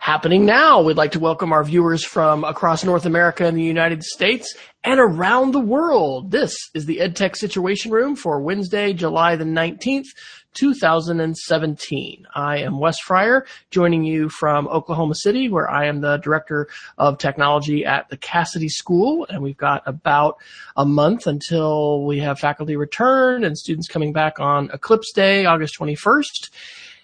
happening 0.00 0.46
now. 0.46 0.80
We'd 0.80 0.96
like 0.96 1.12
to 1.12 1.20
welcome 1.20 1.52
our 1.52 1.62
viewers 1.62 2.02
from 2.06 2.42
across 2.42 2.82
North 2.82 3.04
America 3.04 3.44
and 3.44 3.54
the 3.54 3.62
United 3.62 4.02
States 4.02 4.56
and 4.82 4.98
around 4.98 5.52
the 5.52 5.60
world. 5.60 6.30
This 6.30 6.56
is 6.72 6.86
the 6.86 7.00
EdTech 7.00 7.36
Situation 7.36 7.92
Room 7.92 8.16
for 8.16 8.40
Wednesday, 8.40 8.94
July 8.94 9.36
the 9.36 9.44
19th, 9.44 10.06
2017. 10.54 12.26
I 12.34 12.58
am 12.60 12.80
Wes 12.80 12.98
Fryer, 13.00 13.44
joining 13.70 14.02
you 14.02 14.30
from 14.30 14.68
Oklahoma 14.68 15.16
City, 15.16 15.50
where 15.50 15.68
I 15.70 15.84
am 15.84 16.00
the 16.00 16.16
Director 16.16 16.68
of 16.96 17.18
Technology 17.18 17.84
at 17.84 18.08
the 18.08 18.16
Cassidy 18.16 18.70
School, 18.70 19.26
and 19.28 19.42
we've 19.42 19.58
got 19.58 19.82
about 19.84 20.36
a 20.76 20.86
month 20.86 21.26
until 21.26 22.06
we 22.06 22.20
have 22.20 22.38
faculty 22.38 22.74
return 22.74 23.44
and 23.44 23.56
students 23.56 23.86
coming 23.86 24.14
back 24.14 24.40
on 24.40 24.70
Eclipse 24.72 25.12
Day, 25.12 25.44
August 25.44 25.78
21st. 25.78 26.48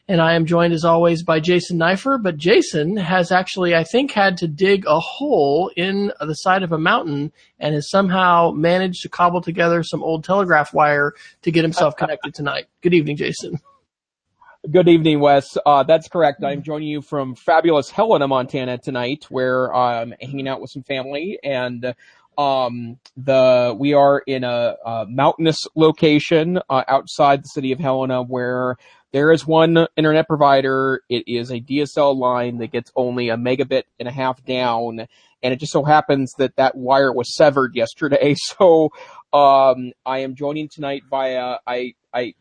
And 0.09 0.21
I 0.21 0.35
am 0.35 0.47
joined 0.47 0.73
as 0.73 0.85
always 0.85 1.25
by 1.25 1.41
Jason 1.41 1.79
Neiffer, 1.79 2.17
but 2.17 2.37
Jason 2.37 2.97
has 2.97 3.33
actually, 3.33 3.75
I 3.75 3.83
think, 3.83 4.13
had 4.13 4.37
to 4.39 4.47
dig 4.47 4.85
a 4.87 5.01
hole 5.01 5.73
in 5.77 6.13
the 6.21 6.35
side 6.35 6.63
of 6.63 6.71
a 6.71 6.79
mountain 6.79 7.33
and 7.59 7.75
has 7.75 7.91
somehow 7.91 8.53
managed 8.53 9.03
to 9.03 9.09
cobble 9.09 9.41
together 9.41 9.83
some 9.83 10.05
old 10.05 10.23
telegraph 10.23 10.73
wire 10.73 11.15
to 11.43 11.51
get 11.51 11.65
himself 11.65 11.97
connected 11.99 12.35
tonight. 12.35 12.67
Good 12.83 12.95
evening, 12.95 13.17
Jason. 13.17 13.59
Good 14.71 14.89
evening, 14.89 15.19
Wes. 15.19 15.57
Uh, 15.67 15.83
that's 15.83 16.09
correct. 16.09 16.45
I'm 16.45 16.63
joining 16.63 16.89
you 16.89 17.03
from 17.03 17.35
fabulous 17.35 17.91
Helena, 17.91 18.29
Montana 18.29 18.79
tonight, 18.79 19.27
where 19.29 19.75
I'm 19.75 20.15
hanging 20.21 20.47
out 20.47 20.61
with 20.61 20.71
some 20.71 20.85
family 20.85 21.39
and 21.43 21.95
um, 22.39 22.99
the 23.17 23.75
we 23.79 23.95
are 23.95 24.23
in 24.27 24.45
a, 24.45 24.77
a 24.85 25.07
mountainous 25.09 25.67
location 25.75 26.61
uh, 26.69 26.85
outside 26.89 27.43
the 27.43 27.49
city 27.49 27.73
of 27.73 27.79
Helena 27.79 28.23
where 28.23 28.77
there 29.13 29.33
is 29.33 29.47
one 29.47 29.87
internet 29.97 30.27
provider. 30.27 31.03
It 31.09 31.25
is 31.27 31.51
a 31.51 31.61
DSL 31.61 32.17
line 32.17 32.59
that 32.59 32.73
gets 32.73 32.93
only 32.97 33.29
a 33.29 33.37
megabit 33.37 33.85
and 33.99 34.09
a 34.09 34.13
half 34.13 34.45
down, 34.45 35.07
and 35.43 35.55
it 35.55 35.61
just 35.61 35.73
so 35.73 35.85
happens 35.85 36.33
that 36.39 36.57
that 36.57 36.77
wire 36.77 37.13
was 37.13 37.35
severed 37.35 37.75
yesterday. 37.75 38.35
So 38.59 38.91
um, 39.33 39.93
I 40.05 40.19
am 40.19 40.35
joining 40.35 40.69
tonight 40.69 41.03
via 41.11 41.59
I 41.67 41.95
I 42.13 42.35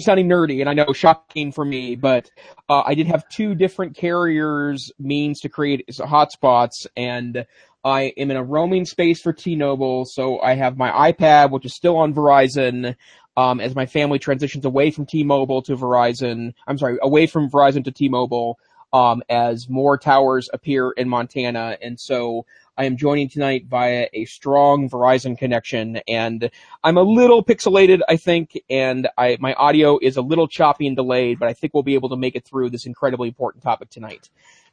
sounding 0.00 0.28
nerdy, 0.28 0.60
and 0.60 0.68
I 0.68 0.74
know 0.74 0.92
shocking 0.92 1.52
for 1.52 1.64
me, 1.64 1.96
but 1.96 2.30
uh, 2.68 2.82
I 2.84 2.94
did 2.94 3.06
have 3.06 3.28
two 3.28 3.54
different 3.54 3.96
carriers 3.96 4.90
means 4.98 5.40
to 5.40 5.48
create 5.48 5.86
hotspots, 5.88 6.86
and 6.96 7.46
I 7.84 8.12
am 8.16 8.30
in 8.30 8.36
a 8.36 8.42
roaming 8.42 8.86
space 8.86 9.20
for 9.20 9.32
T-Mobile, 9.32 10.06
so 10.06 10.40
I 10.40 10.54
have 10.54 10.76
my 10.76 11.12
iPad, 11.12 11.50
which 11.50 11.66
is 11.66 11.76
still 11.76 11.96
on 11.96 12.14
Verizon, 12.14 12.96
um, 13.36 13.60
as 13.60 13.74
my 13.74 13.86
family 13.86 14.18
transitions 14.18 14.64
away 14.64 14.90
from 14.90 15.06
T-Mobile 15.06 15.62
to 15.62 15.76
Verizon. 15.76 16.54
I'm 16.66 16.78
sorry, 16.78 16.98
away 17.02 17.26
from 17.26 17.50
Verizon 17.50 17.84
to 17.84 17.92
T-Mobile, 17.92 18.58
um, 18.92 19.22
as 19.28 19.68
more 19.68 19.98
towers 19.98 20.48
appear 20.52 20.92
in 20.92 21.08
Montana, 21.08 21.76
and 21.82 21.98
so 21.98 22.46
I 22.76 22.84
am 22.86 22.96
joining 22.96 23.28
tonight 23.28 23.66
via 23.66 24.08
a 24.12 24.24
strong 24.24 24.88
Verizon 24.88 25.38
connection, 25.38 26.00
and 26.08 26.50
I'm 26.82 26.96
a 26.96 27.02
little 27.02 27.44
pixelated, 27.44 28.00
I 28.08 28.16
think, 28.16 28.60
and 28.68 29.08
I 29.16 29.36
my 29.40 29.54
audio 29.54 29.98
is 30.00 30.16
a 30.16 30.22
little 30.22 30.48
choppy 30.48 30.86
and 30.86 30.96
delayed, 30.96 31.38
but 31.38 31.48
I 31.48 31.52
think 31.52 31.72
we'll 31.72 31.84
be 31.84 31.94
able 31.94 32.08
to 32.08 32.16
make 32.16 32.34
it 32.34 32.44
through 32.44 32.70
this 32.70 32.86
incredibly 32.86 33.28
important 33.28 33.62
topic 33.62 33.90
tonight. 33.90 34.28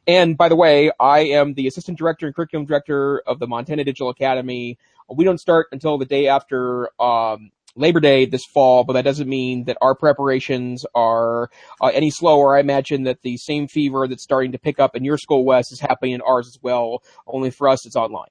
And 0.06 0.36
by 0.36 0.48
the 0.48 0.56
way, 0.56 0.90
I 0.98 1.20
am 1.20 1.54
the 1.54 1.68
assistant 1.68 1.96
director 1.96 2.26
and 2.26 2.34
curriculum 2.34 2.66
director 2.66 3.20
of 3.20 3.38
the 3.38 3.46
Montana 3.46 3.84
Digital 3.84 4.08
Academy. 4.08 4.78
We 5.08 5.24
don't 5.24 5.38
start 5.38 5.68
until 5.70 5.96
the 5.96 6.06
day 6.06 6.26
after 6.26 6.90
um, 7.00 7.52
Labor 7.74 8.00
Day 8.00 8.26
this 8.26 8.44
fall, 8.52 8.84
but 8.84 8.94
that 8.94 9.04
doesn't 9.04 9.28
mean 9.28 9.64
that 9.64 9.78
our 9.80 9.94
preparations 9.94 10.84
are 10.94 11.50
uh, 11.80 11.90
any 11.92 12.10
slower. 12.10 12.56
I 12.56 12.60
imagine 12.60 13.04
that 13.04 13.22
the 13.22 13.36
same 13.36 13.68
fever 13.68 14.06
that's 14.06 14.22
starting 14.22 14.52
to 14.52 14.58
pick 14.58 14.78
up 14.78 14.94
in 14.94 15.04
your 15.04 15.18
school, 15.18 15.44
Wes, 15.44 15.72
is 15.72 15.80
happening 15.80 16.12
in 16.12 16.20
ours 16.20 16.46
as 16.46 16.58
well. 16.62 17.02
Only 17.26 17.50
for 17.50 17.68
us, 17.68 17.86
it's 17.86 17.96
online. 17.96 18.28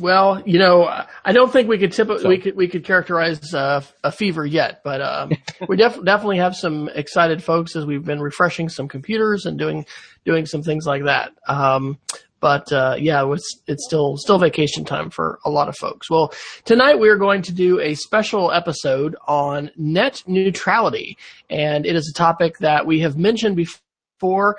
Well, 0.00 0.42
you 0.46 0.58
know, 0.58 0.84
I 1.24 1.32
don't 1.32 1.52
think 1.52 1.68
we 1.68 1.78
could 1.78 1.92
tip, 1.92 2.08
so. 2.08 2.28
we 2.28 2.38
could 2.38 2.56
we 2.56 2.66
could 2.66 2.84
characterize 2.84 3.54
uh, 3.54 3.82
a 4.02 4.10
fever 4.10 4.44
yet, 4.44 4.80
but 4.82 5.00
um, 5.00 5.30
we 5.68 5.76
def- 5.76 6.02
definitely 6.02 6.38
have 6.38 6.56
some 6.56 6.88
excited 6.88 7.42
folks 7.44 7.76
as 7.76 7.86
we've 7.86 8.04
been 8.04 8.20
refreshing 8.20 8.68
some 8.68 8.88
computers 8.88 9.46
and 9.46 9.58
doing 9.58 9.86
doing 10.24 10.46
some 10.46 10.62
things 10.62 10.86
like 10.86 11.04
that. 11.04 11.32
Um, 11.46 11.98
but 12.40 12.72
uh, 12.72 12.96
yeah, 12.98 13.22
it 13.22 13.26
was, 13.26 13.62
it's 13.66 13.84
still 13.84 14.16
still 14.16 14.38
vacation 14.38 14.84
time 14.84 15.10
for 15.10 15.38
a 15.44 15.50
lot 15.50 15.68
of 15.68 15.76
folks. 15.76 16.10
Well, 16.10 16.32
tonight 16.64 16.98
we 16.98 17.08
are 17.08 17.16
going 17.16 17.42
to 17.42 17.52
do 17.52 17.80
a 17.80 17.94
special 17.94 18.50
episode 18.52 19.16
on 19.28 19.70
net 19.76 20.22
neutrality, 20.26 21.16
and 21.48 21.86
it 21.86 21.94
is 21.94 22.08
a 22.08 22.18
topic 22.18 22.58
that 22.58 22.86
we 22.86 23.00
have 23.00 23.16
mentioned 23.16 23.56
before 23.56 24.56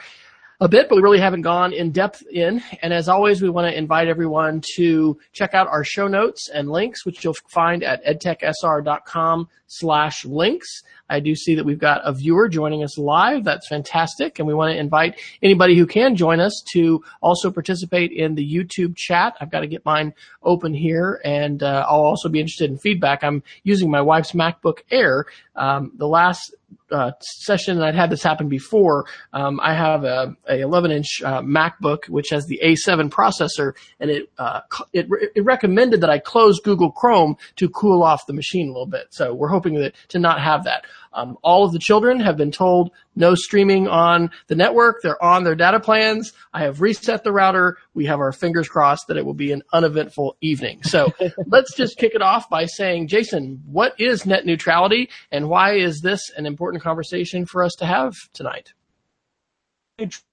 a 0.61 0.67
bit, 0.67 0.87
but 0.87 0.95
we 0.95 1.01
really 1.01 1.19
haven't 1.19 1.41
gone 1.41 1.73
in 1.73 1.91
depth 1.91 2.21
in. 2.31 2.61
And 2.83 2.93
as 2.93 3.09
always, 3.09 3.41
we 3.41 3.49
want 3.49 3.71
to 3.71 3.75
invite 3.75 4.07
everyone 4.07 4.61
to 4.75 5.17
check 5.33 5.55
out 5.55 5.67
our 5.67 5.83
show 5.83 6.07
notes 6.07 6.49
and 6.49 6.69
links, 6.69 7.03
which 7.03 7.23
you'll 7.23 7.35
find 7.49 7.83
at 7.83 8.05
edtechsr.com 8.05 9.49
slash 9.65 10.23
links. 10.23 10.83
I 11.11 11.19
do 11.19 11.35
see 11.35 11.55
that 11.55 11.65
we've 11.65 11.79
got 11.79 12.01
a 12.03 12.13
viewer 12.13 12.47
joining 12.47 12.83
us 12.83 12.97
live. 12.97 13.43
That's 13.43 13.67
fantastic. 13.67 14.39
And 14.39 14.47
we 14.47 14.53
want 14.53 14.73
to 14.73 14.79
invite 14.79 15.19
anybody 15.43 15.77
who 15.77 15.85
can 15.85 16.15
join 16.15 16.39
us 16.39 16.63
to 16.73 17.03
also 17.21 17.51
participate 17.51 18.11
in 18.11 18.35
the 18.35 18.53
YouTube 18.53 18.95
chat. 18.95 19.35
I've 19.39 19.51
got 19.51 19.59
to 19.59 19.67
get 19.67 19.85
mine 19.85 20.13
open 20.41 20.73
here 20.73 21.21
and 21.23 21.61
uh, 21.61 21.85
I'll 21.87 22.01
also 22.01 22.29
be 22.29 22.39
interested 22.39 22.71
in 22.71 22.77
feedback. 22.77 23.23
I'm 23.23 23.43
using 23.63 23.91
my 23.91 24.01
wife's 24.01 24.31
MacBook 24.31 24.79
Air. 24.89 25.25
Um, 25.55 25.91
the 25.95 26.07
last 26.07 26.55
uh, 26.91 27.11
session, 27.21 27.81
I'd 27.81 27.95
had 27.95 28.09
this 28.09 28.23
happen 28.23 28.49
before. 28.49 29.05
Um, 29.33 29.59
I 29.61 29.73
have 29.73 30.03
a, 30.03 30.35
a 30.47 30.59
11 30.59 30.91
inch 30.91 31.21
uh, 31.23 31.41
MacBook 31.41 32.09
which 32.09 32.29
has 32.29 32.45
the 32.45 32.59
A7 32.63 33.09
processor, 33.09 33.73
and 33.99 34.11
it, 34.11 34.29
uh, 34.37 34.61
it 34.93 35.07
it 35.35 35.43
recommended 35.43 36.01
that 36.01 36.09
I 36.09 36.19
close 36.19 36.59
Google 36.59 36.91
Chrome 36.91 37.37
to 37.57 37.69
cool 37.69 38.03
off 38.03 38.25
the 38.25 38.33
machine 38.33 38.67
a 38.67 38.71
little 38.71 38.85
bit. 38.85 39.07
So 39.11 39.33
we're 39.33 39.49
hoping 39.49 39.75
that 39.75 39.95
to 40.09 40.19
not 40.19 40.41
have 40.41 40.63
that. 40.65 40.85
Um, 41.13 41.37
all 41.41 41.65
of 41.65 41.73
the 41.73 41.79
children 41.79 42.19
have 42.19 42.37
been 42.37 42.51
told 42.51 42.91
no 43.15 43.35
streaming 43.35 43.87
on 43.87 44.31
the 44.47 44.55
network. 44.55 45.01
They're 45.01 45.21
on 45.21 45.43
their 45.43 45.55
data 45.55 45.79
plans. 45.79 46.33
I 46.53 46.63
have 46.63 46.81
reset 46.81 47.23
the 47.23 47.31
router. 47.31 47.77
We 47.93 48.05
have 48.05 48.19
our 48.19 48.31
fingers 48.31 48.67
crossed 48.67 49.07
that 49.07 49.17
it 49.17 49.25
will 49.25 49.33
be 49.33 49.51
an 49.51 49.63
uneventful 49.73 50.37
evening. 50.41 50.83
So 50.83 51.13
let's 51.47 51.75
just 51.75 51.97
kick 51.97 52.13
it 52.15 52.21
off 52.21 52.49
by 52.49 52.65
saying, 52.65 53.07
Jason, 53.07 53.61
what 53.65 53.99
is 53.99 54.25
net 54.25 54.45
neutrality 54.45 55.09
and 55.31 55.49
why 55.49 55.75
is 55.75 56.01
this 56.01 56.31
an 56.37 56.45
important 56.45 56.83
conversation 56.83 57.45
for 57.45 57.63
us 57.63 57.73
to 57.79 57.85
have 57.85 58.15
tonight? 58.33 58.73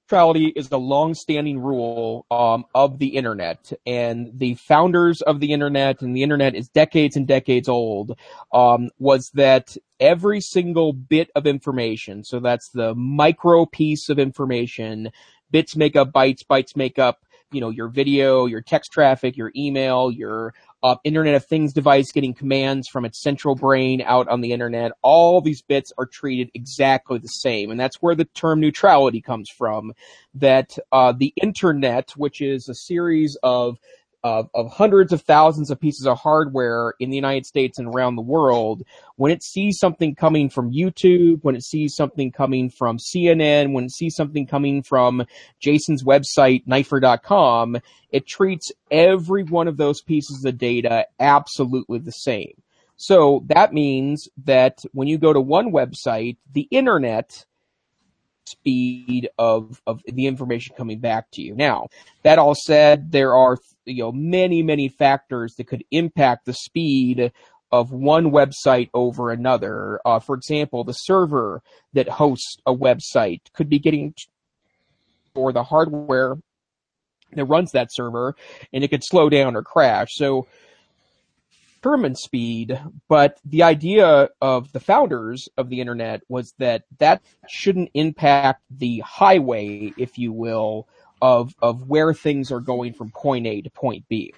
Neutrality 0.08 0.46
is 0.56 0.70
a 0.72 0.78
long-standing 0.78 1.58
rule 1.58 2.24
um, 2.30 2.64
of 2.74 2.98
the 2.98 3.08
internet, 3.08 3.72
and 3.84 4.30
the 4.38 4.54
founders 4.54 5.20
of 5.22 5.40
the 5.40 5.52
internet, 5.52 6.00
and 6.00 6.16
the 6.16 6.22
internet 6.22 6.54
is 6.54 6.68
decades 6.70 7.14
and 7.14 7.26
decades 7.26 7.68
old, 7.68 8.18
um, 8.54 8.88
was 8.98 9.30
that 9.34 9.76
every 10.00 10.40
single 10.40 10.94
bit 10.94 11.30
of 11.34 11.46
information, 11.46 12.24
so 12.24 12.40
that's 12.40 12.70
the 12.70 12.94
micro 12.94 13.66
piece 13.66 14.08
of 14.08 14.18
information, 14.18 15.10
bits 15.50 15.76
make 15.76 15.94
up 15.94 16.10
bytes, 16.10 16.42
bytes 16.42 16.74
make 16.74 16.98
up 16.98 17.18
you 17.50 17.60
know, 17.60 17.70
your 17.70 17.88
video, 17.88 18.44
your 18.46 18.60
text 18.60 18.92
traffic, 18.92 19.36
your 19.36 19.50
email, 19.56 20.10
your 20.10 20.52
uh, 20.82 20.96
Internet 21.04 21.34
of 21.34 21.46
Things 21.46 21.72
device 21.72 22.12
getting 22.12 22.34
commands 22.34 22.88
from 22.88 23.04
its 23.04 23.20
central 23.20 23.54
brain 23.54 24.02
out 24.02 24.28
on 24.28 24.40
the 24.40 24.52
internet. 24.52 24.92
All 25.02 25.40
these 25.40 25.62
bits 25.62 25.92
are 25.98 26.06
treated 26.06 26.50
exactly 26.54 27.18
the 27.18 27.28
same. 27.28 27.70
And 27.70 27.80
that's 27.80 27.96
where 27.96 28.14
the 28.14 28.26
term 28.26 28.60
neutrality 28.60 29.20
comes 29.20 29.50
from. 29.50 29.92
That 30.34 30.78
uh, 30.92 31.12
the 31.12 31.32
internet, 31.42 32.10
which 32.16 32.40
is 32.40 32.68
a 32.68 32.74
series 32.74 33.36
of 33.42 33.78
of, 34.24 34.48
of 34.54 34.70
hundreds 34.70 35.12
of 35.12 35.22
thousands 35.22 35.70
of 35.70 35.80
pieces 35.80 36.06
of 36.06 36.18
hardware 36.18 36.94
in 36.98 37.10
the 37.10 37.16
United 37.16 37.46
States 37.46 37.78
and 37.78 37.88
around 37.88 38.16
the 38.16 38.22
world, 38.22 38.82
when 39.16 39.32
it 39.32 39.42
sees 39.42 39.78
something 39.78 40.14
coming 40.14 40.50
from 40.50 40.72
YouTube, 40.72 41.40
when 41.42 41.54
it 41.54 41.62
sees 41.62 41.94
something 41.94 42.32
coming 42.32 42.70
from 42.70 42.98
CNN, 42.98 43.72
when 43.72 43.84
it 43.84 43.92
sees 43.92 44.14
something 44.14 44.46
coming 44.46 44.82
from 44.82 45.24
Jason's 45.60 46.04
website, 46.04 46.66
neiffer.com, 46.66 47.78
it 48.10 48.26
treats 48.26 48.72
every 48.90 49.44
one 49.44 49.68
of 49.68 49.76
those 49.76 50.02
pieces 50.02 50.44
of 50.44 50.58
data 50.58 51.06
absolutely 51.20 51.98
the 51.98 52.12
same. 52.12 52.62
So 52.96 53.44
that 53.46 53.72
means 53.72 54.28
that 54.44 54.80
when 54.92 55.06
you 55.06 55.18
go 55.18 55.32
to 55.32 55.40
one 55.40 55.70
website, 55.70 56.36
the 56.52 56.66
internet 56.70 57.44
speed 58.48 59.28
of, 59.38 59.80
of 59.86 60.02
the 60.06 60.26
information 60.26 60.74
coming 60.76 60.98
back 60.98 61.30
to 61.32 61.42
you. 61.42 61.54
Now, 61.54 61.88
that 62.22 62.38
all 62.38 62.54
said, 62.54 63.12
there 63.12 63.34
are, 63.34 63.58
you 63.88 64.04
know, 64.04 64.12
many, 64.12 64.62
many 64.62 64.88
factors 64.88 65.54
that 65.56 65.66
could 65.66 65.84
impact 65.90 66.46
the 66.46 66.52
speed 66.52 67.32
of 67.70 67.92
one 67.92 68.30
website 68.30 68.88
over 68.94 69.30
another. 69.30 70.00
Uh, 70.04 70.18
for 70.18 70.34
example, 70.34 70.84
the 70.84 70.92
server 70.92 71.62
that 71.92 72.08
hosts 72.08 72.56
a 72.66 72.74
website 72.74 73.40
could 73.52 73.68
be 73.68 73.78
getting, 73.78 74.14
or 75.34 75.52
the 75.52 75.64
hardware 75.64 76.36
that 77.32 77.44
runs 77.44 77.72
that 77.72 77.88
server, 77.90 78.34
and 78.72 78.84
it 78.84 78.88
could 78.88 79.04
slow 79.04 79.28
down 79.28 79.56
or 79.56 79.62
crash. 79.62 80.08
So, 80.12 80.46
determine 81.76 82.14
speed, 82.14 82.80
but 83.08 83.38
the 83.44 83.62
idea 83.62 84.28
of 84.40 84.72
the 84.72 84.80
founders 84.80 85.48
of 85.56 85.68
the 85.68 85.80
internet 85.80 86.22
was 86.28 86.52
that 86.58 86.82
that 86.98 87.22
shouldn't 87.48 87.90
impact 87.94 88.62
the 88.70 88.98
highway, 89.00 89.92
if 89.96 90.18
you 90.18 90.32
will, 90.32 90.88
of, 91.20 91.54
of 91.60 91.88
where 91.88 92.12
things 92.14 92.50
are 92.52 92.60
going 92.60 92.92
from 92.92 93.10
point 93.10 93.46
A 93.46 93.60
to 93.62 93.70
point 93.70 94.08
B. 94.08 94.34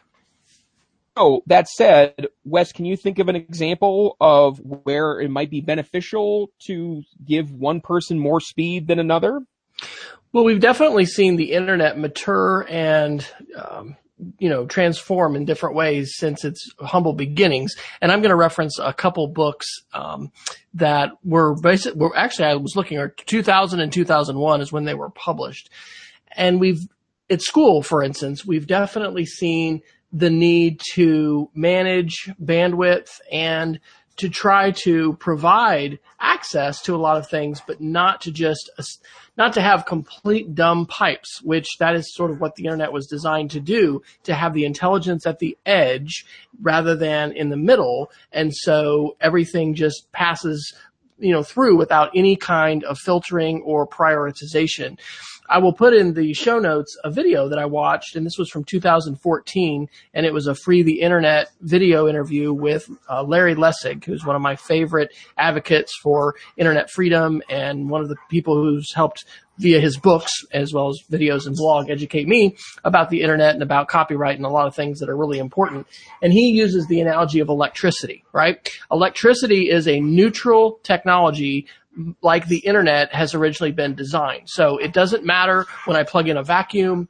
So 1.16 1.42
that 1.46 1.68
said, 1.68 2.28
Wes, 2.44 2.72
can 2.72 2.84
you 2.84 2.96
think 2.96 3.18
of 3.18 3.28
an 3.28 3.36
example 3.36 4.16
of 4.20 4.58
where 4.58 5.20
it 5.20 5.30
might 5.30 5.50
be 5.50 5.60
beneficial 5.60 6.50
to 6.66 7.02
give 7.24 7.52
one 7.52 7.80
person 7.80 8.18
more 8.18 8.40
speed 8.40 8.86
than 8.86 8.98
another? 8.98 9.40
Well, 10.32 10.44
we've 10.44 10.60
definitely 10.60 11.06
seen 11.06 11.36
the 11.36 11.52
internet 11.52 11.98
mature 11.98 12.64
and 12.68 13.26
um, 13.56 13.96
you 14.38 14.48
know, 14.48 14.66
transform 14.66 15.36
in 15.36 15.44
different 15.44 15.74
ways 15.74 16.14
since 16.16 16.44
its 16.44 16.70
humble 16.78 17.12
beginnings. 17.12 17.74
And 18.00 18.12
I'm 18.12 18.20
going 18.20 18.30
to 18.30 18.36
reference 18.36 18.78
a 18.78 18.92
couple 18.92 19.26
books 19.28 19.66
um, 19.92 20.32
that 20.74 21.12
were 21.24 21.54
basic. 21.54 21.94
Were 21.94 22.16
actually 22.16 22.46
I 22.46 22.54
was 22.56 22.76
looking 22.76 22.98
at 22.98 23.16
2000 23.16 23.80
and 23.80 23.92
2001 23.92 24.60
is 24.60 24.72
when 24.72 24.84
they 24.84 24.94
were 24.94 25.10
published, 25.10 25.70
and 26.36 26.60
we've 26.60 26.86
at 27.28 27.42
school, 27.42 27.82
for 27.82 28.02
instance, 28.02 28.44
we've 28.44 28.66
definitely 28.66 29.24
seen 29.24 29.82
the 30.12 30.30
need 30.30 30.80
to 30.94 31.48
manage 31.54 32.28
bandwidth 32.42 33.20
and 33.30 33.78
to 34.16 34.28
try 34.28 34.70
to 34.70 35.14
provide 35.14 35.98
access 36.18 36.82
to 36.82 36.94
a 36.94 36.98
lot 36.98 37.16
of 37.16 37.26
things, 37.26 37.62
but 37.66 37.80
not 37.80 38.20
to 38.20 38.30
just 38.30 38.68
not 39.36 39.54
to 39.54 39.62
have 39.62 39.86
complete 39.86 40.54
dumb 40.54 40.84
pipes, 40.84 41.40
which 41.42 41.78
that 41.78 41.94
is 41.94 42.14
sort 42.14 42.30
of 42.30 42.38
what 42.38 42.54
the 42.56 42.64
internet 42.64 42.92
was 42.92 43.06
designed 43.06 43.50
to 43.52 43.60
do, 43.60 44.02
to 44.24 44.34
have 44.34 44.52
the 44.52 44.66
intelligence 44.66 45.26
at 45.26 45.38
the 45.38 45.56
edge 45.64 46.26
rather 46.60 46.94
than 46.94 47.32
in 47.32 47.48
the 47.48 47.56
middle. 47.56 48.10
And 48.30 48.54
so 48.54 49.16
everything 49.22 49.74
just 49.74 50.12
passes, 50.12 50.74
you 51.18 51.32
know, 51.32 51.42
through 51.42 51.78
without 51.78 52.10
any 52.14 52.36
kind 52.36 52.84
of 52.84 52.98
filtering 52.98 53.62
or 53.62 53.86
prioritization. 53.86 54.98
I 55.50 55.58
will 55.58 55.72
put 55.72 55.94
in 55.94 56.14
the 56.14 56.32
show 56.32 56.60
notes 56.60 56.96
a 57.02 57.10
video 57.10 57.48
that 57.48 57.58
I 57.58 57.66
watched, 57.66 58.14
and 58.14 58.24
this 58.24 58.38
was 58.38 58.48
from 58.48 58.62
2014, 58.62 59.88
and 60.14 60.24
it 60.24 60.32
was 60.32 60.46
a 60.46 60.54
free 60.54 60.84
the 60.84 61.00
internet 61.00 61.48
video 61.60 62.06
interview 62.06 62.52
with 62.52 62.88
uh, 63.08 63.24
Larry 63.24 63.56
Lessig, 63.56 64.04
who's 64.04 64.24
one 64.24 64.36
of 64.36 64.42
my 64.42 64.54
favorite 64.54 65.12
advocates 65.36 65.92
for 66.00 66.36
internet 66.56 66.88
freedom 66.88 67.42
and 67.50 67.90
one 67.90 68.00
of 68.00 68.08
the 68.08 68.14
people 68.30 68.54
who's 68.54 68.94
helped 68.94 69.24
via 69.58 69.80
his 69.80 69.98
books 69.98 70.32
as 70.52 70.72
well 70.72 70.88
as 70.88 71.02
videos 71.10 71.46
and 71.46 71.56
blog 71.56 71.90
educate 71.90 72.28
me 72.28 72.56
about 72.84 73.10
the 73.10 73.20
internet 73.20 73.52
and 73.52 73.62
about 73.62 73.88
copyright 73.88 74.36
and 74.36 74.46
a 74.46 74.48
lot 74.48 74.68
of 74.68 74.74
things 74.74 75.00
that 75.00 75.08
are 75.08 75.16
really 75.16 75.40
important. 75.40 75.84
And 76.22 76.32
he 76.32 76.50
uses 76.50 76.86
the 76.86 77.00
analogy 77.00 77.40
of 77.40 77.48
electricity, 77.48 78.24
right? 78.32 78.70
Electricity 78.90 79.68
is 79.68 79.88
a 79.88 80.00
neutral 80.00 80.78
technology 80.84 81.66
like 82.22 82.46
the 82.46 82.58
internet 82.58 83.12
has 83.14 83.34
originally 83.34 83.72
been 83.72 83.94
designed. 83.94 84.48
So 84.48 84.78
it 84.78 84.92
doesn't 84.92 85.24
matter 85.24 85.66
when 85.84 85.96
I 85.96 86.04
plug 86.04 86.28
in 86.28 86.36
a 86.36 86.42
vacuum. 86.42 87.08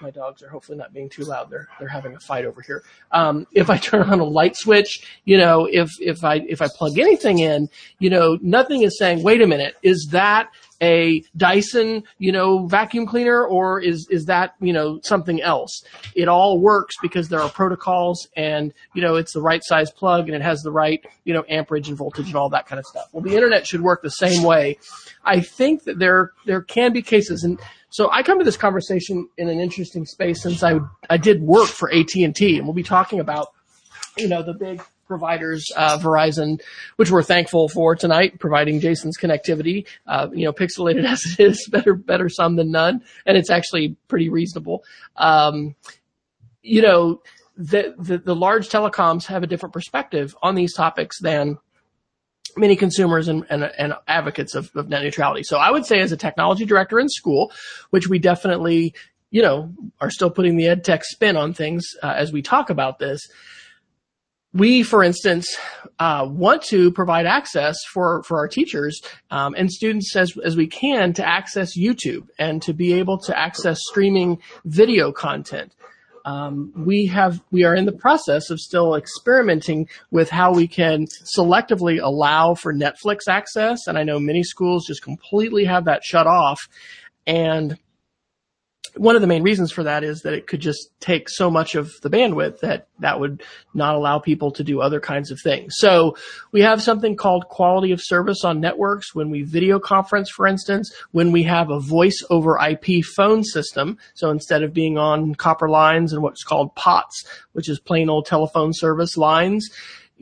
My 0.00 0.10
dogs 0.10 0.42
are 0.42 0.48
hopefully 0.48 0.76
not 0.76 0.92
being 0.92 1.08
too 1.08 1.22
loud. 1.22 1.50
They're 1.50 1.68
they're 1.78 1.88
having 1.88 2.14
a 2.14 2.20
fight 2.20 2.44
over 2.44 2.60
here. 2.60 2.82
Um, 3.12 3.46
if 3.52 3.70
I 3.70 3.78
turn 3.78 4.02
on 4.02 4.20
a 4.20 4.24
light 4.24 4.56
switch, 4.56 5.06
you 5.24 5.38
know, 5.38 5.66
if 5.70 5.90
if 6.00 6.24
I 6.24 6.36
if 6.48 6.60
I 6.60 6.68
plug 6.68 6.98
anything 6.98 7.38
in, 7.38 7.68
you 7.98 8.10
know, 8.10 8.38
nothing 8.42 8.82
is 8.82 8.98
saying, 8.98 9.22
wait 9.22 9.40
a 9.40 9.46
minute, 9.46 9.76
is 9.82 10.08
that 10.10 10.48
a 10.80 11.22
Dyson, 11.36 12.04
you 12.18 12.32
know, 12.32 12.66
vacuum 12.66 13.06
cleaner 13.06 13.44
or 13.44 13.80
is, 13.80 14.06
is 14.10 14.26
that, 14.26 14.54
you 14.60 14.72
know, 14.72 15.00
something 15.02 15.40
else? 15.40 15.82
It 16.14 16.28
all 16.28 16.58
works 16.58 16.94
because 17.00 17.28
there 17.28 17.40
are 17.40 17.50
protocols 17.50 18.28
and, 18.36 18.72
you 18.94 19.02
know, 19.02 19.16
it's 19.16 19.32
the 19.32 19.42
right 19.42 19.62
size 19.64 19.90
plug 19.90 20.26
and 20.26 20.34
it 20.34 20.42
has 20.42 20.62
the 20.62 20.72
right, 20.72 21.04
you 21.24 21.34
know, 21.34 21.44
amperage 21.48 21.88
and 21.88 21.96
voltage 21.96 22.26
and 22.26 22.36
all 22.36 22.48
that 22.50 22.66
kind 22.66 22.78
of 22.78 22.86
stuff. 22.86 23.08
Well, 23.12 23.22
the 23.22 23.34
internet 23.34 23.66
should 23.66 23.80
work 23.80 24.02
the 24.02 24.10
same 24.10 24.42
way. 24.42 24.78
I 25.24 25.40
think 25.40 25.84
that 25.84 25.98
there, 25.98 26.32
there 26.46 26.62
can 26.62 26.92
be 26.92 27.02
cases 27.02 27.44
and 27.44 27.58
so 27.90 28.10
I 28.10 28.24
come 28.24 28.40
to 28.40 28.44
this 28.44 28.56
conversation 28.56 29.28
in 29.38 29.48
an 29.48 29.60
interesting 29.60 30.04
space 30.04 30.42
since 30.42 30.64
I, 30.64 30.80
I 31.08 31.16
did 31.16 31.42
work 31.42 31.68
for 31.68 31.92
AT&T 31.94 32.58
and 32.58 32.66
we'll 32.66 32.74
be 32.74 32.82
talking 32.82 33.20
about, 33.20 33.52
you 34.16 34.26
know, 34.26 34.42
the 34.42 34.52
big 34.52 34.82
providers, 35.06 35.66
uh, 35.76 35.98
Verizon, 35.98 36.60
which 36.96 37.10
we're 37.10 37.22
thankful 37.22 37.68
for 37.68 37.94
tonight, 37.94 38.38
providing 38.38 38.80
Jason's 38.80 39.16
connectivity. 39.18 39.86
Uh, 40.06 40.28
you 40.32 40.44
know, 40.44 40.52
pixelated 40.52 41.04
as 41.10 41.22
it 41.24 41.40
is, 41.40 41.68
better 41.70 41.94
better 41.94 42.28
some 42.28 42.56
than 42.56 42.70
none, 42.70 43.02
and 43.26 43.36
it's 43.36 43.50
actually 43.50 43.96
pretty 44.08 44.28
reasonable. 44.28 44.84
Um, 45.16 45.74
you 46.62 46.82
know, 46.82 47.22
the, 47.56 47.94
the 47.98 48.18
the 48.18 48.34
large 48.34 48.68
telecoms 48.68 49.26
have 49.26 49.42
a 49.42 49.46
different 49.46 49.72
perspective 49.72 50.34
on 50.42 50.54
these 50.54 50.74
topics 50.74 51.20
than 51.20 51.58
many 52.56 52.76
consumers 52.76 53.28
and, 53.28 53.44
and, 53.50 53.64
and 53.64 53.94
advocates 54.06 54.54
of, 54.54 54.70
of, 54.74 54.88
net 54.88 55.02
neutrality. 55.02 55.42
So 55.42 55.58
I 55.58 55.70
would 55.70 55.86
say 55.86 56.00
as 56.00 56.12
a 56.12 56.16
technology 56.16 56.64
director 56.64 57.00
in 57.00 57.08
school, 57.08 57.52
which 57.90 58.08
we 58.08 58.18
definitely, 58.18 58.94
you 59.30 59.42
know, 59.42 59.72
are 60.00 60.10
still 60.10 60.30
putting 60.30 60.56
the 60.56 60.68
ed 60.68 60.84
tech 60.84 61.04
spin 61.04 61.36
on 61.36 61.52
things 61.52 61.84
uh, 62.02 62.14
as 62.16 62.32
we 62.32 62.42
talk 62.42 62.70
about 62.70 62.98
this, 62.98 63.20
we, 64.54 64.84
for 64.84 65.02
instance, 65.02 65.58
uh, 65.98 66.26
want 66.30 66.62
to 66.62 66.92
provide 66.92 67.26
access 67.26 67.76
for, 67.92 68.22
for 68.22 68.38
our 68.38 68.48
teachers 68.48 69.02
um, 69.30 69.54
and 69.58 69.70
students 69.70 70.14
as, 70.14 70.32
as 70.44 70.56
we 70.56 70.68
can 70.68 71.12
to 71.14 71.26
access 71.26 71.76
YouTube 71.76 72.28
and 72.38 72.62
to 72.62 72.72
be 72.72 72.94
able 72.94 73.18
to 73.18 73.38
access 73.38 73.80
streaming 73.90 74.38
video 74.64 75.12
content. 75.12 75.74
Um, 76.24 76.72
we 76.74 77.04
have 77.06 77.42
we 77.50 77.64
are 77.64 77.74
in 77.74 77.84
the 77.84 77.92
process 77.92 78.48
of 78.48 78.58
still 78.58 78.94
experimenting 78.94 79.88
with 80.10 80.30
how 80.30 80.54
we 80.54 80.66
can 80.66 81.06
selectively 81.36 82.00
allow 82.02 82.54
for 82.54 82.72
Netflix 82.72 83.28
access, 83.28 83.86
and 83.86 83.98
I 83.98 84.04
know 84.04 84.18
many 84.18 84.42
schools 84.42 84.86
just 84.86 85.02
completely 85.02 85.66
have 85.66 85.84
that 85.84 86.02
shut 86.02 86.26
off. 86.26 86.66
And 87.26 87.78
one 88.96 89.16
of 89.16 89.22
the 89.22 89.28
main 89.28 89.42
reasons 89.42 89.72
for 89.72 89.82
that 89.82 90.04
is 90.04 90.22
that 90.22 90.34
it 90.34 90.46
could 90.46 90.60
just 90.60 90.88
take 91.00 91.28
so 91.28 91.50
much 91.50 91.74
of 91.74 91.92
the 92.02 92.10
bandwidth 92.10 92.60
that 92.60 92.86
that 93.00 93.18
would 93.18 93.42
not 93.74 93.94
allow 93.94 94.18
people 94.18 94.52
to 94.52 94.64
do 94.64 94.80
other 94.80 95.00
kinds 95.00 95.30
of 95.30 95.40
things. 95.40 95.74
So 95.76 96.16
we 96.52 96.60
have 96.60 96.82
something 96.82 97.16
called 97.16 97.48
quality 97.48 97.92
of 97.92 98.00
service 98.02 98.44
on 98.44 98.60
networks 98.60 99.14
when 99.14 99.30
we 99.30 99.42
video 99.42 99.78
conference, 99.78 100.30
for 100.30 100.46
instance, 100.46 100.94
when 101.10 101.32
we 101.32 101.42
have 101.44 101.70
a 101.70 101.80
voice 101.80 102.22
over 102.30 102.58
IP 102.58 103.04
phone 103.04 103.42
system. 103.42 103.98
So 104.14 104.30
instead 104.30 104.62
of 104.62 104.72
being 104.72 104.96
on 104.96 105.34
copper 105.34 105.68
lines 105.68 106.12
and 106.12 106.22
what's 106.22 106.44
called 106.44 106.74
POTS, 106.76 107.24
which 107.52 107.68
is 107.68 107.80
plain 107.80 108.08
old 108.08 108.26
telephone 108.26 108.72
service 108.72 109.16
lines, 109.16 109.68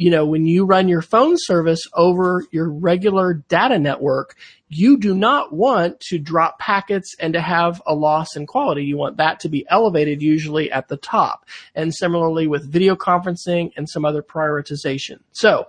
you 0.02 0.10
know, 0.10 0.26
when 0.26 0.46
you 0.46 0.64
run 0.64 0.88
your 0.88 1.00
phone 1.00 1.36
service 1.38 1.80
over 1.94 2.44
your 2.50 2.68
regular 2.68 3.34
data 3.34 3.78
network, 3.78 4.34
you 4.68 4.98
do 4.98 5.14
not 5.14 5.52
want 5.52 6.00
to 6.00 6.18
drop 6.18 6.58
packets 6.58 7.14
and 7.20 7.34
to 7.34 7.40
have 7.40 7.80
a 7.86 7.94
loss 7.94 8.34
in 8.34 8.44
quality. 8.44 8.84
You 8.84 8.96
want 8.96 9.18
that 9.18 9.38
to 9.40 9.48
be 9.48 9.64
elevated 9.68 10.20
usually 10.20 10.72
at 10.72 10.88
the 10.88 10.96
top. 10.96 11.46
And 11.76 11.94
similarly 11.94 12.48
with 12.48 12.68
video 12.68 12.96
conferencing 12.96 13.70
and 13.76 13.88
some 13.88 14.04
other 14.04 14.24
prioritization. 14.24 15.20
So 15.30 15.68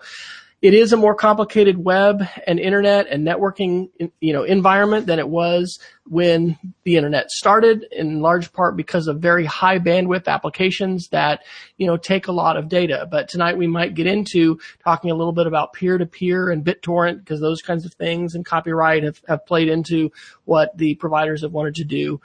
it 0.63 0.73
is 0.73 0.93
a 0.93 0.97
more 0.97 1.13
complicated 1.13 1.77
web 1.77 2.23
and 2.47 2.57
internet 2.57 3.07
and 3.07 3.27
networking, 3.27 3.89
you 4.21 4.31
know, 4.31 4.43
environment 4.43 5.07
than 5.07 5.19
it 5.19 5.27
was 5.27 5.77
when 6.05 6.57
the 6.85 6.95
internet 6.95 7.29
started 7.31 7.85
in 7.91 8.21
large 8.21 8.53
part 8.53 8.77
because 8.77 9.07
of 9.07 9.19
very 9.19 9.43
high 9.43 9.77
bandwidth 9.77 10.25
applications 10.25 11.09
that, 11.09 11.43
you 11.75 11.85
know, 11.85 11.97
take 11.97 12.29
a 12.29 12.31
lot 12.31 12.55
of 12.55 12.69
data. 12.69 13.05
But 13.11 13.27
tonight 13.27 13.57
we 13.57 13.67
might 13.67 13.93
get 13.93 14.07
into 14.07 14.57
talking 14.85 15.11
a 15.11 15.15
little 15.15 15.33
bit 15.33 15.47
about 15.47 15.73
peer 15.73 15.97
to 15.97 16.05
peer 16.05 16.49
and 16.49 16.63
BitTorrent 16.63 17.19
because 17.19 17.41
those 17.41 17.61
kinds 17.61 17.85
of 17.85 17.93
things 17.95 18.33
and 18.33 18.45
copyright 18.45 19.03
have, 19.03 19.21
have 19.27 19.45
played 19.45 19.67
into 19.67 20.13
what 20.45 20.77
the 20.77 20.95
providers 20.95 21.41
have 21.41 21.51
wanted 21.51 21.75
to 21.75 21.83
do. 21.83 22.21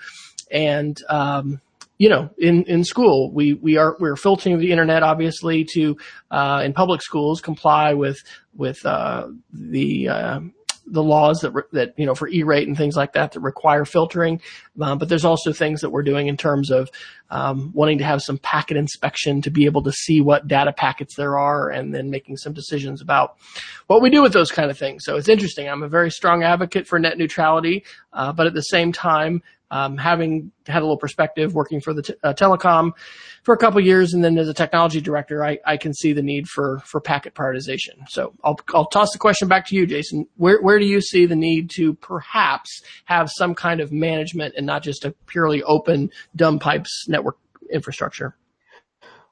And, 0.48 0.96
um, 1.08 1.60
you 1.98 2.08
know, 2.08 2.30
in, 2.38 2.62
in 2.64 2.84
school, 2.84 3.32
we, 3.32 3.54
we 3.54 3.76
are, 3.76 3.96
we're 3.98 4.16
filtering 4.16 4.58
the 4.58 4.70
internet, 4.70 5.02
obviously, 5.02 5.66
to, 5.74 5.96
uh, 6.30 6.62
in 6.64 6.72
public 6.72 7.02
schools 7.02 7.40
comply 7.40 7.92
with, 7.92 8.18
with, 8.54 8.86
uh, 8.86 9.28
the, 9.52 10.08
uh, 10.08 10.40
the 10.90 11.02
laws 11.02 11.40
that, 11.40 11.50
re- 11.50 11.62
that, 11.72 11.92
you 11.98 12.06
know, 12.06 12.14
for 12.14 12.28
E-rate 12.28 12.66
and 12.66 12.76
things 12.76 12.96
like 12.96 13.12
that 13.12 13.32
that 13.32 13.40
require 13.40 13.84
filtering. 13.84 14.40
Um, 14.80 14.96
but 14.96 15.08
there's 15.08 15.24
also 15.24 15.52
things 15.52 15.80
that 15.80 15.90
we're 15.90 16.02
doing 16.02 16.28
in 16.28 16.36
terms 16.36 16.70
of, 16.70 16.88
um, 17.30 17.72
wanting 17.74 17.98
to 17.98 18.04
have 18.04 18.22
some 18.22 18.38
packet 18.38 18.76
inspection 18.78 19.42
to 19.42 19.50
be 19.50 19.66
able 19.66 19.82
to 19.82 19.92
see 19.92 20.22
what 20.22 20.48
data 20.48 20.72
packets 20.72 21.14
there 21.16 21.36
are 21.36 21.68
and 21.68 21.94
then 21.94 22.08
making 22.08 22.38
some 22.38 22.54
decisions 22.54 23.02
about 23.02 23.36
what 23.88 24.00
we 24.00 24.08
do 24.08 24.22
with 24.22 24.32
those 24.32 24.50
kind 24.50 24.70
of 24.70 24.78
things. 24.78 25.04
So 25.04 25.16
it's 25.16 25.28
interesting. 25.28 25.68
I'm 25.68 25.82
a 25.82 25.88
very 25.88 26.10
strong 26.10 26.42
advocate 26.42 26.86
for 26.86 26.98
net 26.98 27.18
neutrality, 27.18 27.84
uh, 28.14 28.32
but 28.32 28.46
at 28.46 28.54
the 28.54 28.62
same 28.62 28.92
time, 28.92 29.42
um, 29.70 29.96
having 29.96 30.52
had 30.66 30.78
a 30.78 30.84
little 30.84 30.96
perspective 30.96 31.54
working 31.54 31.80
for 31.80 31.92
the 31.92 32.02
t- 32.02 32.14
uh, 32.22 32.32
telecom 32.32 32.92
for 33.42 33.54
a 33.54 33.58
couple 33.58 33.80
years, 33.80 34.14
and 34.14 34.24
then 34.24 34.38
as 34.38 34.48
a 34.48 34.54
technology 34.54 35.00
director, 35.00 35.44
I, 35.44 35.58
I 35.66 35.76
can 35.76 35.94
see 35.94 36.12
the 36.12 36.22
need 36.22 36.48
for 36.48 36.80
for 36.80 37.00
packet 37.00 37.34
prioritization. 37.34 38.08
So 38.08 38.34
I'll 38.44 38.58
I'll 38.74 38.86
toss 38.86 39.12
the 39.12 39.18
question 39.18 39.48
back 39.48 39.66
to 39.68 39.76
you, 39.76 39.86
Jason. 39.86 40.26
Where 40.36 40.60
where 40.62 40.78
do 40.78 40.86
you 40.86 41.00
see 41.00 41.26
the 41.26 41.36
need 41.36 41.70
to 41.70 41.94
perhaps 41.94 42.82
have 43.04 43.30
some 43.30 43.54
kind 43.54 43.80
of 43.80 43.92
management 43.92 44.54
and 44.56 44.66
not 44.66 44.82
just 44.82 45.04
a 45.04 45.12
purely 45.26 45.62
open 45.62 46.10
dumb 46.34 46.58
pipes 46.58 47.06
network 47.08 47.36
infrastructure? 47.70 48.36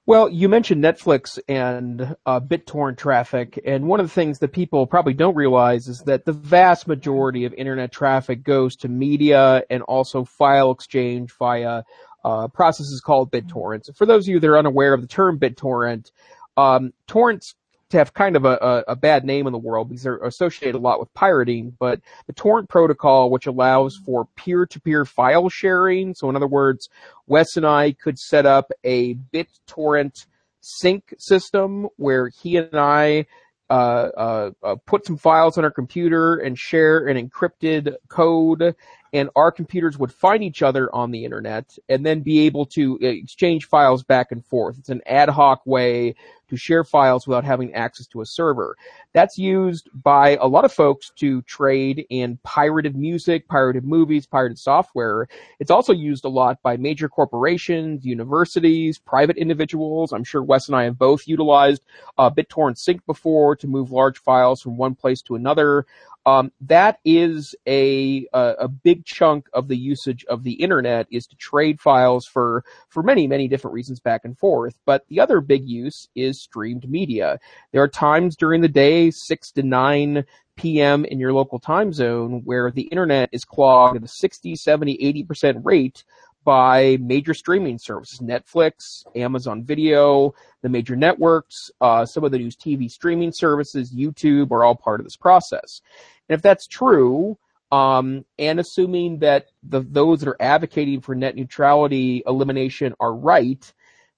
Well, 0.08 0.28
you 0.28 0.48
mentioned 0.48 0.84
Netflix 0.84 1.36
and 1.48 2.14
uh, 2.26 2.38
BitTorrent 2.38 2.96
traffic, 2.96 3.60
and 3.66 3.88
one 3.88 3.98
of 3.98 4.06
the 4.06 4.12
things 4.12 4.38
that 4.38 4.52
people 4.52 4.86
probably 4.86 5.14
don't 5.14 5.34
realize 5.34 5.88
is 5.88 5.98
that 6.02 6.24
the 6.24 6.32
vast 6.32 6.86
majority 6.86 7.44
of 7.44 7.52
internet 7.54 7.90
traffic 7.90 8.44
goes 8.44 8.76
to 8.76 8.88
media 8.88 9.64
and 9.68 9.82
also 9.82 10.24
file 10.24 10.70
exchange 10.70 11.32
via 11.40 11.82
uh, 12.24 12.46
processes 12.46 13.02
called 13.04 13.32
BitTorrents. 13.32 13.96
For 13.96 14.06
those 14.06 14.26
of 14.26 14.28
you 14.28 14.38
that 14.38 14.46
are 14.46 14.58
unaware 14.58 14.94
of 14.94 15.00
the 15.00 15.08
term 15.08 15.40
BitTorrent, 15.40 16.12
um, 16.56 16.92
torrents 17.08 17.56
to 17.90 17.98
have 17.98 18.14
kind 18.14 18.36
of 18.36 18.44
a, 18.44 18.84
a, 18.88 18.96
bad 18.96 19.24
name 19.24 19.46
in 19.46 19.52
the 19.52 19.58
world 19.58 19.88
because 19.88 20.02
they're 20.02 20.18
associated 20.18 20.74
a 20.74 20.78
lot 20.78 20.98
with 20.98 21.12
pirating, 21.14 21.76
but 21.78 22.00
the 22.26 22.32
torrent 22.32 22.68
protocol, 22.68 23.30
which 23.30 23.46
allows 23.46 23.96
for 24.04 24.26
peer-to-peer 24.36 25.04
file 25.04 25.48
sharing. 25.48 26.12
So 26.14 26.28
in 26.28 26.34
other 26.34 26.48
words, 26.48 26.88
Wes 27.26 27.56
and 27.56 27.66
I 27.66 27.92
could 27.92 28.18
set 28.18 28.44
up 28.44 28.72
a 28.82 29.14
BitTorrent 29.14 30.26
sync 30.60 31.14
system 31.18 31.86
where 31.96 32.28
he 32.28 32.56
and 32.56 32.74
I 32.74 33.26
uh, 33.70 33.72
uh, 34.16 34.50
uh, 34.62 34.76
put 34.86 35.06
some 35.06 35.16
files 35.16 35.58
on 35.58 35.64
our 35.64 35.70
computer 35.70 36.36
and 36.36 36.58
share 36.58 37.06
an 37.06 37.16
encrypted 37.16 37.96
code 38.08 38.74
and 39.12 39.30
our 39.34 39.50
computers 39.50 39.98
would 39.98 40.12
find 40.12 40.44
each 40.44 40.62
other 40.62 40.94
on 40.94 41.10
the 41.10 41.24
internet 41.24 41.76
and 41.88 42.04
then 42.04 42.20
be 42.20 42.40
able 42.40 42.66
to 42.66 42.98
exchange 43.00 43.66
files 43.66 44.04
back 44.04 44.30
and 44.30 44.44
forth. 44.44 44.78
It's 44.78 44.88
an 44.88 45.00
ad 45.06 45.30
hoc 45.30 45.62
way 45.64 46.14
to 46.48 46.56
share 46.56 46.84
files 46.84 47.26
without 47.26 47.44
having 47.44 47.74
access 47.74 48.06
to 48.08 48.20
a 48.20 48.26
server. 48.26 48.76
That's 49.12 49.38
used 49.38 49.88
by 49.92 50.36
a 50.36 50.46
lot 50.46 50.64
of 50.64 50.72
folks 50.72 51.10
to 51.16 51.42
trade 51.42 52.06
in 52.10 52.38
pirated 52.42 52.96
music, 52.96 53.48
pirated 53.48 53.84
movies, 53.84 54.26
pirated 54.26 54.58
software. 54.58 55.28
It's 55.58 55.70
also 55.70 55.92
used 55.92 56.24
a 56.24 56.28
lot 56.28 56.60
by 56.62 56.76
major 56.76 57.08
corporations, 57.08 58.04
universities, 58.04 58.98
private 58.98 59.36
individuals. 59.36 60.12
I'm 60.12 60.24
sure 60.24 60.42
Wes 60.42 60.68
and 60.68 60.76
I 60.76 60.84
have 60.84 60.98
both 60.98 61.26
utilized 61.26 61.82
uh, 62.18 62.30
BitTorrent 62.30 62.78
Sync 62.78 63.04
before 63.06 63.56
to 63.56 63.66
move 63.66 63.90
large 63.90 64.18
files 64.18 64.60
from 64.62 64.76
one 64.76 64.94
place 64.94 65.22
to 65.22 65.34
another. 65.34 65.86
Um, 66.26 66.50
that 66.62 66.98
is 67.04 67.54
a, 67.68 68.26
a, 68.32 68.54
a 68.60 68.68
big 68.68 69.04
chunk 69.04 69.48
of 69.52 69.68
the 69.68 69.76
usage 69.76 70.24
of 70.24 70.42
the 70.42 70.54
internet 70.54 71.06
is 71.08 71.28
to 71.28 71.36
trade 71.36 71.80
files 71.80 72.26
for 72.26 72.64
for 72.88 73.04
many 73.04 73.28
many 73.28 73.46
different 73.46 73.74
reasons 73.74 74.00
back 74.00 74.24
and 74.24 74.36
forth. 74.36 74.76
But 74.84 75.06
the 75.08 75.20
other 75.20 75.40
big 75.40 75.68
use 75.68 76.08
is 76.16 76.35
streamed 76.40 76.88
media. 76.88 77.38
There 77.72 77.82
are 77.82 77.88
times 77.88 78.36
during 78.36 78.60
the 78.60 78.68
day, 78.68 79.10
six 79.10 79.50
to 79.52 79.62
nine 79.62 80.24
p.m. 80.56 81.04
in 81.04 81.18
your 81.20 81.32
local 81.32 81.58
time 81.58 81.92
zone, 81.92 82.42
where 82.44 82.70
the 82.70 82.82
internet 82.82 83.28
is 83.32 83.44
clogged 83.44 83.96
at 83.96 84.04
a 84.04 84.08
60, 84.08 84.56
70, 84.56 84.94
80 84.94 85.24
percent 85.24 85.58
rate 85.64 86.04
by 86.46 86.96
major 87.00 87.34
streaming 87.34 87.76
services, 87.76 88.20
Netflix, 88.20 89.04
Amazon 89.16 89.64
Video, 89.64 90.32
the 90.62 90.68
major 90.68 90.94
networks, 90.94 91.72
uh, 91.80 92.06
some 92.06 92.22
of 92.22 92.30
the 92.30 92.38
news 92.38 92.56
TV 92.56 92.88
streaming 92.88 93.32
services, 93.32 93.92
YouTube 93.92 94.52
are 94.52 94.62
all 94.62 94.76
part 94.76 95.00
of 95.00 95.04
this 95.04 95.16
process. 95.16 95.82
And 96.28 96.36
if 96.36 96.42
that's 96.42 96.68
true, 96.68 97.36
um, 97.72 98.24
and 98.38 98.60
assuming 98.60 99.18
that 99.18 99.46
the, 99.64 99.80
those 99.80 100.20
that 100.20 100.28
are 100.28 100.40
advocating 100.40 101.00
for 101.00 101.16
net 101.16 101.34
neutrality 101.34 102.22
elimination 102.26 102.94
are 103.00 103.12
right, 103.12 103.72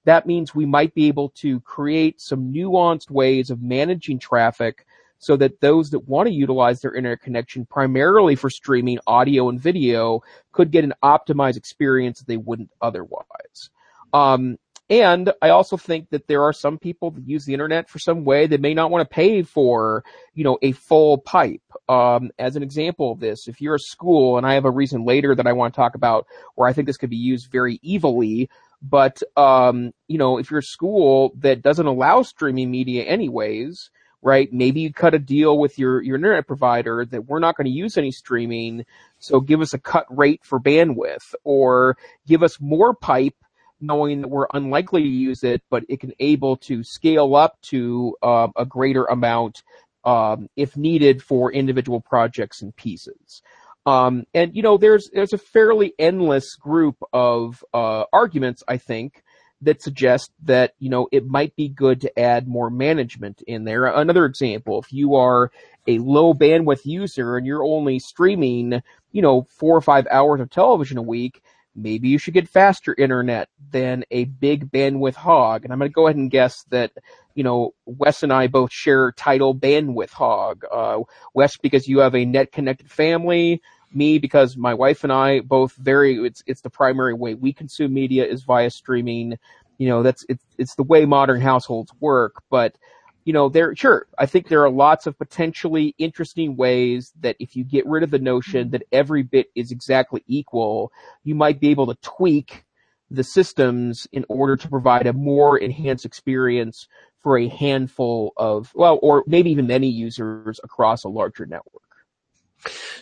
that 0.04 0.26
means 0.26 0.54
we 0.54 0.66
might 0.66 0.94
be 0.94 1.08
able 1.08 1.30
to 1.30 1.60
create 1.60 2.20
some 2.20 2.52
nuanced 2.52 3.10
ways 3.10 3.50
of 3.50 3.62
managing 3.62 4.18
traffic 4.18 4.86
so 5.18 5.36
that 5.36 5.60
those 5.60 5.90
that 5.90 6.08
want 6.08 6.28
to 6.28 6.32
utilize 6.32 6.80
their 6.80 6.94
internet 6.94 7.20
connection 7.20 7.66
primarily 7.66 8.36
for 8.36 8.48
streaming 8.48 8.98
audio 9.06 9.48
and 9.48 9.60
video 9.60 10.22
could 10.52 10.70
get 10.70 10.84
an 10.84 10.94
optimized 11.02 11.56
experience 11.56 12.20
that 12.20 12.28
they 12.28 12.36
wouldn't 12.36 12.70
otherwise. 12.80 13.70
Um, 14.12 14.58
and 14.90 15.32
I 15.42 15.50
also 15.50 15.76
think 15.76 16.08
that 16.10 16.26
there 16.28 16.42
are 16.42 16.52
some 16.52 16.78
people 16.78 17.10
that 17.10 17.28
use 17.28 17.44
the 17.44 17.52
internet 17.52 17.90
for 17.90 17.98
some 17.98 18.24
way 18.24 18.46
that 18.46 18.62
may 18.62 18.72
not 18.72 18.90
want 18.90 19.08
to 19.08 19.14
pay 19.14 19.42
for, 19.42 20.02
you 20.32 20.44
know, 20.44 20.58
a 20.62 20.72
full 20.72 21.18
pipe. 21.18 21.60
Um, 21.90 22.30
as 22.38 22.56
an 22.56 22.62
example 22.62 23.12
of 23.12 23.20
this, 23.20 23.48
if 23.48 23.60
you're 23.60 23.74
a 23.74 23.80
school, 23.80 24.38
and 24.38 24.46
I 24.46 24.54
have 24.54 24.64
a 24.64 24.70
reason 24.70 25.04
later 25.04 25.34
that 25.34 25.46
I 25.46 25.52
want 25.52 25.74
to 25.74 25.76
talk 25.76 25.94
about 25.94 26.26
where 26.54 26.68
I 26.68 26.72
think 26.72 26.86
this 26.86 26.96
could 26.96 27.10
be 27.10 27.16
used 27.16 27.50
very 27.50 27.78
evilly, 27.86 28.48
but, 28.82 29.22
um, 29.36 29.92
you 30.06 30.18
know, 30.18 30.38
if 30.38 30.50
you're 30.50 30.60
a 30.60 30.62
school 30.62 31.32
that 31.38 31.62
doesn't 31.62 31.86
allow 31.86 32.22
streaming 32.22 32.70
media 32.70 33.04
anyways, 33.04 33.90
right? 34.22 34.52
Maybe 34.52 34.80
you 34.80 34.92
cut 34.92 35.14
a 35.14 35.18
deal 35.18 35.58
with 35.58 35.78
your, 35.78 36.02
your 36.02 36.16
internet 36.16 36.46
provider 36.46 37.04
that 37.06 37.26
we're 37.26 37.38
not 37.38 37.56
going 37.56 37.66
to 37.66 37.70
use 37.70 37.96
any 37.96 38.10
streaming, 38.10 38.84
so 39.18 39.40
give 39.40 39.60
us 39.60 39.74
a 39.74 39.78
cut 39.78 40.06
rate 40.10 40.40
for 40.44 40.58
bandwidth, 40.60 41.34
or 41.44 41.96
give 42.26 42.42
us 42.42 42.60
more 42.60 42.94
pipe 42.94 43.34
knowing 43.80 44.22
that 44.22 44.28
we're 44.28 44.48
unlikely 44.54 45.02
to 45.02 45.08
use 45.08 45.44
it, 45.44 45.62
but 45.70 45.84
it 45.88 46.00
can 46.00 46.12
able 46.18 46.56
to 46.56 46.82
scale 46.82 47.36
up 47.36 47.60
to 47.62 48.16
uh, 48.22 48.48
a 48.56 48.64
greater 48.64 49.04
amount 49.04 49.62
um, 50.04 50.48
if 50.56 50.76
needed 50.76 51.22
for 51.22 51.52
individual 51.52 52.00
projects 52.00 52.62
and 52.62 52.74
pieces. 52.74 53.42
Um, 53.88 54.26
and 54.34 54.54
you 54.54 54.62
know, 54.62 54.76
there's 54.76 55.08
there's 55.14 55.32
a 55.32 55.38
fairly 55.38 55.94
endless 55.98 56.56
group 56.56 56.96
of 57.14 57.64
uh, 57.72 58.04
arguments, 58.12 58.62
I 58.68 58.76
think, 58.76 59.22
that 59.62 59.82
suggest 59.82 60.30
that 60.44 60.74
you 60.78 60.90
know 60.90 61.08
it 61.10 61.26
might 61.26 61.56
be 61.56 61.70
good 61.70 62.02
to 62.02 62.18
add 62.18 62.46
more 62.46 62.68
management 62.68 63.40
in 63.46 63.64
there. 63.64 63.86
Another 63.86 64.26
example, 64.26 64.78
if 64.78 64.92
you 64.92 65.14
are 65.14 65.50
a 65.86 65.98
low 66.00 66.34
bandwidth 66.34 66.84
user 66.84 67.38
and 67.38 67.46
you're 67.46 67.64
only 67.64 67.98
streaming, 67.98 68.82
you 69.12 69.22
know, 69.22 69.46
four 69.48 69.74
or 69.74 69.80
five 69.80 70.06
hours 70.10 70.42
of 70.42 70.50
television 70.50 70.98
a 70.98 71.02
week, 71.02 71.40
maybe 71.74 72.08
you 72.08 72.18
should 72.18 72.34
get 72.34 72.46
faster 72.46 72.94
internet 72.98 73.48
than 73.70 74.04
a 74.10 74.24
big 74.24 74.70
bandwidth 74.70 75.14
hog. 75.14 75.64
And 75.64 75.72
I'm 75.72 75.78
going 75.78 75.90
to 75.90 75.94
go 75.94 76.08
ahead 76.08 76.16
and 76.16 76.30
guess 76.30 76.64
that, 76.70 76.92
you 77.34 77.42
know, 77.42 77.72
Wes 77.86 78.22
and 78.22 78.34
I 78.34 78.48
both 78.48 78.70
share 78.70 79.12
title 79.12 79.54
bandwidth 79.54 80.10
hog. 80.10 80.64
Uh, 80.70 81.00
Wes 81.32 81.56
because 81.56 81.88
you 81.88 82.00
have 82.00 82.14
a 82.14 82.26
net 82.26 82.52
connected 82.52 82.90
family. 82.90 83.62
Me 83.92 84.18
because 84.18 84.56
my 84.56 84.74
wife 84.74 85.04
and 85.04 85.12
I 85.12 85.40
both 85.40 85.74
very, 85.76 86.16
it's, 86.16 86.42
it's 86.46 86.60
the 86.60 86.70
primary 86.70 87.14
way 87.14 87.34
we 87.34 87.52
consume 87.52 87.94
media 87.94 88.26
is 88.26 88.42
via 88.42 88.70
streaming. 88.70 89.38
You 89.78 89.88
know, 89.88 90.02
that's, 90.02 90.24
it's, 90.28 90.44
it's 90.58 90.74
the 90.74 90.82
way 90.82 91.04
modern 91.04 91.40
households 91.40 91.92
work, 92.00 92.42
but 92.50 92.76
you 93.24 93.34
know, 93.34 93.50
there, 93.50 93.76
sure, 93.76 94.06
I 94.18 94.24
think 94.24 94.48
there 94.48 94.64
are 94.64 94.70
lots 94.70 95.06
of 95.06 95.18
potentially 95.18 95.94
interesting 95.98 96.56
ways 96.56 97.12
that 97.20 97.36
if 97.38 97.54
you 97.56 97.62
get 97.62 97.86
rid 97.86 98.02
of 98.02 98.10
the 98.10 98.18
notion 98.18 98.62
mm-hmm. 98.62 98.70
that 98.70 98.84
every 98.90 99.22
bit 99.22 99.48
is 99.54 99.70
exactly 99.70 100.24
equal, 100.26 100.92
you 101.24 101.34
might 101.34 101.60
be 101.60 101.68
able 101.68 101.86
to 101.88 101.98
tweak 102.00 102.64
the 103.10 103.22
systems 103.22 104.06
in 104.12 104.24
order 104.30 104.56
to 104.56 104.68
provide 104.68 105.06
a 105.06 105.12
more 105.12 105.58
enhanced 105.58 106.06
experience 106.06 106.88
for 107.22 107.36
a 107.36 107.48
handful 107.48 108.32
of, 108.38 108.72
well, 108.74 108.98
or 109.02 109.24
maybe 109.26 109.50
even 109.50 109.66
many 109.66 109.88
users 109.88 110.58
across 110.64 111.04
a 111.04 111.08
larger 111.08 111.44
network. 111.44 111.82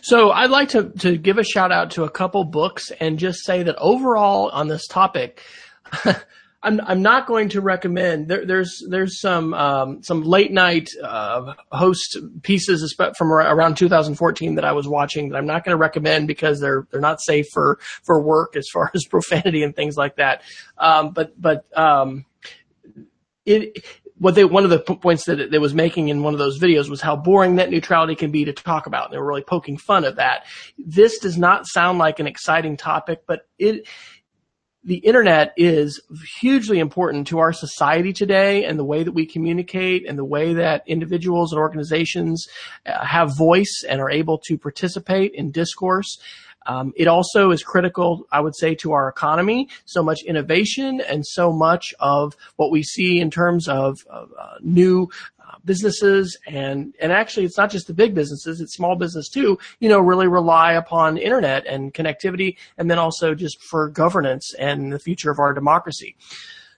So 0.01 0.31
I'd 0.31 0.49
like 0.49 0.69
to, 0.69 0.89
to 0.99 1.17
give 1.17 1.37
a 1.37 1.43
shout 1.43 1.71
out 1.71 1.91
to 1.91 2.03
a 2.03 2.09
couple 2.09 2.43
books 2.43 2.91
and 2.99 3.17
just 3.19 3.43
say 3.43 3.63
that 3.63 3.75
overall 3.77 4.49
on 4.49 4.67
this 4.67 4.87
topic, 4.87 5.41
I'm 6.63 6.81
I'm 6.81 7.01
not 7.01 7.27
going 7.27 7.49
to 7.49 7.61
recommend. 7.61 8.27
There, 8.27 8.45
there's 8.45 8.83
there's 8.89 9.21
some 9.21 9.53
um, 9.53 10.01
some 10.01 10.23
late 10.23 10.51
night 10.51 10.89
uh, 11.03 11.53
host 11.71 12.17
pieces 12.41 12.95
from 13.15 13.31
around 13.31 13.77
2014 13.77 14.55
that 14.55 14.65
I 14.65 14.71
was 14.71 14.87
watching 14.87 15.29
that 15.29 15.37
I'm 15.37 15.45
not 15.45 15.63
going 15.63 15.73
to 15.73 15.79
recommend 15.79 16.27
because 16.27 16.59
they're 16.59 16.87
they're 16.91 16.99
not 16.99 17.21
safe 17.21 17.47
for 17.53 17.79
for 18.03 18.21
work 18.21 18.55
as 18.55 18.67
far 18.73 18.91
as 18.95 19.05
profanity 19.05 19.63
and 19.63 19.75
things 19.75 19.97
like 19.97 20.15
that. 20.15 20.41
Um, 20.77 21.11
but 21.11 21.39
but 21.39 21.65
um, 21.77 22.25
it 23.45 23.85
what 24.19 24.35
they 24.35 24.43
one 24.43 24.63
of 24.63 24.69
the 24.69 24.79
points 24.79 25.25
that 25.25 25.39
it, 25.39 25.59
was 25.59 25.73
making 25.73 26.09
in 26.09 26.23
one 26.23 26.33
of 26.33 26.39
those 26.39 26.59
videos 26.59 26.89
was 26.89 27.01
how 27.01 27.15
boring 27.15 27.55
net 27.55 27.69
neutrality 27.69 28.15
can 28.15 28.31
be 28.31 28.45
to 28.45 28.53
talk 28.53 28.87
about. 28.87 29.05
And 29.05 29.13
they 29.13 29.17
were 29.17 29.27
really 29.27 29.43
poking 29.43 29.77
fun 29.77 30.05
at 30.05 30.15
that. 30.15 30.45
This 30.77 31.19
does 31.19 31.37
not 31.37 31.67
sound 31.67 31.99
like 31.99 32.19
an 32.19 32.27
exciting 32.27 32.77
topic, 32.77 33.23
but 33.27 33.47
it 33.57 33.87
the 34.83 34.97
internet 34.99 35.53
is 35.57 36.01
hugely 36.39 36.79
important 36.79 37.27
to 37.27 37.39
our 37.39 37.51
society 37.51 38.13
today 38.13 38.63
and 38.63 38.79
the 38.79 38.85
way 38.85 39.03
that 39.03 39.11
we 39.11 39.25
communicate 39.25 40.07
and 40.07 40.17
the 40.17 40.23
way 40.23 40.53
that 40.53 40.81
individuals 40.87 41.51
and 41.51 41.59
organizations 41.59 42.47
uh, 42.85 43.05
have 43.05 43.37
voice 43.37 43.83
and 43.87 43.99
are 43.99 44.09
able 44.09 44.37
to 44.37 44.57
participate 44.57 45.33
in 45.33 45.51
discourse. 45.51 46.19
Um, 46.67 46.93
it 46.95 47.07
also 47.07 47.51
is 47.51 47.63
critical, 47.63 48.27
I 48.31 48.41
would 48.41 48.55
say, 48.55 48.75
to 48.75 48.91
our 48.91 49.07
economy. 49.09 49.69
So 49.85 50.03
much 50.03 50.21
innovation 50.23 51.01
and 51.01 51.25
so 51.25 51.51
much 51.51 51.93
of 51.99 52.35
what 52.57 52.71
we 52.71 52.83
see 52.83 53.19
in 53.19 53.31
terms 53.31 53.67
of, 53.67 53.97
uh, 54.09 54.25
new 54.61 55.09
businesses 55.65 56.37
and, 56.47 56.95
and 56.99 57.11
actually 57.11 57.45
it's 57.45 57.57
not 57.57 57.69
just 57.69 57.87
the 57.87 57.93
big 57.93 58.15
businesses, 58.15 58.61
it's 58.61 58.75
small 58.75 58.95
business 58.95 59.29
too, 59.29 59.57
you 59.79 59.89
know, 59.89 59.99
really 59.99 60.27
rely 60.27 60.73
upon 60.73 61.17
internet 61.17 61.65
and 61.67 61.93
connectivity 61.93 62.55
and 62.77 62.89
then 62.89 62.97
also 62.97 63.35
just 63.35 63.61
for 63.61 63.89
governance 63.89 64.53
and 64.57 64.91
the 64.91 64.99
future 64.99 65.29
of 65.29 65.39
our 65.39 65.53
democracy. 65.53 66.15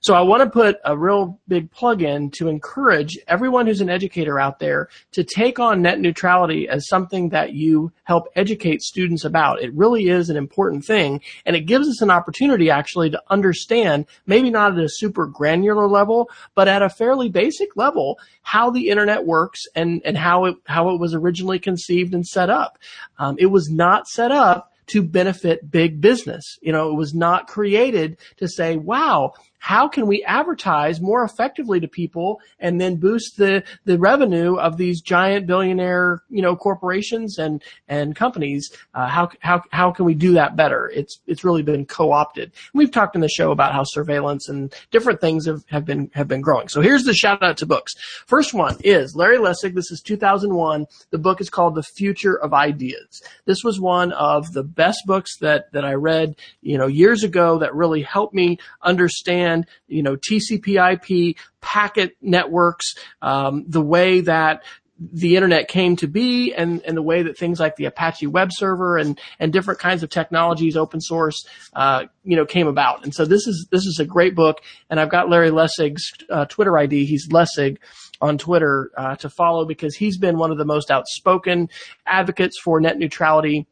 So 0.02 0.14
I 0.14 0.22
want 0.22 0.44
to 0.44 0.50
put 0.50 0.78
a 0.86 0.98
real 0.98 1.40
big 1.50 1.72
plug 1.72 2.02
in 2.02 2.32
to 2.32 2.48
encourage 2.48 3.18
everyone 3.28 3.68
who's 3.68 3.82
an 3.82 3.90
educator 3.90 4.40
out 4.40 4.60
there 4.60 4.88
to 5.12 5.26
take 5.26 5.60
on 5.60 5.82
net 5.82 6.00
neutrality 6.00 6.70
as 6.70 6.88
something 6.88 7.30
that 7.30 7.52
you 7.52 7.92
help 8.06 8.28
educate 8.36 8.82
students 8.82 9.26
about. 9.26 9.62
It 9.62 9.74
really 9.74 10.08
is 10.08 10.30
an 10.30 10.38
important 10.38 10.86
thing 10.86 11.20
and 11.46 11.56
it 11.56 11.66
gives 11.66 11.90
us 11.90 12.02
an 12.02 12.12
opportunity 12.12 12.70
actually 12.70 13.10
to 13.10 13.22
understand, 13.30 14.06
maybe 14.26 14.50
not 14.50 14.72
at 14.72 14.84
a 14.84 14.90
super 14.90 15.26
granular 15.26 15.88
level, 15.88 16.30
but 16.56 16.70
at 16.70 16.82
a 16.82 16.90
fairly 16.90 17.28
basic 17.28 17.76
level, 17.76 18.20
how 18.42 18.70
the 18.70 18.90
internet 18.90 19.26
works 19.26 19.66
and, 19.76 20.02
and 20.06 20.18
how 20.18 20.46
it, 20.46 20.56
how 20.66 20.90
it 20.92 21.00
was 21.00 21.14
originally 21.14 21.60
conceived 21.60 22.14
and 22.14 22.26
set 22.26 22.50
up. 22.50 22.78
Um, 23.18 23.36
it 23.38 23.48
was 23.48 23.70
not 23.70 24.08
set 24.08 24.32
up 24.32 24.72
to 24.90 25.04
benefit 25.04 25.70
big 25.70 26.02
business. 26.02 26.58
You 26.62 26.72
know, 26.72 26.90
it 26.90 26.96
was 26.96 27.14
not 27.14 27.48
created 27.48 28.18
to 28.38 28.48
say, 28.48 28.76
wow, 28.76 29.34
how 29.60 29.88
can 29.88 30.08
we 30.08 30.24
advertise 30.24 31.00
more 31.00 31.24
effectively 31.24 31.80
to 31.80 31.88
people 31.88 32.42
and 32.60 32.80
then 32.80 32.96
boost 32.96 33.38
the, 33.38 33.64
the 33.86 34.00
revenue 34.00 34.56
of 34.56 34.78
these 34.78 35.02
giant 35.02 35.46
billionaire, 35.46 36.24
you 36.30 36.42
know, 36.42 36.56
corporations 36.56 37.38
and, 37.38 37.62
and 37.88 38.16
companies? 38.16 38.72
Uh, 38.94 39.08
how, 39.08 39.30
how, 39.42 39.62
how 39.72 39.92
can 39.92 40.06
we 40.06 40.16
do 40.16 40.34
that 40.34 40.56
better? 40.56 40.90
It's, 40.96 41.20
it's 41.28 41.44
really 41.44 41.62
been 41.62 41.86
co-opted. 41.86 42.54
We've 42.74 42.92
talked 42.92 43.16
in 43.16 43.22
the 43.22 43.30
show 43.30 43.52
about 43.52 43.74
how 43.74 43.84
surveillance 43.84 44.48
and 44.48 44.74
different 44.92 45.22
things 45.22 45.46
have, 45.46 45.64
have 45.70 45.86
been, 45.86 46.10
have 46.14 46.28
been 46.28 46.42
growing. 46.42 46.70
So 46.70 46.82
here's 46.82 47.04
the 47.04 47.14
shout 47.14 47.44
out 47.44 47.58
to 47.58 47.66
books. 47.66 47.94
First 48.26 48.54
one 48.54 48.78
is 48.84 49.16
Larry 49.16 49.38
Lessig. 49.38 49.76
This 49.76 49.92
is 49.92 50.02
2001. 50.02 50.86
The 51.12 51.18
book 51.18 51.42
is 51.42 51.50
called 51.50 51.76
The 51.76 51.84
Future 51.84 52.36
of 52.36 52.54
Ideas. 52.54 53.22
This 53.46 53.64
was 53.64 53.80
one 53.80 54.14
of 54.14 54.54
the 54.54 54.64
best 54.64 55.00
books 55.06 55.38
that, 55.40 55.72
that 55.74 55.84
I 55.84 55.94
read, 55.94 56.36
you 56.62 56.78
know, 56.78 56.88
years 56.88 57.24
ago 57.24 57.60
that 57.60 57.76
really 57.76 58.02
helped 58.02 58.34
me 58.34 58.58
understand 58.82 59.49
understand, 59.50 59.68
you 59.88 60.04
know, 60.04 60.16
TCP/IP 60.16 61.36
packet 61.62 62.16
networks, 62.22 62.96
um, 63.22 63.66
the 63.68 63.82
way 63.82 64.22
that 64.22 64.64
the 65.00 65.38
internet 65.38 65.70
came 65.70 65.96
to 65.96 66.08
be 66.08 66.54
and, 66.54 66.82
and 66.82 66.98
the 66.98 67.02
way 67.02 67.24
that 67.24 67.38
things 67.38 67.58
like 67.58 67.78
the 67.78 67.86
Apache 67.86 68.28
web 68.28 68.50
server 68.52 68.98
and, 68.98 69.18
and 69.40 69.54
different 69.54 69.80
kinds 69.80 70.04
of 70.04 70.10
technologies, 70.10 70.76
open 70.76 71.00
source, 71.00 71.48
uh, 71.74 72.04
you 72.26 72.36
know, 72.36 72.46
came 72.46 72.68
about. 72.68 73.06
And 73.06 73.16
so 73.16 73.24
this 73.24 73.48
is, 73.48 73.66
this 73.72 73.86
is 73.86 74.00
a 74.00 74.06
great 74.06 74.36
book. 74.36 74.60
And 74.90 75.00
I've 75.00 75.10
got 75.10 75.30
Larry 75.30 75.52
Lessig's 75.52 76.12
uh, 76.30 76.46
Twitter 76.46 76.78
ID. 76.78 77.06
He's 77.06 77.30
Lessig 77.30 77.78
on 78.20 78.38
Twitter, 78.38 78.92
uh, 78.98 79.16
to 79.16 79.30
follow 79.30 79.64
because 79.64 79.96
he's 79.96 80.18
been 80.18 80.38
one 80.38 80.52
of 80.52 80.58
the 80.58 80.66
most 80.66 80.92
outspoken 80.92 81.70
advocates 82.06 82.60
for 82.60 82.82
net 82.82 82.98
neutrality 82.98 83.68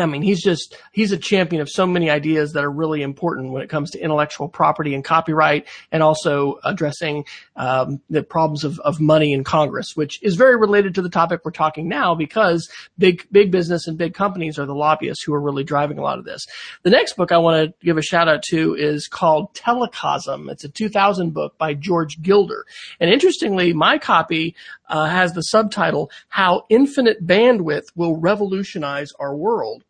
I 0.00 0.06
mean, 0.06 0.22
he's 0.22 0.42
just, 0.42 0.76
he's 0.92 1.12
a 1.12 1.18
champion 1.18 1.62
of 1.62 1.68
so 1.68 1.86
many 1.86 2.10
ideas 2.10 2.52
that 2.52 2.64
are 2.64 2.70
really 2.70 3.02
important 3.02 3.52
when 3.52 3.62
it 3.62 3.68
comes 3.68 3.90
to 3.92 4.00
intellectual 4.00 4.48
property 4.48 4.94
and 4.94 5.04
copyright 5.04 5.66
and 5.92 6.02
also 6.02 6.58
addressing 6.64 7.24
um, 7.56 8.00
the 8.10 8.22
problems 8.22 8.64
of, 8.64 8.78
of 8.80 9.00
money 9.00 9.32
in 9.32 9.44
Congress, 9.44 9.92
which 9.94 10.22
is 10.22 10.34
very 10.34 10.56
related 10.56 10.94
to 10.94 11.02
the 11.02 11.08
topic 11.08 11.40
we're 11.44 11.50
talking 11.50 11.88
now 11.88 12.14
because 12.14 12.68
big, 12.98 13.26
big 13.30 13.50
business 13.50 13.86
and 13.86 13.98
big 13.98 14.14
companies 14.14 14.58
are 14.58 14.66
the 14.66 14.74
lobbyists 14.74 15.22
who 15.24 15.34
are 15.34 15.40
really 15.40 15.64
driving 15.64 15.98
a 15.98 16.02
lot 16.02 16.18
of 16.18 16.24
this. 16.24 16.44
The 16.82 16.90
next 16.90 17.16
book 17.16 17.32
I 17.32 17.38
want 17.38 17.64
to 17.64 17.84
give 17.84 17.98
a 17.98 18.02
shout 18.02 18.28
out 18.28 18.42
to 18.50 18.74
is 18.74 19.08
called 19.08 19.54
Telecosm. 19.54 20.50
It's 20.50 20.64
a 20.64 20.68
2000 20.68 21.32
book 21.32 21.56
by 21.58 21.74
George 21.74 22.20
Gilder. 22.22 22.64
And 23.00 23.10
interestingly, 23.10 23.72
my 23.72 23.98
copy 23.98 24.54
uh, 24.88 25.06
has 25.06 25.32
the 25.32 25.42
subtitle, 25.42 26.10
How 26.28 26.64
Infinite 26.68 27.26
Bandwidth 27.26 27.86
Will 27.94 28.16
Revolutionize 28.16 29.12
Our 29.18 29.36
World. 29.36 29.83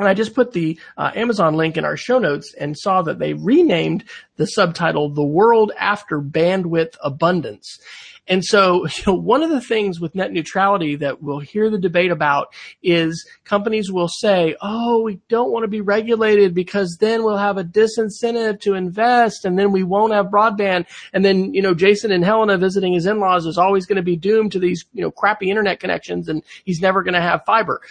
And 0.00 0.08
I 0.08 0.14
just 0.14 0.34
put 0.34 0.52
the 0.52 0.78
uh, 0.96 1.10
Amazon 1.14 1.54
link 1.56 1.76
in 1.76 1.84
our 1.84 1.96
show 1.96 2.18
notes 2.18 2.54
and 2.58 2.74
saw 2.76 3.02
that 3.02 3.18
they 3.18 3.34
renamed 3.34 4.04
the 4.36 4.46
subtitle 4.46 5.10
The 5.10 5.22
World 5.22 5.72
After 5.78 6.22
Bandwidth 6.22 6.94
Abundance. 7.04 7.78
And 8.26 8.42
so, 8.42 8.86
you 8.96 9.02
know, 9.06 9.14
one 9.14 9.42
of 9.42 9.50
the 9.50 9.60
things 9.60 10.00
with 10.00 10.14
net 10.14 10.32
neutrality 10.32 10.96
that 10.96 11.22
we'll 11.22 11.40
hear 11.40 11.68
the 11.68 11.78
debate 11.78 12.10
about 12.10 12.54
is 12.82 13.28
companies 13.44 13.92
will 13.92 14.08
say, 14.08 14.56
oh, 14.62 15.02
we 15.02 15.20
don't 15.28 15.52
want 15.52 15.64
to 15.64 15.68
be 15.68 15.82
regulated 15.82 16.54
because 16.54 16.96
then 16.98 17.22
we'll 17.22 17.36
have 17.36 17.58
a 17.58 17.64
disincentive 17.64 18.58
to 18.60 18.74
invest 18.74 19.44
and 19.44 19.58
then 19.58 19.70
we 19.70 19.82
won't 19.82 20.14
have 20.14 20.26
broadband. 20.26 20.86
And 21.12 21.22
then, 21.22 21.52
you 21.52 21.60
know, 21.60 21.74
Jason 21.74 22.10
and 22.10 22.24
Helena 22.24 22.56
visiting 22.56 22.94
his 22.94 23.04
in-laws 23.04 23.44
is 23.44 23.58
always 23.58 23.84
going 23.84 23.96
to 23.96 24.02
be 24.02 24.16
doomed 24.16 24.52
to 24.52 24.58
these, 24.58 24.86
you 24.94 25.02
know, 25.02 25.10
crappy 25.10 25.50
internet 25.50 25.78
connections 25.78 26.26
and 26.30 26.42
he's 26.64 26.80
never 26.80 27.02
going 27.02 27.12
to 27.12 27.20
have 27.20 27.44
fiber. 27.44 27.82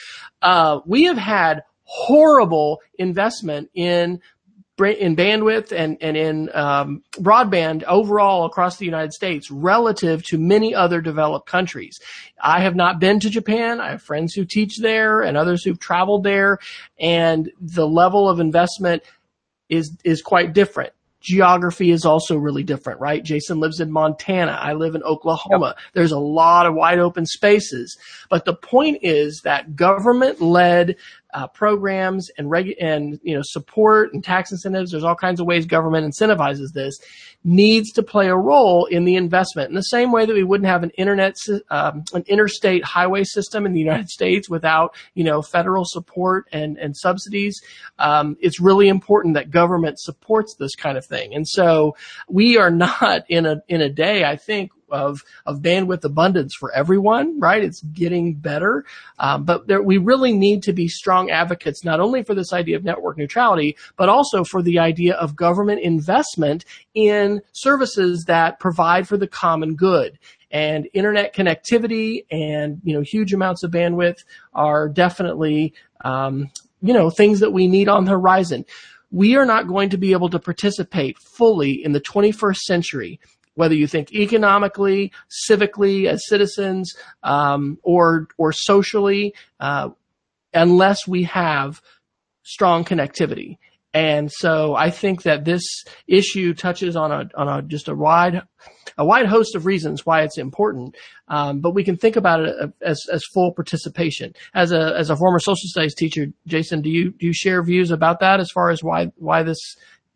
Uh, 0.41 0.79
we 0.87 1.03
have 1.03 1.17
had 1.17 1.63
horrible 1.89 2.81
investment 2.99 3.69
in 3.73 4.21
in 4.79 5.13
bandwidth 5.13 5.73
and, 5.73 5.97
and 5.99 6.15
in 6.15 6.49
um, 6.55 7.03
broadband 7.15 7.83
overall 7.83 8.45
across 8.45 8.77
the 8.77 8.85
United 8.85 9.11
States 9.11 9.51
relative 9.51 10.23
to 10.23 10.37
many 10.37 10.73
other 10.73 11.01
developed 11.01 11.49
countries. 11.49 11.99
I 12.41 12.61
have 12.61 12.75
not 12.75 12.97
been 12.97 13.19
to 13.19 13.29
Japan. 13.29 13.81
I 13.81 13.89
have 13.89 14.01
friends 14.01 14.33
who 14.33 14.45
teach 14.45 14.77
there 14.77 15.21
and 15.21 15.35
others 15.35 15.63
who've 15.63 15.79
traveled 15.79 16.23
there, 16.23 16.59
and 16.97 17.51
the 17.59 17.87
level 17.87 18.29
of 18.29 18.39
investment 18.39 19.03
is 19.67 19.97
is 20.05 20.21
quite 20.21 20.53
different 20.53 20.93
geography 21.21 21.91
is 21.91 22.05
also 22.05 22.37
really 22.37 22.63
different, 22.63 22.99
right? 22.99 23.23
Jason 23.23 23.59
lives 23.59 23.79
in 23.79 23.91
Montana. 23.91 24.53
I 24.53 24.73
live 24.73 24.95
in 24.95 25.03
Oklahoma. 25.03 25.75
Yep. 25.75 25.93
There's 25.93 26.11
a 26.11 26.19
lot 26.19 26.65
of 26.65 26.75
wide 26.75 26.99
open 26.99 27.25
spaces. 27.25 27.97
But 28.29 28.45
the 28.45 28.55
point 28.55 28.99
is 29.01 29.41
that 29.43 29.75
government 29.75 30.41
led 30.41 30.95
uh, 31.33 31.47
programs 31.47 32.29
and 32.37 32.49
reg- 32.49 32.75
and 32.79 33.19
you 33.23 33.35
know 33.35 33.41
support 33.43 34.13
and 34.13 34.23
tax 34.23 34.51
incentives. 34.51 34.91
There's 34.91 35.03
all 35.03 35.15
kinds 35.15 35.39
of 35.39 35.45
ways 35.45 35.65
government 35.65 36.11
incentivizes 36.11 36.73
this. 36.73 36.97
Needs 37.43 37.91
to 37.93 38.03
play 38.03 38.27
a 38.27 38.35
role 38.35 38.85
in 38.85 39.05
the 39.05 39.15
investment 39.15 39.69
in 39.69 39.75
the 39.75 39.81
same 39.81 40.11
way 40.11 40.25
that 40.25 40.33
we 40.33 40.43
wouldn't 40.43 40.67
have 40.67 40.83
an 40.83 40.89
internet 40.91 41.35
um, 41.69 42.03
an 42.13 42.23
interstate 42.27 42.83
highway 42.83 43.23
system 43.23 43.65
in 43.65 43.73
the 43.73 43.79
United 43.79 44.09
States 44.09 44.49
without 44.49 44.95
you 45.13 45.23
know 45.23 45.41
federal 45.41 45.85
support 45.85 46.45
and 46.51 46.77
and 46.77 46.97
subsidies. 46.97 47.61
Um, 47.99 48.35
it's 48.41 48.59
really 48.59 48.87
important 48.87 49.35
that 49.35 49.51
government 49.51 49.99
supports 49.99 50.55
this 50.55 50.75
kind 50.75 50.97
of 50.97 51.05
thing. 51.05 51.33
And 51.33 51.47
so 51.47 51.95
we 52.27 52.57
are 52.57 52.71
not 52.71 53.23
in 53.29 53.45
a 53.45 53.61
in 53.67 53.81
a 53.81 53.89
day 53.89 54.23
I 54.23 54.35
think 54.35 54.71
of 54.91 55.23
of 55.45 55.59
bandwidth 55.61 56.03
abundance 56.03 56.55
for 56.55 56.71
everyone, 56.73 57.39
right? 57.39 57.63
It's 57.63 57.81
getting 57.81 58.35
better, 58.35 58.85
um, 59.19 59.43
but 59.43 59.67
there, 59.67 59.81
we 59.81 59.97
really 59.97 60.33
need 60.33 60.63
to 60.63 60.73
be 60.73 60.87
strong 60.87 61.29
advocates 61.29 61.83
not 61.83 61.99
only 61.99 62.23
for 62.23 62.33
this 62.33 62.53
idea 62.53 62.75
of 62.75 62.83
network 62.83 63.17
neutrality, 63.17 63.77
but 63.97 64.09
also 64.09 64.43
for 64.43 64.61
the 64.61 64.79
idea 64.79 65.15
of 65.15 65.35
government 65.35 65.81
investment 65.81 66.65
in 66.93 67.41
services 67.51 68.25
that 68.25 68.59
provide 68.59 69.07
for 69.07 69.17
the 69.17 69.27
common 69.27 69.75
good. 69.75 70.19
And 70.51 70.89
internet 70.93 71.35
connectivity 71.35 72.25
and 72.31 72.81
you 72.83 72.95
know 72.95 73.01
huge 73.01 73.33
amounts 73.33 73.63
of 73.63 73.71
bandwidth 73.71 74.23
are 74.53 74.89
definitely 74.89 75.73
um, 76.03 76.49
you 76.81 76.93
know 76.93 77.09
things 77.09 77.39
that 77.41 77.51
we 77.51 77.67
need 77.67 77.87
on 77.87 78.05
the 78.05 78.11
horizon. 78.11 78.65
We 79.11 79.35
are 79.35 79.45
not 79.45 79.67
going 79.67 79.89
to 79.89 79.97
be 79.97 80.11
able 80.11 80.29
to 80.29 80.39
participate 80.39 81.17
fully 81.17 81.83
in 81.83 81.93
the 81.93 82.01
21st 82.01 82.57
century 82.57 83.19
whether 83.59 83.75
you 83.75 83.87
think 83.87 84.13
economically, 84.13 85.11
civically, 85.49 86.05
as 86.05 86.25
citizens, 86.25 86.95
um, 87.23 87.77
or 87.83 88.29
or 88.37 88.53
socially, 88.53 89.33
uh, 89.59 89.89
unless 90.53 91.05
we 91.05 91.23
have 91.23 91.81
strong 92.43 92.85
connectivity. 92.85 93.57
And 93.93 94.31
so 94.31 94.75
I 94.75 94.91
think 94.91 95.23
that 95.23 95.43
this 95.43 95.83
issue 96.07 96.53
touches 96.53 96.95
on 96.95 97.11
a 97.11 97.29
on 97.35 97.49
a 97.49 97.61
just 97.61 97.89
a 97.89 97.95
wide 97.95 98.43
a 98.97 99.03
wide 99.03 99.25
host 99.25 99.55
of 99.55 99.65
reasons 99.65 100.05
why 100.05 100.21
it's 100.21 100.37
important. 100.37 100.95
Um, 101.27 101.59
but 101.59 101.73
we 101.73 101.83
can 101.83 101.97
think 101.97 102.15
about 102.15 102.39
it 102.45 102.55
as 102.81 103.01
as 103.11 103.25
full 103.33 103.51
participation. 103.51 104.33
As 104.53 104.71
a 104.71 104.95
as 104.97 105.09
a 105.09 105.17
former 105.17 105.39
social 105.39 105.67
studies 105.67 105.95
teacher, 105.95 106.27
Jason, 106.47 106.81
do 106.81 106.89
you 106.89 107.11
do 107.11 107.25
you 107.25 107.33
share 107.33 107.61
views 107.61 107.91
about 107.91 108.21
that 108.21 108.39
as 108.39 108.51
far 108.51 108.69
as 108.69 108.81
why 108.81 109.11
why 109.17 109.43
this 109.43 109.59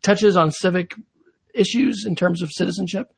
touches 0.02 0.34
on 0.34 0.50
civic 0.50 0.94
issues 1.52 2.06
in 2.06 2.16
terms 2.16 2.40
of 2.40 2.50
citizenship? 2.50 3.12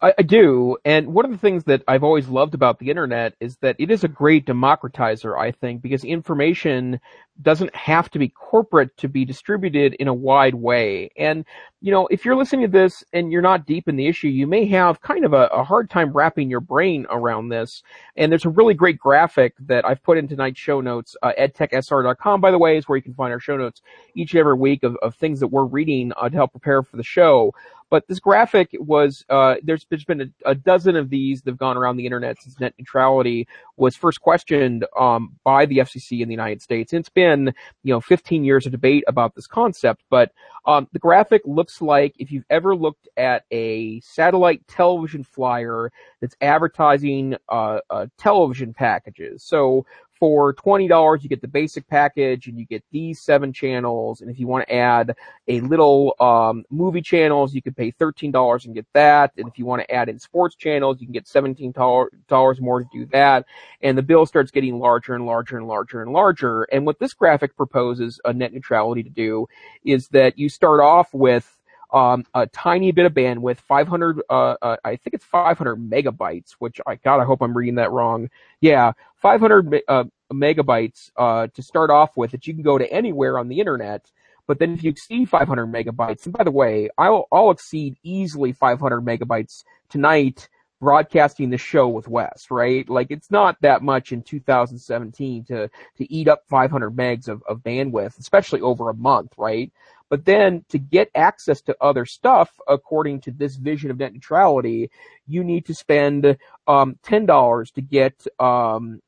I, 0.00 0.12
I, 0.18 0.22
do, 0.22 0.76
and 0.84 1.14
one 1.14 1.24
of 1.24 1.30
the 1.30 1.38
things 1.38 1.64
that 1.64 1.82
I've 1.88 2.04
always 2.04 2.28
loved 2.28 2.54
about 2.54 2.78
the 2.78 2.90
internet 2.90 3.34
is 3.40 3.56
that 3.58 3.76
it 3.78 3.90
is 3.90 4.04
a 4.04 4.08
great 4.08 4.46
democratizer, 4.46 5.38
I 5.38 5.50
think, 5.50 5.82
because 5.82 6.04
information 6.04 7.00
doesn't 7.42 7.74
have 7.74 8.10
to 8.10 8.18
be 8.18 8.28
corporate 8.28 8.96
to 8.96 9.08
be 9.08 9.24
distributed 9.24 9.94
in 9.94 10.06
a 10.06 10.14
wide 10.14 10.54
way. 10.54 11.10
And, 11.16 11.44
you 11.80 11.90
know, 11.90 12.06
if 12.08 12.24
you're 12.24 12.36
listening 12.36 12.62
to 12.62 12.70
this 12.70 13.02
and 13.12 13.32
you're 13.32 13.42
not 13.42 13.66
deep 13.66 13.88
in 13.88 13.96
the 13.96 14.06
issue, 14.06 14.28
you 14.28 14.46
may 14.46 14.66
have 14.66 15.00
kind 15.00 15.24
of 15.24 15.32
a, 15.32 15.46
a 15.48 15.64
hard 15.64 15.90
time 15.90 16.12
wrapping 16.12 16.48
your 16.48 16.60
brain 16.60 17.06
around 17.10 17.48
this. 17.48 17.82
And 18.16 18.30
there's 18.30 18.44
a 18.44 18.50
really 18.50 18.74
great 18.74 18.98
graphic 18.98 19.54
that 19.66 19.84
I've 19.84 20.02
put 20.02 20.18
in 20.18 20.28
tonight's 20.28 20.60
show 20.60 20.80
notes. 20.80 21.16
Uh, 21.22 21.32
edtechsr.com, 21.38 22.40
by 22.40 22.50
the 22.52 22.58
way, 22.58 22.76
is 22.76 22.88
where 22.88 22.96
you 22.96 23.02
can 23.02 23.14
find 23.14 23.32
our 23.32 23.40
show 23.40 23.56
notes 23.56 23.82
each 24.14 24.32
and 24.32 24.40
every 24.40 24.54
week 24.54 24.84
of, 24.84 24.96
of 25.02 25.16
things 25.16 25.40
that 25.40 25.48
we're 25.48 25.64
reading 25.64 26.12
uh, 26.16 26.28
to 26.28 26.36
help 26.36 26.52
prepare 26.52 26.82
for 26.84 26.96
the 26.96 27.02
show. 27.02 27.52
But 27.94 28.08
this 28.08 28.18
graphic 28.18 28.70
was, 28.72 29.24
uh, 29.30 29.54
there's, 29.62 29.86
there's 29.88 30.04
been 30.04 30.20
a, 30.20 30.50
a, 30.50 30.54
dozen 30.56 30.96
of 30.96 31.10
these 31.10 31.42
that 31.42 31.52
have 31.52 31.58
gone 31.58 31.76
around 31.76 31.96
the 31.96 32.06
internet 32.06 32.42
since 32.42 32.58
net 32.58 32.74
neutrality 32.76 33.46
was 33.76 33.94
first 33.94 34.20
questioned, 34.20 34.84
um, 34.98 35.36
by 35.44 35.64
the 35.64 35.78
FCC 35.78 36.20
in 36.20 36.26
the 36.26 36.34
United 36.34 36.60
States. 36.60 36.92
And 36.92 36.98
it's 36.98 37.08
been, 37.08 37.54
you 37.84 37.94
know, 37.94 38.00
15 38.00 38.42
years 38.42 38.66
of 38.66 38.72
debate 38.72 39.04
about 39.06 39.36
this 39.36 39.46
concept, 39.46 40.02
but, 40.10 40.32
um, 40.66 40.88
the 40.92 40.98
graphic 40.98 41.42
looks 41.44 41.80
like 41.80 42.16
if 42.18 42.32
you've 42.32 42.46
ever 42.50 42.74
looked 42.74 43.08
at 43.16 43.44
a 43.52 44.00
satellite 44.00 44.66
television 44.66 45.22
flyer 45.22 45.92
that's 46.20 46.34
advertising, 46.40 47.36
uh, 47.48 47.78
uh 47.90 48.06
television 48.18 48.74
packages. 48.74 49.44
So 49.44 49.86
for 50.24 50.54
$20, 50.54 51.22
you 51.22 51.28
get 51.28 51.42
the 51.42 51.46
basic 51.46 51.86
package 51.86 52.46
and 52.46 52.58
you 52.58 52.64
get 52.64 52.82
these 52.90 53.20
seven 53.20 53.52
channels. 53.52 54.22
And 54.22 54.30
if 54.30 54.40
you 54.40 54.46
want 54.46 54.66
to 54.66 54.74
add 54.74 55.14
a 55.48 55.60
little, 55.60 56.14
um, 56.18 56.64
movie 56.70 57.02
channels, 57.02 57.54
you 57.54 57.60
could 57.60 57.76
pay 57.76 57.92
$13 57.92 58.64
and 58.64 58.74
get 58.74 58.86
that. 58.94 59.32
And 59.36 59.46
if 59.46 59.58
you 59.58 59.66
want 59.66 59.82
to 59.82 59.94
add 59.94 60.08
in 60.08 60.18
sports 60.18 60.56
channels, 60.56 60.98
you 60.98 61.06
can 61.06 61.12
get 61.12 61.26
$17 61.26 62.60
more 62.62 62.80
to 62.80 62.88
do 62.90 63.04
that. 63.12 63.44
And 63.82 63.98
the 63.98 64.02
bill 64.02 64.24
starts 64.24 64.50
getting 64.50 64.78
larger 64.78 65.14
and 65.14 65.26
larger 65.26 65.58
and 65.58 65.68
larger 65.68 66.00
and 66.00 66.10
larger. 66.10 66.62
And 66.72 66.86
what 66.86 66.98
this 66.98 67.12
graphic 67.12 67.54
proposes 67.54 68.18
a 68.24 68.32
net 68.32 68.54
neutrality 68.54 69.02
to 69.02 69.10
do 69.10 69.46
is 69.84 70.08
that 70.08 70.38
you 70.38 70.48
start 70.48 70.80
off 70.80 71.12
with 71.12 71.54
um, 71.94 72.24
a 72.34 72.46
tiny 72.48 72.90
bit 72.90 73.06
of 73.06 73.14
bandwidth, 73.14 73.58
500, 73.58 74.20
uh, 74.28 74.56
uh, 74.60 74.76
I 74.84 74.96
think 74.96 75.14
it's 75.14 75.24
500 75.24 75.76
megabytes, 75.76 76.52
which 76.58 76.80
I, 76.86 76.96
God, 76.96 77.20
I 77.20 77.24
hope 77.24 77.40
I'm 77.40 77.56
reading 77.56 77.76
that 77.76 77.92
wrong. 77.92 78.28
Yeah, 78.60 78.92
500 79.16 79.82
uh, 79.86 80.04
megabytes 80.32 81.12
uh, 81.16 81.46
to 81.54 81.62
start 81.62 81.90
off 81.90 82.16
with 82.16 82.32
that 82.32 82.48
you 82.48 82.52
can 82.52 82.64
go 82.64 82.78
to 82.78 82.92
anywhere 82.92 83.38
on 83.38 83.48
the 83.48 83.60
internet. 83.60 84.10
But 84.46 84.58
then 84.58 84.74
if 84.74 84.82
you 84.82 84.90
exceed 84.90 85.30
500 85.30 85.66
megabytes, 85.66 86.24
and 86.24 86.34
by 86.34 86.42
the 86.42 86.50
way, 86.50 86.90
I'll, 86.98 87.28
I'll 87.30 87.52
exceed 87.52 87.96
easily 88.02 88.52
500 88.52 89.00
megabytes 89.00 89.62
tonight 89.88 90.48
broadcasting 90.80 91.48
the 91.48 91.56
show 91.56 91.88
with 91.88 92.08
Wes, 92.08 92.50
right? 92.50 92.86
Like 92.90 93.10
it's 93.10 93.30
not 93.30 93.56
that 93.62 93.82
much 93.82 94.12
in 94.12 94.20
2017 94.20 95.44
to, 95.44 95.70
to 95.96 96.12
eat 96.12 96.28
up 96.28 96.42
500 96.48 96.94
megs 96.94 97.28
of, 97.28 97.42
of 97.48 97.60
bandwidth, 97.60 98.18
especially 98.18 98.60
over 98.60 98.90
a 98.90 98.94
month, 98.94 99.32
right? 99.38 99.72
But 100.10 100.24
then 100.24 100.64
to 100.68 100.78
get 100.78 101.10
access 101.14 101.60
to 101.62 101.76
other 101.80 102.04
stuff, 102.06 102.50
according 102.68 103.22
to 103.22 103.30
this 103.32 103.56
vision 103.56 103.90
of 103.90 103.98
net 103.98 104.12
neutrality, 104.12 104.90
you 105.26 105.42
need 105.42 105.66
to 105.66 105.74
spend 105.74 106.36
um, 106.66 106.98
ten 107.02 107.26
dollars 107.26 107.70
to 107.72 107.82
get 107.82 108.26
um, 108.38 109.00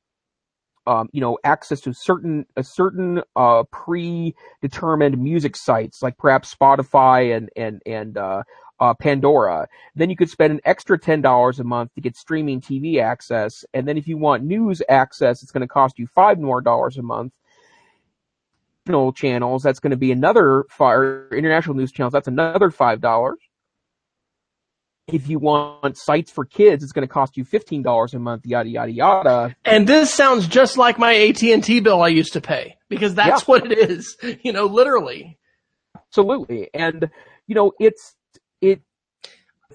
um, 0.86 1.08
you 1.12 1.20
know, 1.20 1.38
access 1.44 1.80
to 1.82 1.92
certain 1.92 2.46
a 2.56 2.62
certain 2.62 3.22
uh, 3.34 3.64
predetermined 3.64 5.18
music 5.18 5.56
sites, 5.56 6.02
like 6.02 6.16
perhaps 6.16 6.54
Spotify 6.54 7.36
and 7.36 7.50
and 7.56 7.82
and 7.86 8.16
uh, 8.16 8.42
uh, 8.80 8.94
Pandora. 8.94 9.66
Then 9.94 10.10
you 10.10 10.16
could 10.16 10.30
spend 10.30 10.52
an 10.52 10.60
extra 10.64 10.98
ten 10.98 11.20
dollars 11.20 11.58
a 11.58 11.64
month 11.64 11.94
to 11.94 12.00
get 12.00 12.16
streaming 12.16 12.60
TV 12.60 13.02
access, 13.02 13.64
and 13.74 13.86
then 13.86 13.98
if 13.98 14.06
you 14.06 14.16
want 14.16 14.44
news 14.44 14.80
access, 14.88 15.42
it's 15.42 15.52
going 15.52 15.62
to 15.62 15.68
cost 15.68 15.98
you 15.98 16.06
five 16.06 16.38
more 16.38 16.60
dollars 16.60 16.96
a 16.96 17.02
month. 17.02 17.34
Channels, 18.86 19.62
that's 19.62 19.80
going 19.80 19.90
to 19.90 19.96
be 19.96 20.12
another 20.12 20.64
five. 20.70 21.32
International 21.32 21.74
news 21.76 21.92
channels, 21.92 22.12
that's 22.12 22.28
another 22.28 22.70
five 22.70 23.00
dollars 23.00 23.38
if 25.08 25.28
you 25.28 25.38
want 25.38 25.96
sites 25.96 26.30
for 26.30 26.44
kids, 26.44 26.82
it's 26.82 26.92
going 26.92 27.06
to 27.06 27.12
cost 27.12 27.36
you 27.36 27.44
fifteen 27.44 27.82
dollars 27.82 28.14
a 28.14 28.18
month. 28.18 28.44
Yada 28.44 28.68
yada 28.68 28.90
yada. 28.90 29.56
And 29.64 29.86
this 29.86 30.12
sounds 30.12 30.48
just 30.48 30.76
like 30.76 30.98
my 30.98 31.14
AT 31.14 31.42
and 31.42 31.62
T 31.62 31.80
bill 31.80 32.02
I 32.02 32.08
used 32.08 32.32
to 32.32 32.40
pay 32.40 32.76
because 32.88 33.14
that's 33.14 33.42
yeah. 33.42 33.46
what 33.46 33.70
it 33.70 33.78
is. 33.78 34.16
You 34.42 34.52
know, 34.52 34.66
literally. 34.66 35.38
Absolutely, 35.96 36.68
and 36.74 37.10
you 37.46 37.54
know, 37.54 37.72
it's 37.78 38.14
it. 38.60 38.82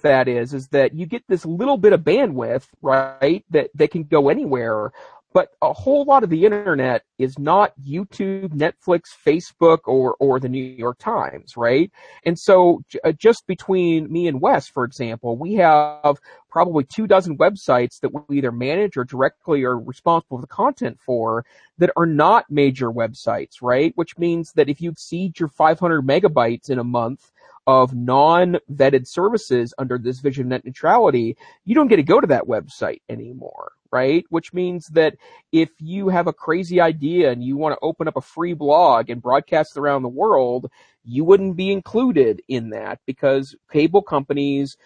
That 0.02 0.28
is, 0.28 0.54
is 0.54 0.68
that 0.70 0.94
you 0.94 1.06
get 1.06 1.24
this 1.28 1.46
little 1.46 1.78
bit 1.78 1.94
of 1.94 2.02
bandwidth, 2.02 2.66
right? 2.82 3.44
That 3.50 3.70
that 3.76 3.92
can 3.92 4.04
go 4.04 4.30
anywhere, 4.30 4.92
but 5.34 5.50
a 5.62 5.72
whole 5.74 6.04
lot 6.04 6.24
of 6.24 6.30
the 6.30 6.46
internet 6.46 7.04
is 7.18 7.40
not 7.40 7.74
YouTube, 7.80 8.50
Netflix, 8.50 9.04
Facebook, 9.26 9.80
or 9.86 10.16
or 10.20 10.40
the 10.40 10.50
New 10.50 10.64
York 10.64 10.98
Times, 11.00 11.56
right? 11.56 11.92
And 12.26 12.38
so, 12.38 12.84
uh, 13.04 13.12
just 13.14 13.48
between 13.48 14.12
me 14.12 14.28
and 14.28 14.42
Wes, 14.42 14.68
for 14.68 14.84
example, 14.84 15.38
we 15.38 15.54
have 15.56 16.20
probably 16.50 16.84
two 16.84 17.08
dozen 17.08 17.38
websites 17.38 18.00
that 18.02 18.10
we 18.28 18.38
either 18.38 18.52
manage 18.52 18.98
or 18.98 19.06
directly 19.06 19.64
are 19.64 19.80
responsible 19.80 20.38
for 20.38 20.42
the 20.42 20.48
content 20.48 21.00
for 21.00 21.46
that 21.78 21.92
are 21.96 22.06
not 22.06 22.46
major 22.50 22.92
websites, 22.92 23.62
right? 23.62 23.94
Which 23.96 24.18
means 24.18 24.52
that 24.54 24.70
if 24.70 24.82
you 24.82 24.92
exceed 24.92 25.40
your 25.40 25.50
500 25.50 26.06
megabytes 26.06 26.70
in 26.70 26.80
a 26.80 26.84
month, 26.84 27.32
of 27.68 27.94
non-vetted 27.94 29.08
services 29.08 29.74
under 29.78 29.98
this 29.98 30.20
vision 30.20 30.50
net 30.50 30.66
neutrality, 30.66 31.38
you 31.64 31.76
don't 31.76 31.88
get 31.88 31.98
to 31.98 32.04
go 32.04 32.20
to 32.20 32.28
that 32.28 32.48
website 32.48 33.02
anymore, 33.08 33.74
right? 33.92 34.26
Which 34.30 34.54
means 34.54 34.88
that 34.88 35.16
if 35.52 35.70
you 35.80 36.10
have 36.10 36.28
a 36.28 36.34
crazy 36.34 36.80
idea 36.80 37.32
and 37.32 37.44
you 37.44 37.58
want 37.58 37.74
to 37.74 37.80
open 37.82 38.08
up 38.08 38.18
a 38.18 38.22
free 38.22 38.54
blog 38.54 39.10
and 39.10 39.22
broadcast 39.22 39.78
around 39.78 40.04
the 40.04 40.10
world, 40.10 40.70
you 41.04 41.24
wouldn't 41.24 41.58
be 41.58 41.72
included 41.72 42.42
in 42.48 42.70
that 42.70 43.00
because 43.06 43.56
cable 43.72 44.02
companies, 44.02 44.78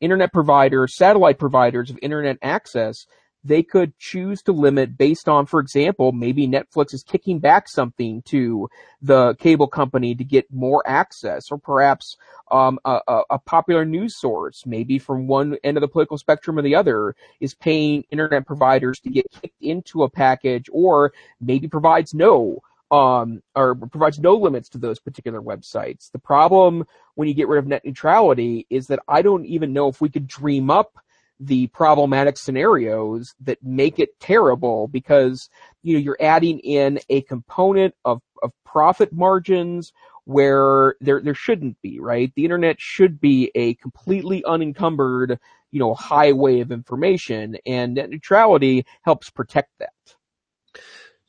internet 0.00 0.32
providers, 0.32 0.94
satellite 0.94 1.38
providers 1.38 1.90
of 1.90 1.98
internet 2.02 2.38
access 2.42 3.06
they 3.44 3.62
could 3.62 3.98
choose 3.98 4.42
to 4.42 4.52
limit 4.52 4.96
based 4.96 5.28
on, 5.28 5.46
for 5.46 5.60
example, 5.60 6.12
maybe 6.12 6.46
Netflix 6.46 6.94
is 6.94 7.02
kicking 7.02 7.38
back 7.38 7.68
something 7.68 8.22
to 8.22 8.68
the 9.00 9.34
cable 9.36 9.66
company 9.66 10.14
to 10.14 10.24
get 10.24 10.52
more 10.52 10.82
access, 10.86 11.50
or 11.50 11.58
perhaps 11.58 12.16
um, 12.50 12.78
a, 12.84 13.22
a, 13.30 13.38
popular 13.38 13.84
news 13.84 14.16
source, 14.16 14.64
maybe 14.66 14.98
from 14.98 15.26
one 15.26 15.56
end 15.64 15.76
of 15.76 15.80
the 15.80 15.88
political 15.88 16.18
spectrum 16.18 16.58
or 16.58 16.62
the 16.62 16.74
other, 16.74 17.16
is 17.40 17.54
paying 17.54 18.04
internet 18.10 18.46
providers 18.46 19.00
to 19.00 19.10
get 19.10 19.26
kicked 19.30 19.60
into 19.60 20.04
a 20.04 20.10
package, 20.10 20.68
or 20.72 21.12
maybe 21.40 21.66
provides 21.66 22.14
no 22.14 22.62
um, 22.92 23.42
or 23.56 23.74
provides 23.74 24.18
no 24.18 24.36
limits 24.36 24.68
to 24.68 24.78
those 24.78 25.00
particular 25.00 25.40
websites. 25.40 26.12
The 26.12 26.18
problem 26.18 26.84
when 27.14 27.26
you 27.26 27.34
get 27.34 27.48
rid 27.48 27.58
of 27.58 27.66
net 27.66 27.84
neutrality 27.84 28.66
is 28.68 28.86
that 28.88 29.00
I 29.08 29.22
don't 29.22 29.46
even 29.46 29.72
know 29.72 29.88
if 29.88 30.00
we 30.00 30.10
could 30.10 30.28
dream 30.28 30.70
up 30.70 30.92
the 31.40 31.66
problematic 31.68 32.38
scenarios 32.38 33.34
that 33.40 33.58
make 33.62 33.98
it 33.98 34.18
terrible 34.20 34.88
because 34.88 35.48
you 35.82 35.94
know 35.94 36.00
you're 36.00 36.16
adding 36.20 36.58
in 36.60 37.00
a 37.08 37.22
component 37.22 37.94
of, 38.04 38.20
of 38.42 38.52
profit 38.64 39.12
margins 39.12 39.92
where 40.24 40.94
there 41.00 41.20
there 41.20 41.34
shouldn't 41.34 41.80
be, 41.82 41.98
right? 42.00 42.32
The 42.36 42.44
internet 42.44 42.76
should 42.80 43.20
be 43.20 43.50
a 43.54 43.74
completely 43.74 44.44
unencumbered, 44.44 45.38
you 45.70 45.80
know, 45.80 45.94
highway 45.94 46.60
of 46.60 46.70
information 46.70 47.56
and 47.66 47.94
net 47.94 48.10
neutrality 48.10 48.86
helps 49.02 49.30
protect 49.30 49.70
that. 49.80 49.92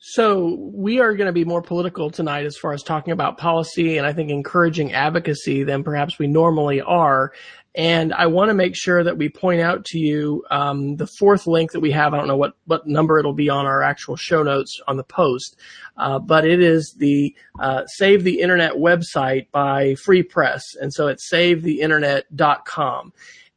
So 0.06 0.70
we 0.70 1.00
are 1.00 1.14
going 1.14 1.28
to 1.28 1.32
be 1.32 1.46
more 1.46 1.62
political 1.62 2.10
tonight 2.10 2.44
as 2.44 2.58
far 2.58 2.74
as 2.74 2.82
talking 2.82 3.14
about 3.14 3.38
policy 3.38 3.96
and 3.96 4.06
I 4.06 4.12
think 4.12 4.30
encouraging 4.30 4.92
advocacy 4.92 5.64
than 5.64 5.82
perhaps 5.82 6.18
we 6.18 6.26
normally 6.26 6.82
are. 6.82 7.32
And 7.74 8.14
I 8.14 8.26
want 8.26 8.50
to 8.50 8.54
make 8.54 8.76
sure 8.76 9.02
that 9.02 9.18
we 9.18 9.28
point 9.28 9.60
out 9.60 9.84
to 9.86 9.98
you 9.98 10.44
um, 10.50 10.96
the 10.96 11.08
fourth 11.08 11.46
link 11.46 11.72
that 11.72 11.80
we 11.80 11.90
have. 11.90 12.14
I 12.14 12.18
don't 12.18 12.28
know 12.28 12.36
what, 12.36 12.54
what 12.66 12.86
number 12.86 13.18
it'll 13.18 13.32
be 13.32 13.48
on 13.48 13.66
our 13.66 13.82
actual 13.82 14.14
show 14.14 14.44
notes 14.44 14.80
on 14.86 14.96
the 14.96 15.02
post, 15.02 15.56
uh, 15.96 16.20
but 16.20 16.46
it 16.46 16.60
is 16.62 16.94
the 16.98 17.34
uh, 17.58 17.84
Save 17.86 18.22
the 18.22 18.40
Internet 18.40 18.74
website 18.74 19.50
by 19.50 19.96
Free 19.96 20.22
Press. 20.22 20.76
And 20.80 20.94
so 20.94 21.08
it's 21.08 21.28
savetheinternet.com. 21.28 23.12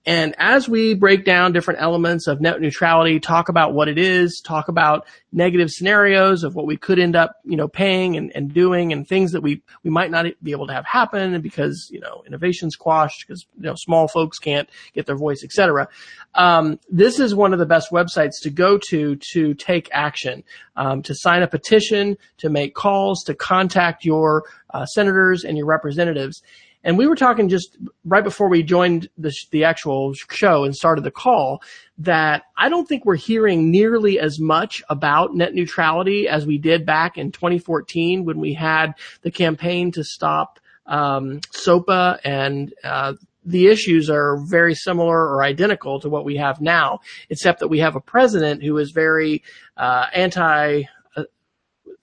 And 0.07 0.35
as 0.37 0.69
we 0.69 0.93
break 0.93 1.25
down 1.25 1.51
different 1.51 1.81
elements 1.81 2.27
of 2.27 2.39
net 2.39 2.61
neutrality, 2.61 3.19
talk 3.19 3.49
about 3.49 3.73
what 3.73 3.89
it 3.89 3.97
is, 3.97 4.39
talk 4.39 4.69
about 4.69 5.05
negative 5.33 5.69
scenarios 5.69 6.45
of 6.45 6.55
what 6.55 6.65
we 6.65 6.77
could 6.77 6.97
end 6.97 7.17
up, 7.17 7.35
you 7.43 7.57
know, 7.57 7.67
paying 7.67 8.15
and, 8.15 8.31
and 8.33 8.53
doing 8.53 8.93
and 8.93 9.05
things 9.05 9.33
that 9.33 9.41
we, 9.41 9.61
we 9.83 9.89
might 9.89 10.09
not 10.09 10.25
be 10.41 10.51
able 10.51 10.65
to 10.67 10.73
have 10.73 10.85
happen 10.85 11.41
because, 11.41 11.89
you 11.91 11.99
know, 11.99 12.23
innovation's 12.25 12.77
quashed 12.77 13.27
because, 13.27 13.45
you 13.57 13.63
know, 13.63 13.75
small 13.75 14.07
folks 14.07 14.39
can't 14.39 14.69
get 14.93 15.05
their 15.07 15.17
voice, 15.17 15.43
etc. 15.43 15.89
Um, 16.35 16.79
this 16.89 17.19
is 17.19 17.35
one 17.35 17.51
of 17.51 17.59
the 17.59 17.65
best 17.65 17.91
websites 17.91 18.41
to 18.43 18.49
go 18.49 18.77
to 18.89 19.17
to 19.33 19.55
take 19.55 19.89
action, 19.91 20.45
um, 20.77 21.01
to 21.03 21.13
sign 21.13 21.43
a 21.43 21.47
petition, 21.47 22.17
to 22.37 22.49
make 22.49 22.75
calls, 22.75 23.23
to 23.25 23.35
contact 23.35 24.05
your 24.05 24.45
uh, 24.73 24.85
senators 24.85 25.43
and 25.43 25.57
your 25.57 25.65
representatives. 25.65 26.41
And 26.88 26.97
we 26.97 27.06
were 27.06 27.17
talking 27.17 27.50
just 27.50 27.78
right 28.06 28.23
before 28.23 28.47
we 28.47 28.63
joined 28.63 29.10
the, 29.17 29.36
the 29.52 29.65
actual 29.65 30.13
show 30.13 30.63
and 30.63 30.73
started 30.73 31.04
the 31.04 31.12
call 31.12 31.62
that 31.97 32.43
I 32.56 32.69
don't 32.69 32.88
think 32.88 33.04
we're 33.04 33.17
hearing 33.17 33.69
nearly 33.69 34.21
as 34.21 34.39
much 34.39 34.82
about 34.89 35.36
net 35.36 35.54
neutrality 35.54 36.30
as 36.30 36.45
we 36.45 36.58
did 36.58 36.86
back 36.86 37.17
in 37.17 37.34
2014 37.34 38.23
when 38.23 38.39
we 38.39 38.54
had 38.54 38.93
the 39.21 39.32
campaign 39.32 39.91
to 39.91 40.04
stop 40.06 40.62
um, 40.86 41.41
SOPA 41.52 42.21
and 42.23 42.73
uh, 42.86 43.15
the 43.43 43.67
issues 43.67 44.10
are 44.10 44.38
very 44.38 44.73
similar 44.73 45.17
or 45.17 45.43
identical 45.43 46.00
to 46.00 46.10
what 46.10 46.23
we 46.23 46.38
have 46.38 46.62
now, 46.62 47.00
except 47.30 47.60
that 47.60 47.67
we 47.67 47.80
have 47.80 47.97
a 47.97 48.02
president 48.02 48.63
who 48.63 48.78
is 48.78 48.91
very 48.91 49.43
uh, 49.76 50.06
anti 50.13 50.84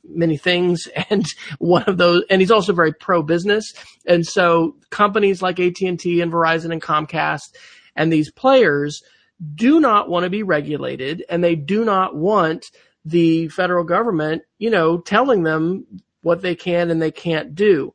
many 0.08 0.36
things 0.36 0.88
and 1.10 1.26
one 1.58 1.84
of 1.84 1.96
those 1.96 2.22
and 2.30 2.40
he's 2.40 2.50
also 2.50 2.72
very 2.72 2.92
pro 2.92 3.22
business 3.22 3.72
and 4.06 4.26
so 4.26 4.76
companies 4.90 5.42
like 5.42 5.58
AT&T 5.58 6.20
and 6.20 6.32
Verizon 6.32 6.72
and 6.72 6.82
Comcast 6.82 7.54
and 7.96 8.12
these 8.12 8.30
players 8.30 9.02
do 9.54 9.80
not 9.80 10.08
want 10.08 10.24
to 10.24 10.30
be 10.30 10.42
regulated 10.42 11.24
and 11.28 11.42
they 11.42 11.54
do 11.54 11.84
not 11.84 12.14
want 12.16 12.66
the 13.04 13.48
federal 13.48 13.84
government, 13.84 14.42
you 14.58 14.70
know, 14.70 14.98
telling 14.98 15.42
them 15.42 15.86
what 16.22 16.40
they 16.40 16.54
can 16.54 16.90
and 16.90 17.00
they 17.00 17.10
can't 17.10 17.54
do. 17.54 17.92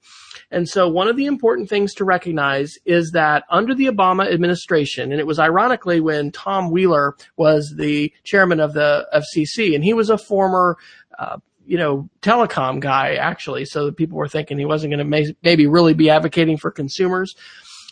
And 0.51 0.69
so 0.69 0.87
one 0.87 1.07
of 1.07 1.17
the 1.17 1.25
important 1.25 1.67
things 1.67 1.93
to 1.95 2.05
recognize 2.05 2.77
is 2.85 3.11
that 3.11 3.43
under 3.49 3.73
the 3.73 3.87
Obama 3.87 4.31
administration, 4.31 5.11
and 5.11 5.19
it 5.19 5.27
was 5.27 5.39
ironically 5.39 5.99
when 5.99 6.31
Tom 6.31 6.71
Wheeler 6.71 7.15
was 7.37 7.73
the 7.77 8.13
chairman 8.23 8.59
of 8.59 8.73
the 8.73 9.07
FCC, 9.13 9.75
and 9.75 9.83
he 9.83 9.93
was 9.93 10.09
a 10.09 10.17
former, 10.17 10.77
uh, 11.17 11.37
you 11.69 11.77
know, 11.77 12.09
telecom 12.23 12.79
guy 12.79 13.13
actually, 13.13 13.63
so 13.63 13.91
people 13.91 14.17
were 14.17 14.27
thinking 14.27 14.57
he 14.57 14.65
wasn't 14.65 14.89
going 14.89 14.97
to 14.97 15.05
may- 15.05 15.35
maybe 15.43 15.67
really 15.67 15.93
be 15.93 16.09
advocating 16.09 16.57
for 16.57 16.71
consumers. 16.71 17.35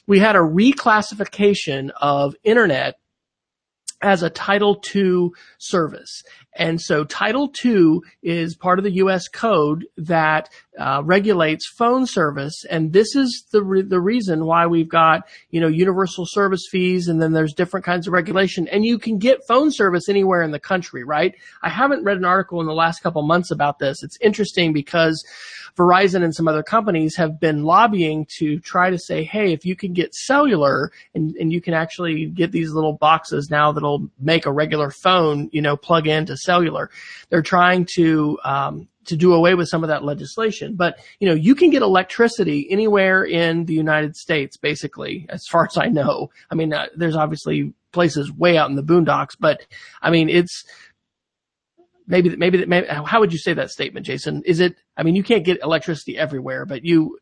We 0.08 0.18
had 0.18 0.36
a 0.36 0.40
reclassification 0.40 1.92
of 2.02 2.36
internet 2.44 2.96
as 4.02 4.24
a 4.24 4.32
Title 4.32 4.82
II 4.96 5.30
service. 5.60 6.24
And 6.58 6.82
so 6.82 7.04
Title 7.04 7.52
II 7.63 8.00
is 8.24 8.56
part 8.56 8.80
of 8.80 8.84
the 8.84 8.96
U.S. 8.96 9.28
code 9.28 9.86
that 9.98 10.50
uh, 10.78 11.02
regulates 11.06 11.67
phone 11.67 12.06
service, 12.06 12.65
and 12.70 12.93
this 12.93 13.15
is 13.15 13.46
the 13.52 13.63
re- 13.63 13.82
the 13.82 14.00
reason 14.02 14.46
why 14.46 14.67
we've 14.67 14.89
got 14.89 15.28
you 15.52 15.62
know 15.62 15.67
universal 15.67 16.26
service 16.28 16.67
fees, 16.70 17.08
and 17.08 17.22
then 17.22 17.34
there's 17.34 17.54
different 17.54 17.86
kinds 17.86 18.08
of 18.08 18.13
regulation, 18.13 18.67
and 18.67 18.86
you 18.86 19.00
can 19.00 19.17
get 19.17 19.46
phone 19.48 19.72
service 19.72 20.10
anywhere 20.10 20.41
in 20.41 20.52
the 20.52 20.60
country, 20.60 21.04
right? 21.04 21.36
I 21.62 21.70
haven't 21.70 22.04
read 22.04 22.17
an 22.17 22.26
article 22.26 22.60
in 22.60 22.67
the 22.67 22.74
last 22.74 23.02
couple 23.02 23.22
months 23.22 23.52
about 23.52 23.80
this. 23.80 24.04
It's 24.04 24.17
interesting 24.22 24.74
because 24.74 25.24
Verizon 25.78 26.24
and 26.24 26.36
some 26.36 26.48
other 26.48 26.63
companies 26.63 27.15
have 27.15 27.39
been 27.39 27.63
lobbying 27.63 28.26
to 28.39 28.60
try 28.60 28.89
to 28.89 28.98
say, 28.98 29.24
hey, 29.24 29.54
if 29.54 29.63
you 29.63 29.76
can 29.76 29.93
get 29.93 30.15
cellular 30.15 30.91
and, 31.13 31.36
and 31.36 31.54
you 31.54 31.62
can 31.62 31.76
actually 31.76 32.26
get 32.26 32.52
these 32.52 32.72
little 32.72 32.93
boxes 32.93 33.50
now 33.52 33.72
that'll 33.72 34.10
make 34.20 34.48
a 34.48 34.52
regular 34.52 34.89
phone, 34.89 35.50
you 35.52 35.62
know, 35.62 35.78
plug 35.78 36.08
into 36.08 36.36
cellular. 36.48 36.90
They're 37.30 37.50
trying 37.56 37.88
to 37.98 38.40
um, 38.44 38.88
to 39.08 39.16
do 39.16 39.34
away 39.34 39.56
with 39.56 39.70
some 39.70 39.84
of 39.84 39.88
that 39.88 40.04
legislation. 40.04 40.76
But, 40.76 41.00
you 41.20 41.28
know, 41.28 41.34
you 41.34 41.56
can 41.56 41.70
get 41.70 41.82
electricity 41.82 42.68
anywhere 42.70 43.24
in 43.24 43.66
the 43.66 43.74
United 43.74 44.16
States, 44.16 44.58
basically, 44.58 45.26
as 45.30 45.48
far 45.48 45.66
as 45.66 45.78
I 45.78 45.88
know. 45.88 46.30
I 46.52 46.56
mean, 46.56 46.74
uh, 46.74 46.88
there's 46.96 47.16
obviously 47.16 47.74
places 47.92 48.32
way 48.32 48.58
out 48.58 48.70
in 48.70 48.76
the 48.76 48.84
boondocks, 48.84 49.36
but 49.40 49.66
I 50.02 50.12
mean, 50.12 50.28
it's, 50.30 50.66
maybe, 52.06 52.36
maybe, 52.36 52.66
maybe, 52.66 52.88
how 52.88 53.20
would 53.22 53.32
you 53.32 53.40
say 53.40 53.54
that 53.54 53.72
statement, 53.72 54.06
Jason? 54.06 54.44
Is 54.46 54.60
it, 54.60 54.76
I 54.98 55.04
mean, 55.04 55.16
you 55.16 55.24
can't 55.24 55.46
get 55.46 55.64
electricity 55.64 56.18
everywhere, 56.18 56.66
but 56.66 56.84
you, 56.84 57.18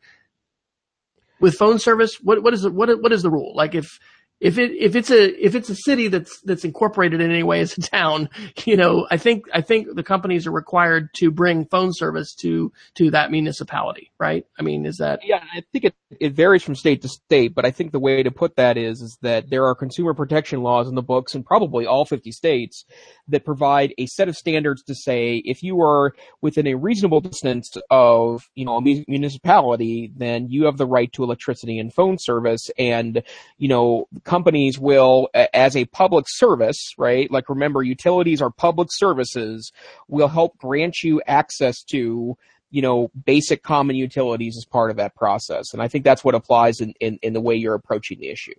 with 1.38 1.54
phone 1.54 1.78
service, 1.78 2.18
what, 2.20 2.42
what 2.42 2.52
is 2.52 2.62
the, 2.62 2.70
what, 2.70 2.88
what 3.00 3.12
is 3.12 3.22
the 3.22 3.30
rule? 3.30 3.54
Like 3.54 3.76
if, 3.76 4.00
if 4.40 4.58
it 4.58 4.72
if 4.72 4.94
it's 4.94 5.10
a 5.10 5.44
if 5.44 5.54
it's 5.54 5.70
a 5.70 5.74
city 5.74 6.08
that's 6.08 6.40
that's 6.42 6.64
incorporated 6.64 7.20
in 7.20 7.30
any 7.30 7.42
way 7.42 7.60
as 7.60 7.76
a 7.76 7.80
town, 7.80 8.28
you 8.64 8.76
know, 8.76 9.06
I 9.10 9.16
think 9.16 9.44
I 9.52 9.60
think 9.60 9.94
the 9.94 10.02
companies 10.02 10.46
are 10.46 10.52
required 10.52 11.12
to 11.14 11.30
bring 11.30 11.66
phone 11.66 11.92
service 11.92 12.34
to 12.36 12.72
to 12.96 13.10
that 13.12 13.30
municipality, 13.30 14.12
right? 14.18 14.44
I 14.58 14.62
mean, 14.62 14.86
is 14.86 14.98
that 14.98 15.20
Yeah, 15.24 15.42
I 15.54 15.62
think 15.72 15.86
it 15.86 15.94
it 16.20 16.34
varies 16.34 16.62
from 16.62 16.74
state 16.74 17.02
to 17.02 17.08
state, 17.08 17.54
but 17.54 17.64
I 17.64 17.70
think 17.70 17.92
the 17.92 18.00
way 18.00 18.22
to 18.22 18.30
put 18.30 18.56
that 18.56 18.76
is 18.76 19.00
is 19.00 19.18
that 19.22 19.50
there 19.50 19.64
are 19.66 19.74
consumer 19.74 20.14
protection 20.14 20.62
laws 20.62 20.88
in 20.88 20.94
the 20.94 21.02
books 21.02 21.34
in 21.34 21.42
probably 21.42 21.86
all 21.86 22.04
50 22.04 22.30
states 22.32 22.84
that 23.28 23.44
provide 23.44 23.94
a 23.98 24.06
set 24.06 24.28
of 24.28 24.36
standards 24.36 24.82
to 24.84 24.94
say 24.94 25.42
if 25.44 25.62
you 25.62 25.80
are 25.80 26.14
within 26.42 26.66
a 26.66 26.74
reasonable 26.74 27.20
distance 27.20 27.76
of, 27.90 28.48
you 28.54 28.64
know, 28.64 28.76
a 28.76 28.80
municipality, 29.08 30.12
then 30.16 30.48
you 30.48 30.64
have 30.64 30.76
the 30.76 30.86
right 30.86 31.12
to 31.12 31.24
electricity 31.24 31.78
and 31.78 31.92
phone 31.92 32.18
service 32.18 32.70
and, 32.78 33.22
you 33.58 33.68
know, 33.68 34.06
companies 34.26 34.78
will, 34.78 35.30
as 35.34 35.74
a 35.76 35.86
public 35.86 36.26
service, 36.28 36.92
right? 36.98 37.30
Like 37.30 37.48
remember, 37.48 37.82
utilities 37.82 38.42
are 38.42 38.50
public 38.50 38.88
services, 38.90 39.72
will 40.08 40.28
help 40.28 40.58
grant 40.58 40.96
you 41.02 41.22
access 41.26 41.82
to, 41.84 42.36
you 42.70 42.82
know, 42.82 43.10
basic 43.24 43.62
common 43.62 43.96
utilities 43.96 44.56
as 44.58 44.66
part 44.66 44.90
of 44.90 44.98
that 44.98 45.14
process. 45.14 45.72
And 45.72 45.80
I 45.80 45.88
think 45.88 46.04
that's 46.04 46.24
what 46.24 46.34
applies 46.34 46.80
in, 46.80 46.92
in, 47.00 47.18
in 47.22 47.32
the 47.32 47.40
way 47.40 47.54
you're 47.54 47.74
approaching 47.74 48.18
the 48.20 48.28
issue. 48.28 48.54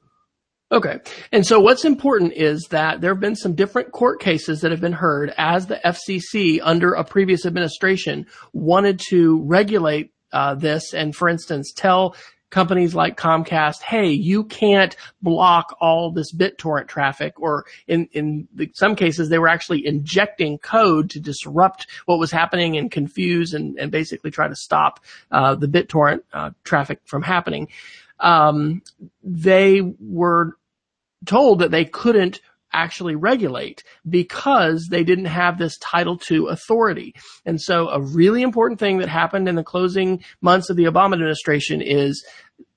Okay. 0.71 0.99
And 1.31 1.45
so 1.45 1.59
what's 1.59 1.85
important 1.85 2.33
is 2.33 2.67
that 2.71 2.99
there 2.99 3.13
have 3.13 3.21
been 3.21 3.37
some 3.37 3.55
different 3.55 3.91
court 3.93 4.19
cases 4.19 4.61
that 4.61 4.71
have 4.71 4.81
been 4.81 4.91
heard 4.91 5.33
as 5.37 5.67
the 5.67 5.79
FCC 5.85 6.59
under 6.61 6.93
a 6.93 7.05
previous 7.05 7.45
administration 7.45 8.25
wanted 8.51 8.99
to 9.09 9.41
regulate 9.43 10.11
uh, 10.33 10.55
this 10.55 10.93
and, 10.93 11.15
for 11.15 11.29
instance, 11.29 11.71
tell 11.73 12.15
companies 12.49 12.95
like 12.95 13.17
Comcast, 13.17 13.81
hey, 13.81 14.09
you 14.09 14.43
can't 14.43 14.95
block 15.21 15.75
all 15.81 16.11
this 16.11 16.31
BitTorrent 16.31 16.87
traffic, 16.87 17.39
or 17.39 17.65
in, 17.87 18.07
in 18.13 18.47
the, 18.53 18.71
some 18.73 18.95
cases, 18.95 19.29
they 19.29 19.39
were 19.39 19.47
actually 19.47 19.85
injecting 19.85 20.57
code 20.57 21.09
to 21.11 21.19
disrupt 21.19 21.87
what 22.05 22.19
was 22.19 22.31
happening 22.31 22.77
and 22.77 22.89
confuse 22.91 23.53
and, 23.53 23.77
and 23.77 23.91
basically 23.91 24.31
try 24.31 24.47
to 24.47 24.55
stop 24.55 24.99
uh, 25.31 25.55
the 25.55 25.67
BitTorrent 25.67 26.21
uh, 26.33 26.51
traffic 26.63 26.99
from 27.05 27.21
happening. 27.21 27.67
Um, 28.19 28.81
they 29.23 29.81
were 29.81 30.57
told 31.25 31.59
that 31.59 31.71
they 31.71 31.85
couldn't 31.85 32.39
actually 32.73 33.15
regulate 33.15 33.83
because 34.09 34.87
they 34.89 35.03
didn't 35.03 35.25
have 35.25 35.57
this 35.57 35.77
Title 35.77 36.19
II 36.29 36.45
authority. 36.49 37.15
And 37.45 37.61
so 37.61 37.89
a 37.89 38.01
really 38.01 38.41
important 38.41 38.79
thing 38.79 38.97
that 38.99 39.09
happened 39.09 39.47
in 39.47 39.55
the 39.55 39.63
closing 39.63 40.23
months 40.41 40.69
of 40.69 40.77
the 40.77 40.85
Obama 40.85 41.13
administration 41.13 41.81
is 41.81 42.25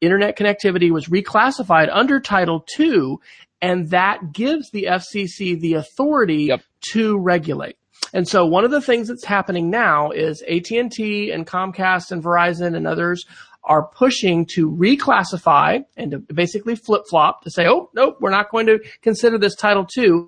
internet 0.00 0.36
connectivity 0.36 0.90
was 0.90 1.08
reclassified 1.08 1.88
under 1.92 2.20
Title 2.20 2.64
II 2.78 3.16
and 3.62 3.90
that 3.90 4.32
gives 4.32 4.70
the 4.70 4.84
FCC 4.84 5.58
the 5.60 5.74
authority 5.74 6.44
yep. 6.44 6.62
to 6.92 7.18
regulate. 7.18 7.76
And 8.12 8.26
so 8.26 8.46
one 8.46 8.64
of 8.64 8.70
the 8.70 8.80
things 8.80 9.08
that's 9.08 9.24
happening 9.24 9.70
now 9.70 10.10
is 10.10 10.42
AT&T 10.42 11.30
and 11.30 11.46
Comcast 11.46 12.10
and 12.10 12.22
Verizon 12.22 12.74
and 12.74 12.86
others 12.86 13.24
are 13.70 13.84
pushing 13.84 14.44
to 14.44 14.68
reclassify 14.68 15.84
and 15.96 16.10
to 16.10 16.18
basically 16.18 16.74
flip 16.74 17.04
flop 17.08 17.44
to 17.44 17.50
say, 17.52 17.68
oh, 17.68 17.88
nope, 17.94 18.16
we're 18.20 18.28
not 18.28 18.50
going 18.50 18.66
to 18.66 18.80
consider 19.00 19.38
this 19.38 19.54
Title 19.54 19.86
II. 19.96 20.24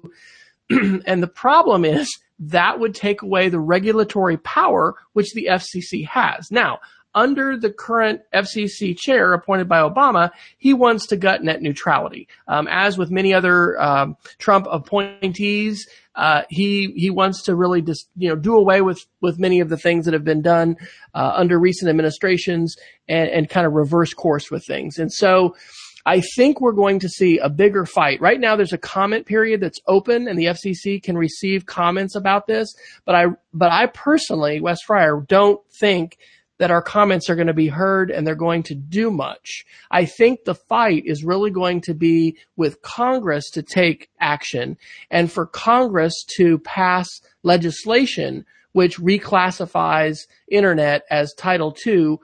and 1.06 1.20
the 1.20 1.26
problem 1.26 1.84
is 1.84 2.08
that 2.38 2.78
would 2.78 2.94
take 2.94 3.20
away 3.20 3.48
the 3.48 3.58
regulatory 3.58 4.36
power 4.36 4.94
which 5.12 5.34
the 5.34 5.48
FCC 5.50 6.06
has. 6.06 6.52
Now, 6.52 6.78
under 7.16 7.56
the 7.56 7.70
current 7.70 8.20
FCC 8.32 8.96
chair 8.96 9.32
appointed 9.32 9.68
by 9.68 9.80
Obama, 9.80 10.30
he 10.56 10.72
wants 10.72 11.08
to 11.08 11.16
gut 11.16 11.42
net 11.42 11.60
neutrality. 11.60 12.28
Um, 12.46 12.68
as 12.70 12.96
with 12.96 13.10
many 13.10 13.34
other 13.34 13.80
um, 13.82 14.16
Trump 14.38 14.68
appointees, 14.70 15.88
uh, 16.14 16.42
he 16.50 16.92
he 16.96 17.10
wants 17.10 17.42
to 17.44 17.54
really 17.54 17.82
just 17.82 18.08
you 18.16 18.28
know 18.28 18.36
do 18.36 18.56
away 18.56 18.82
with 18.82 19.04
with 19.20 19.38
many 19.38 19.60
of 19.60 19.68
the 19.68 19.76
things 19.76 20.04
that 20.04 20.14
have 20.14 20.24
been 20.24 20.42
done 20.42 20.76
uh, 21.14 21.32
under 21.34 21.58
recent 21.58 21.88
administrations 21.88 22.76
and, 23.08 23.30
and 23.30 23.48
kind 23.48 23.66
of 23.66 23.72
reverse 23.72 24.14
course 24.14 24.50
with 24.50 24.64
things. 24.66 24.98
And 24.98 25.12
so. 25.12 25.56
I 26.04 26.20
think 26.34 26.60
we're 26.60 26.72
going 26.72 26.98
to 26.98 27.08
see 27.08 27.38
a 27.38 27.48
bigger 27.48 27.86
fight. 27.86 28.20
Right 28.20 28.40
now, 28.40 28.56
there's 28.56 28.72
a 28.72 28.76
comment 28.76 29.24
period 29.24 29.60
that's 29.60 29.78
open, 29.86 30.26
and 30.26 30.36
the 30.36 30.46
FCC 30.46 31.00
can 31.00 31.16
receive 31.16 31.66
comments 31.66 32.16
about 32.16 32.48
this. 32.48 32.74
But 33.04 33.14
I, 33.14 33.26
but 33.54 33.70
I 33.70 33.86
personally, 33.86 34.60
Wes 34.60 34.82
Fryer, 34.82 35.24
don't 35.28 35.60
think 35.78 36.18
that 36.58 36.70
our 36.70 36.82
comments 36.82 37.28
are 37.28 37.34
going 37.34 37.46
to 37.46 37.54
be 37.54 37.68
heard 37.68 38.10
and 38.10 38.26
they're 38.26 38.34
going 38.34 38.62
to 38.64 38.74
do 38.74 39.10
much. 39.10 39.64
I 39.90 40.04
think 40.04 40.44
the 40.44 40.54
fight 40.54 41.04
is 41.06 41.24
really 41.24 41.50
going 41.50 41.80
to 41.82 41.94
be 41.94 42.36
with 42.56 42.82
Congress 42.82 43.50
to 43.50 43.62
take 43.62 44.10
action 44.20 44.76
and 45.10 45.30
for 45.30 45.46
Congress 45.46 46.24
to 46.36 46.58
pass 46.58 47.08
legislation 47.42 48.44
which 48.72 48.98
reclassifies 48.98 50.26
internet 50.48 51.02
as 51.10 51.34
Title 51.34 51.76
II 51.86 52.16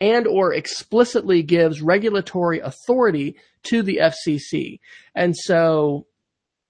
and 0.00 0.26
or 0.26 0.52
explicitly 0.54 1.42
gives 1.42 1.82
regulatory 1.82 2.60
authority 2.60 3.36
to 3.64 3.82
the 3.82 4.00
FCC. 4.00 4.78
And 5.14 5.36
so 5.36 6.06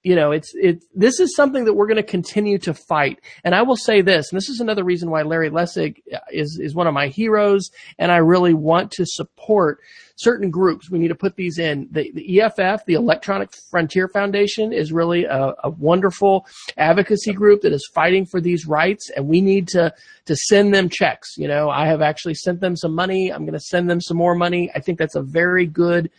you 0.05 0.15
know, 0.15 0.31
it's 0.31 0.53
it. 0.55 0.85
This 0.95 1.19
is 1.19 1.35
something 1.35 1.65
that 1.65 1.75
we're 1.75 1.89
going 1.89 1.97
to 1.97 2.03
continue 2.03 2.59
to 2.59 2.73
fight. 2.73 3.21
And 3.43 3.55
I 3.55 3.63
will 3.63 3.77
say 3.77 4.01
this, 4.01 4.31
and 4.31 4.37
this 4.37 4.49
is 4.49 4.61
another 4.61 4.85
reason 4.85 5.11
why 5.11 5.23
Larry 5.23 5.51
Lessig 5.51 6.03
is 6.31 6.59
is 6.63 6.75
one 6.75 6.87
of 6.87 6.95
my 6.95 7.09
heroes, 7.09 7.71
and 7.99 8.13
I 8.13 8.19
really 8.19 8.55
want 8.55 8.93
to 8.93 9.05
support 9.05 9.81
certain 10.15 10.51
groups. 10.51 10.91
We 10.91 10.99
need 10.99 11.09
to 11.09 11.15
put 11.15 11.37
these 11.37 11.59
in. 11.59 11.89
The, 11.91 12.11
the 12.13 12.41
EFF, 12.41 12.85
the 12.87 12.95
Electronic 12.95 13.51
Frontier 13.71 14.09
Foundation, 14.09 14.73
is 14.73 14.93
really 14.93 15.25
a, 15.25 15.55
a 15.65 15.71
wonderful 15.71 16.47
advocacy 16.77 17.33
group 17.33 17.63
that 17.63 17.73
is 17.73 17.89
fighting 17.93 18.25
for 18.25 18.41
these 18.41 18.67
rights, 18.67 19.11
and 19.17 19.27
we 19.27 19.41
need 19.41 19.67
to 19.69 19.93
to 20.27 20.37
send 20.37 20.73
them 20.73 20.89
checks. 20.89 21.37
You 21.37 21.49
know, 21.49 21.71
I 21.71 21.87
have 21.87 22.03
actually 22.03 22.35
sent 22.35 22.61
them 22.61 22.77
some 22.77 22.95
money. 22.95 23.33
I'm 23.33 23.43
going 23.43 23.53
to 23.59 23.61
send 23.61 23.91
them 23.91 24.01
some 24.01 24.17
more 24.17 24.37
money. 24.37 24.71
I 24.77 24.81
think 24.81 24.99
that's 24.99 25.17
a 25.17 25.23
very 25.23 25.67
good 25.67 26.11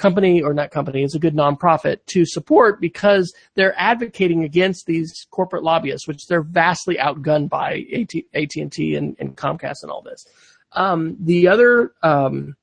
company 0.00 0.40
or 0.42 0.54
not 0.54 0.70
company, 0.70 1.04
it's 1.04 1.14
a 1.14 1.20
good 1.20 1.36
nonprofit 1.36 1.98
to 2.06 2.24
support 2.24 2.80
because 2.80 3.32
they're 3.54 3.78
advocating 3.78 4.42
against 4.42 4.86
these 4.86 5.26
corporate 5.30 5.62
lobbyists, 5.62 6.08
which 6.08 6.26
they're 6.26 6.42
vastly 6.42 6.96
outgunned 6.96 7.50
by 7.50 7.84
AT&T 8.34 8.94
and, 8.96 9.14
and 9.20 9.36
Comcast 9.36 9.82
and 9.82 9.92
all 9.92 10.02
this. 10.02 10.26
Um, 10.72 11.16
the 11.20 11.48
other, 11.48 11.92
um, 12.02 12.56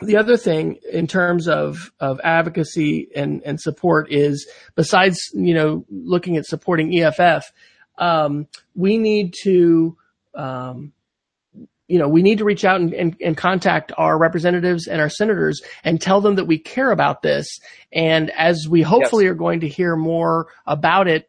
the 0.00 0.16
other 0.16 0.36
thing 0.36 0.78
in 0.92 1.06
terms 1.06 1.46
of, 1.46 1.92
of 2.00 2.20
advocacy 2.24 3.08
and, 3.14 3.40
and 3.44 3.60
support 3.60 4.10
is 4.10 4.46
besides, 4.74 5.18
you 5.32 5.54
know, 5.54 5.84
looking 5.88 6.36
at 6.36 6.44
supporting 6.44 6.98
EFF, 6.98 7.52
um, 7.98 8.48
we 8.74 8.98
need 8.98 9.32
to, 9.44 9.96
um, 10.34 10.92
you 11.88 11.98
know, 11.98 12.08
we 12.08 12.22
need 12.22 12.38
to 12.38 12.44
reach 12.44 12.64
out 12.64 12.80
and, 12.80 12.94
and, 12.94 13.16
and, 13.20 13.36
contact 13.36 13.92
our 13.98 14.16
representatives 14.16 14.86
and 14.86 15.02
our 15.02 15.10
senators 15.10 15.60
and 15.82 16.00
tell 16.00 16.22
them 16.22 16.36
that 16.36 16.46
we 16.46 16.58
care 16.58 16.90
about 16.90 17.20
this. 17.20 17.60
And 17.92 18.30
as 18.30 18.66
we 18.68 18.80
hopefully 18.80 19.24
yes. 19.24 19.32
are 19.32 19.36
going 19.36 19.60
to 19.60 19.68
hear 19.68 19.94
more 19.94 20.46
about 20.66 21.08
it, 21.08 21.28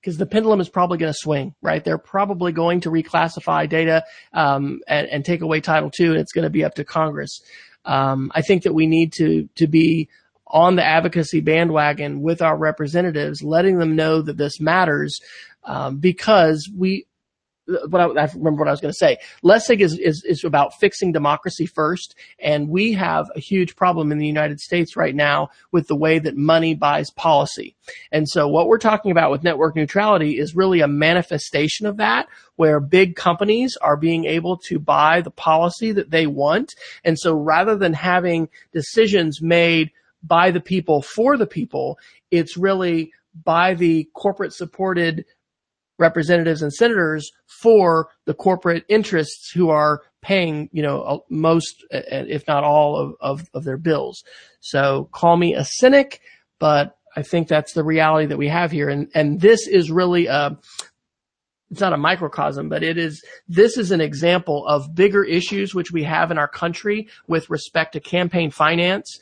because 0.00 0.18
the 0.18 0.26
pendulum 0.26 0.60
is 0.60 0.68
probably 0.68 0.98
going 0.98 1.12
to 1.12 1.18
swing, 1.18 1.54
right? 1.62 1.84
They're 1.84 1.96
probably 1.96 2.50
going 2.50 2.80
to 2.80 2.90
reclassify 2.90 3.68
data 3.68 4.04
um, 4.32 4.80
and, 4.88 5.06
and, 5.06 5.24
take 5.24 5.42
away 5.42 5.60
Title 5.60 5.92
II, 5.98 6.08
and 6.08 6.16
it's 6.16 6.32
going 6.32 6.42
to 6.42 6.50
be 6.50 6.64
up 6.64 6.74
to 6.74 6.84
Congress. 6.84 7.40
Um, 7.84 8.32
I 8.34 8.42
think 8.42 8.64
that 8.64 8.74
we 8.74 8.88
need 8.88 9.12
to 9.14 9.48
to 9.56 9.68
be 9.68 10.08
on 10.46 10.76
the 10.76 10.84
advocacy 10.84 11.40
bandwagon 11.40 12.20
with 12.20 12.42
our 12.42 12.56
representatives, 12.56 13.42
letting 13.42 13.78
them 13.78 13.94
know 13.94 14.22
that 14.22 14.36
this 14.36 14.60
matters, 14.60 15.20
um, 15.64 15.98
because 15.98 16.68
we 16.76 17.06
what 17.66 18.00
I, 18.00 18.22
I, 18.22 18.28
remember 18.34 18.60
what 18.60 18.68
I 18.68 18.72
was 18.72 18.80
going 18.80 18.92
to 18.92 18.98
say. 18.98 19.18
Lessig 19.44 19.80
is, 19.80 19.98
is, 19.98 20.24
is 20.24 20.44
about 20.44 20.78
fixing 20.80 21.12
democracy 21.12 21.66
first. 21.66 22.14
And 22.38 22.68
we 22.68 22.92
have 22.92 23.30
a 23.34 23.40
huge 23.40 23.76
problem 23.76 24.10
in 24.10 24.18
the 24.18 24.26
United 24.26 24.60
States 24.60 24.96
right 24.96 25.14
now 25.14 25.50
with 25.70 25.86
the 25.86 25.96
way 25.96 26.18
that 26.18 26.36
money 26.36 26.74
buys 26.74 27.10
policy. 27.10 27.76
And 28.10 28.28
so 28.28 28.48
what 28.48 28.68
we're 28.68 28.78
talking 28.78 29.12
about 29.12 29.30
with 29.30 29.44
network 29.44 29.76
neutrality 29.76 30.38
is 30.38 30.56
really 30.56 30.80
a 30.80 30.88
manifestation 30.88 31.86
of 31.86 31.98
that 31.98 32.28
where 32.56 32.80
big 32.80 33.16
companies 33.16 33.76
are 33.80 33.96
being 33.96 34.24
able 34.24 34.56
to 34.56 34.78
buy 34.78 35.20
the 35.20 35.30
policy 35.30 35.92
that 35.92 36.10
they 36.10 36.26
want. 36.26 36.74
And 37.04 37.18
so 37.18 37.34
rather 37.34 37.76
than 37.76 37.92
having 37.92 38.48
decisions 38.72 39.40
made 39.40 39.90
by 40.22 40.50
the 40.50 40.60
people 40.60 41.02
for 41.02 41.36
the 41.36 41.46
people, 41.46 41.98
it's 42.30 42.56
really 42.56 43.12
by 43.44 43.74
the 43.74 44.08
corporate 44.14 44.52
supported 44.52 45.24
representatives 45.98 46.62
and 46.62 46.72
senators 46.72 47.30
for 47.46 48.08
the 48.24 48.34
corporate 48.34 48.84
interests 48.88 49.50
who 49.50 49.70
are 49.70 50.02
paying, 50.20 50.68
you 50.72 50.82
know, 50.82 51.24
most, 51.28 51.84
uh, 51.92 51.98
uh, 51.98 52.24
if 52.28 52.46
not 52.46 52.64
all 52.64 52.96
of, 52.96 53.14
of, 53.20 53.50
of 53.54 53.64
their 53.64 53.76
bills. 53.76 54.24
So 54.60 55.08
call 55.12 55.36
me 55.36 55.54
a 55.54 55.64
cynic, 55.64 56.20
but 56.58 56.96
I 57.16 57.22
think 57.22 57.48
that's 57.48 57.72
the 57.72 57.84
reality 57.84 58.26
that 58.26 58.38
we 58.38 58.48
have 58.48 58.70
here. 58.70 58.88
And, 58.88 59.08
and 59.14 59.40
this 59.40 59.66
is 59.66 59.90
really 59.90 60.26
a, 60.26 60.56
it's 61.70 61.80
not 61.80 61.92
a 61.92 61.98
microcosm, 61.98 62.68
but 62.68 62.82
it 62.82 62.98
is, 62.98 63.24
this 63.48 63.76
is 63.76 63.90
an 63.90 64.00
example 64.00 64.66
of 64.66 64.94
bigger 64.94 65.24
issues 65.24 65.74
which 65.74 65.90
we 65.90 66.04
have 66.04 66.30
in 66.30 66.38
our 66.38 66.48
country 66.48 67.08
with 67.26 67.50
respect 67.50 67.92
to 67.94 68.00
campaign 68.00 68.50
finance 68.50 69.18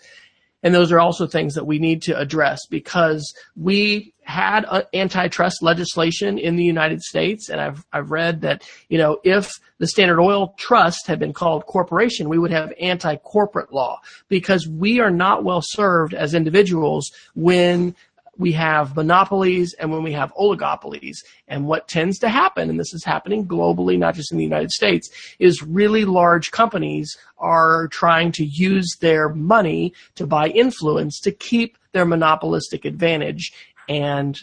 and 0.62 0.75
those 0.75 0.92
are 0.92 1.01
also 1.01 1.27
things 1.27 1.55
that 1.55 1.66
we 1.66 1.79
need 1.79 2.03
to 2.03 2.18
address 2.18 2.66
because 2.68 3.35
we 3.57 4.12
had 4.31 4.64
antitrust 4.94 5.62
legislation 5.62 6.38
in 6.38 6.57
the 6.57 6.64
United 6.64 7.03
States. 7.03 7.49
And 7.49 7.61
I've, 7.61 7.85
I've 7.92 8.11
read 8.11 8.42
that, 8.42 8.62
you 8.88 8.96
know, 8.96 9.18
if 9.25 9.51
the 9.79 9.88
Standard 9.88 10.20
Oil 10.20 10.55
Trust 10.57 11.07
had 11.07 11.18
been 11.18 11.33
called 11.33 11.66
corporation, 11.66 12.29
we 12.29 12.38
would 12.38 12.53
have 12.53 12.73
anti-corporate 12.81 13.73
law 13.73 14.01
because 14.29 14.68
we 14.68 15.01
are 15.01 15.11
not 15.11 15.42
well 15.42 15.62
served 15.64 16.14
as 16.14 16.35
individuals 16.35 17.11
when 17.35 17.96
we 18.40 18.53
have 18.53 18.96
monopolies 18.96 19.74
and 19.74 19.92
when 19.92 20.03
we 20.03 20.12
have 20.12 20.33
oligopolies. 20.35 21.18
And 21.46 21.66
what 21.66 21.88
tends 21.88 22.18
to 22.20 22.31
happen, 22.31 22.70
and 22.70 22.81
this 22.81 22.94
is 22.94 23.05
happening 23.05 23.46
globally, 23.46 23.98
not 23.98 24.14
just 24.14 24.33
in 24.33 24.38
the 24.38 24.44
United 24.44 24.70
States, 24.70 25.11
is 25.38 25.62
really 25.62 26.07
large 26.07 26.50
companies 26.50 27.18
are 27.37 27.88
trying 27.88 28.33
to 28.33 28.44
use 28.44 28.96
their 29.00 29.29
money 29.29 29.92
to 30.14 30.26
buy 30.26 30.48
influence 30.48 31.20
to 31.20 31.33
keep 31.33 31.76
their 31.92 32.07
monopolistic 32.07 32.87
advantage. 32.87 33.53
And 33.90 34.40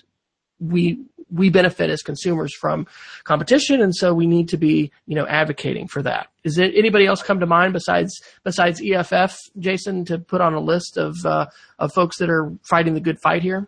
we, 0.59 0.99
we 1.31 1.49
benefit 1.49 1.89
as 1.89 2.03
consumers 2.03 2.53
from 2.53 2.85
competition, 3.23 3.81
and 3.81 3.95
so 3.95 4.13
we 4.13 4.27
need 4.27 4.47
to 4.49 4.57
be, 4.57 4.91
you 5.07 5.15
know, 5.15 5.25
advocating 5.25 5.87
for 5.87 6.03
that. 6.03 6.27
Is 6.43 6.59
it 6.59 6.75
anybody 6.75 7.07
else 7.07 7.23
come 7.23 7.39
to 7.39 7.47
mind 7.47 7.73
besides 7.73 8.21
besides 8.43 8.79
EFF, 8.79 9.37
Jason, 9.57 10.05
to 10.05 10.19
put 10.19 10.39
on 10.39 10.53
a 10.53 10.59
list 10.59 10.97
of 10.97 11.17
uh, 11.25 11.47
of 11.79 11.93
folks 11.93 12.19
that 12.19 12.29
are 12.29 12.53
fighting 12.61 12.93
the 12.93 13.01
good 13.01 13.19
fight 13.19 13.41
here? 13.41 13.67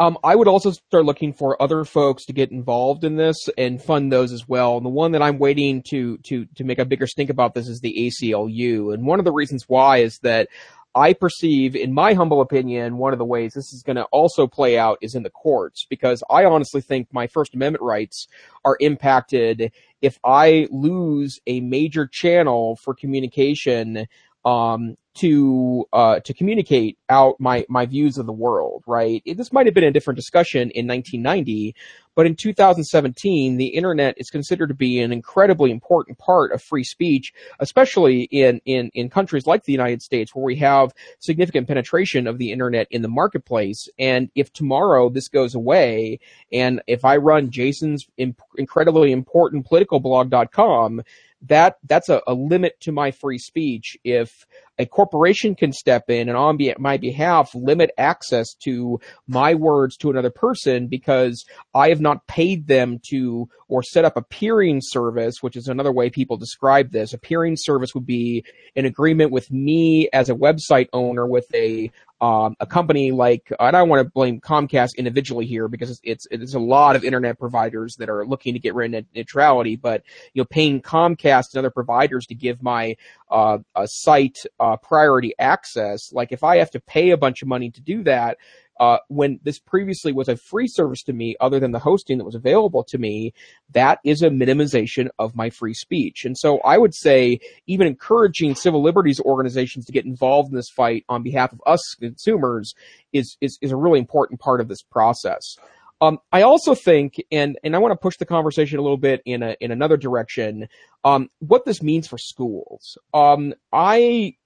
Um, 0.00 0.16
I 0.22 0.36
would 0.36 0.46
also 0.46 0.70
start 0.70 1.04
looking 1.04 1.32
for 1.32 1.60
other 1.60 1.84
folks 1.84 2.24
to 2.26 2.32
get 2.32 2.52
involved 2.52 3.02
in 3.02 3.16
this 3.16 3.48
and 3.58 3.82
fund 3.82 4.12
those 4.12 4.32
as 4.32 4.48
well. 4.48 4.76
And 4.76 4.86
the 4.86 4.90
one 4.90 5.12
that 5.12 5.22
I'm 5.22 5.38
waiting 5.38 5.82
to 5.90 6.18
to 6.18 6.46
to 6.54 6.64
make 6.64 6.78
a 6.78 6.84
bigger 6.84 7.06
stink 7.06 7.30
about 7.30 7.54
this 7.54 7.66
is 7.66 7.80
the 7.80 7.94
ACLU. 7.98 8.94
And 8.94 9.06
one 9.06 9.18
of 9.18 9.24
the 9.24 9.32
reasons 9.32 9.64
why 9.66 9.98
is 9.98 10.18
that 10.22 10.48
I 10.94 11.12
perceive, 11.12 11.76
in 11.76 11.92
my 11.92 12.14
humble 12.14 12.40
opinion, 12.40 12.96
one 12.96 13.12
of 13.12 13.18
the 13.18 13.24
ways 13.24 13.52
this 13.54 13.72
is 13.72 13.82
going 13.84 13.96
to 13.96 14.04
also 14.04 14.46
play 14.46 14.78
out 14.78 14.98
is 15.00 15.14
in 15.14 15.22
the 15.22 15.30
courts, 15.30 15.84
because 15.88 16.22
I 16.30 16.44
honestly 16.44 16.80
think 16.80 17.08
my 17.12 17.26
First 17.26 17.54
Amendment 17.54 17.82
rights 17.82 18.26
are 18.64 18.76
impacted 18.80 19.72
if 20.00 20.18
I 20.24 20.66
lose 20.70 21.38
a 21.46 21.60
major 21.60 22.08
channel 22.10 22.78
for 22.82 22.94
communication 22.94 24.06
um, 24.48 24.96
to 25.14 25.84
uh, 25.92 26.20
to 26.20 26.32
communicate 26.32 26.96
out 27.08 27.34
my 27.38 27.66
my 27.68 27.84
views 27.84 28.18
of 28.18 28.26
the 28.26 28.32
world. 28.32 28.84
Right. 28.86 29.22
This 29.26 29.52
might 29.52 29.66
have 29.66 29.74
been 29.74 29.84
a 29.84 29.90
different 29.90 30.16
discussion 30.16 30.70
in 30.70 30.86
1990, 30.86 31.74
but 32.14 32.24
in 32.24 32.36
2017, 32.36 33.56
the 33.56 33.66
internet 33.66 34.14
is 34.16 34.30
considered 34.30 34.68
to 34.68 34.74
be 34.74 35.00
an 35.00 35.12
incredibly 35.12 35.70
important 35.70 36.18
part 36.18 36.52
of 36.52 36.62
free 36.62 36.84
speech, 36.84 37.32
especially 37.58 38.22
in 38.22 38.60
in 38.64 38.90
in 38.94 39.10
countries 39.10 39.46
like 39.46 39.64
the 39.64 39.72
United 39.72 40.02
States, 40.02 40.34
where 40.34 40.44
we 40.44 40.56
have 40.56 40.94
significant 41.18 41.66
penetration 41.66 42.26
of 42.26 42.38
the 42.38 42.52
internet 42.52 42.86
in 42.90 43.02
the 43.02 43.08
marketplace. 43.08 43.88
And 43.98 44.30
if 44.34 44.52
tomorrow 44.52 45.10
this 45.10 45.28
goes 45.28 45.54
away, 45.54 46.20
and 46.52 46.80
if 46.86 47.04
I 47.04 47.16
run 47.16 47.50
Jason's 47.50 48.06
imp- 48.16 48.40
incredibly 48.56 49.10
important 49.10 49.66
politicalblog.com 49.66 51.02
that 51.46 51.76
that's 51.84 52.08
a, 52.08 52.20
a 52.26 52.34
limit 52.34 52.80
to 52.80 52.92
my 52.92 53.10
free 53.10 53.38
speech. 53.38 53.96
If 54.04 54.46
a 54.78 54.86
corporation 54.86 55.54
can 55.54 55.72
step 55.72 56.08
in 56.08 56.28
and 56.28 56.36
on 56.36 56.58
my 56.78 56.96
behalf 56.96 57.54
limit 57.54 57.90
access 57.98 58.54
to 58.64 59.00
my 59.26 59.54
words 59.54 59.96
to 59.98 60.10
another 60.10 60.30
person 60.30 60.86
because 60.86 61.44
I 61.74 61.88
have 61.88 62.00
not 62.00 62.26
paid 62.26 62.66
them 62.66 63.00
to 63.10 63.48
or 63.68 63.82
set 63.82 64.04
up 64.04 64.16
a 64.16 64.22
peering 64.22 64.80
service, 64.82 65.36
which 65.40 65.56
is 65.56 65.68
another 65.68 65.92
way 65.92 66.10
people 66.10 66.36
describe 66.36 66.92
this. 66.92 67.12
A 67.12 67.18
peering 67.18 67.56
service 67.56 67.94
would 67.94 68.06
be 68.06 68.44
an 68.76 68.84
agreement 68.84 69.32
with 69.32 69.50
me 69.50 70.08
as 70.12 70.30
a 70.30 70.34
website 70.34 70.88
owner 70.92 71.26
with 71.26 71.46
a 71.54 71.90
um, 72.20 72.56
a 72.58 72.66
company 72.66 73.12
like 73.12 73.52
I 73.60 73.70
don't 73.70 73.88
want 73.88 74.04
to 74.04 74.10
blame 74.10 74.40
Comcast 74.40 74.96
individually 74.96 75.46
here 75.46 75.68
because 75.68 75.90
it's, 75.90 76.00
it's 76.02 76.26
it's 76.30 76.54
a 76.54 76.58
lot 76.58 76.96
of 76.96 77.04
internet 77.04 77.38
providers 77.38 77.96
that 77.96 78.08
are 78.08 78.26
looking 78.26 78.54
to 78.54 78.60
get 78.60 78.74
rid 78.74 78.86
of 78.86 78.90
net 78.92 79.04
neutrality, 79.14 79.76
but 79.76 80.02
you 80.34 80.40
know 80.40 80.46
paying 80.46 80.80
Comcast 80.80 81.54
and 81.54 81.58
other 81.58 81.70
providers 81.70 82.26
to 82.26 82.34
give 82.34 82.62
my 82.62 82.96
uh, 83.30 83.58
site 83.84 84.38
uh, 84.58 84.76
priority 84.76 85.34
access, 85.38 86.12
like 86.12 86.32
if 86.32 86.42
I 86.42 86.58
have 86.58 86.70
to 86.72 86.80
pay 86.80 87.10
a 87.10 87.16
bunch 87.16 87.42
of 87.42 87.48
money 87.48 87.70
to 87.70 87.80
do 87.80 88.02
that, 88.04 88.38
uh, 88.80 88.98
when 89.08 89.40
this 89.42 89.58
previously 89.58 90.12
was 90.12 90.28
a 90.28 90.36
free 90.36 90.68
service 90.68 91.02
to 91.04 91.12
me, 91.12 91.36
other 91.40 91.58
than 91.60 91.72
the 91.72 91.78
hosting 91.78 92.18
that 92.18 92.24
was 92.24 92.34
available 92.34 92.84
to 92.84 92.98
me, 92.98 93.32
that 93.72 93.98
is 94.04 94.22
a 94.22 94.30
minimization 94.30 95.08
of 95.18 95.34
my 95.34 95.50
free 95.50 95.74
speech. 95.74 96.24
And 96.24 96.36
so 96.36 96.58
I 96.60 96.78
would 96.78 96.94
say 96.94 97.40
even 97.66 97.86
encouraging 97.86 98.54
civil 98.54 98.82
liberties 98.82 99.20
organizations 99.20 99.84
to 99.86 99.92
get 99.92 100.04
involved 100.04 100.50
in 100.50 100.56
this 100.56 100.70
fight 100.70 101.04
on 101.08 101.22
behalf 101.22 101.52
of 101.52 101.60
us 101.66 101.82
consumers 101.98 102.74
is, 103.12 103.36
is, 103.40 103.58
is 103.60 103.72
a 103.72 103.76
really 103.76 103.98
important 103.98 104.40
part 104.40 104.60
of 104.60 104.68
this 104.68 104.82
process. 104.82 105.56
Um, 106.00 106.18
I 106.30 106.42
also 106.42 106.74
think, 106.76 107.20
and, 107.32 107.58
and 107.64 107.74
I 107.74 107.78
want 107.80 107.92
to 107.92 107.96
push 107.96 108.16
the 108.18 108.26
conversation 108.26 108.78
a 108.78 108.82
little 108.82 108.96
bit 108.98 109.20
in 109.24 109.42
a, 109.42 109.56
in 109.60 109.72
another 109.72 109.96
direction, 109.96 110.68
um, 111.04 111.28
what 111.40 111.64
this 111.64 111.82
means 111.82 112.06
for 112.06 112.18
schools. 112.18 112.96
Um, 113.12 113.52
I 113.72 114.36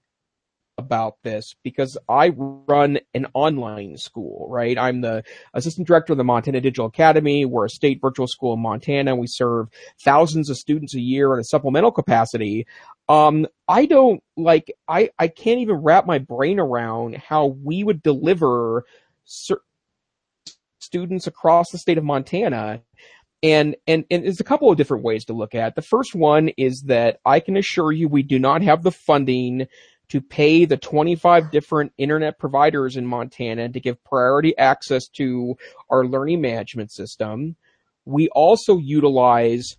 about 0.77 1.17
this 1.23 1.55
because 1.63 1.97
I 2.09 2.29
run 2.29 2.99
an 3.13 3.27
online 3.33 3.97
school, 3.97 4.47
right? 4.49 4.77
I'm 4.77 5.01
the 5.01 5.23
assistant 5.53 5.87
director 5.87 6.13
of 6.13 6.17
the 6.17 6.23
Montana 6.23 6.61
Digital 6.61 6.87
Academy. 6.87 7.45
We're 7.45 7.65
a 7.65 7.69
state 7.69 8.01
virtual 8.01 8.27
school 8.27 8.53
in 8.53 8.59
Montana. 8.59 9.15
We 9.15 9.27
serve 9.27 9.69
thousands 10.01 10.49
of 10.49 10.57
students 10.57 10.95
a 10.95 10.99
year 10.99 11.33
in 11.33 11.39
a 11.39 11.43
supplemental 11.43 11.91
capacity. 11.91 12.65
Um, 13.07 13.47
I 13.67 13.85
don't 13.85 14.23
like, 14.35 14.73
I, 14.87 15.09
I 15.19 15.27
can't 15.27 15.59
even 15.59 15.75
wrap 15.75 16.05
my 16.05 16.19
brain 16.19 16.59
around 16.59 17.17
how 17.17 17.47
we 17.47 17.83
would 17.83 18.01
deliver 18.01 18.85
students 20.79 21.27
across 21.27 21.69
the 21.71 21.77
state 21.77 21.97
of 21.97 22.03
Montana 22.03 22.81
and, 23.43 23.75
and, 23.87 24.05
and 24.09 24.23
there's 24.23 24.39
a 24.39 24.45
couple 24.45 24.71
of 24.71 24.77
different 24.77 25.03
ways 25.03 25.25
to 25.25 25.33
look 25.33 25.53
at 25.53 25.67
it. 25.67 25.75
The 25.75 25.81
first 25.81 26.15
one 26.15 26.49
is 26.57 26.83
that 26.83 27.19
I 27.25 27.41
can 27.41 27.57
assure 27.57 27.91
you 27.91 28.07
we 28.07 28.23
do 28.23 28.39
not 28.39 28.61
have 28.61 28.83
the 28.83 28.91
funding 28.91 29.67
to 30.13 30.21
pay 30.21 30.63
the 30.63 30.77
25 30.77 31.49
different 31.49 31.91
internet 31.97 32.37
providers 32.37 32.97
in 32.97 33.03
Montana 33.03 33.67
to 33.67 33.79
give 33.79 34.03
priority 34.03 34.55
access 34.59 35.07
to 35.07 35.57
our 35.89 36.05
learning 36.05 36.39
management 36.39 36.91
system. 36.91 37.55
We 38.05 38.29
also 38.29 38.77
utilize 38.77 39.75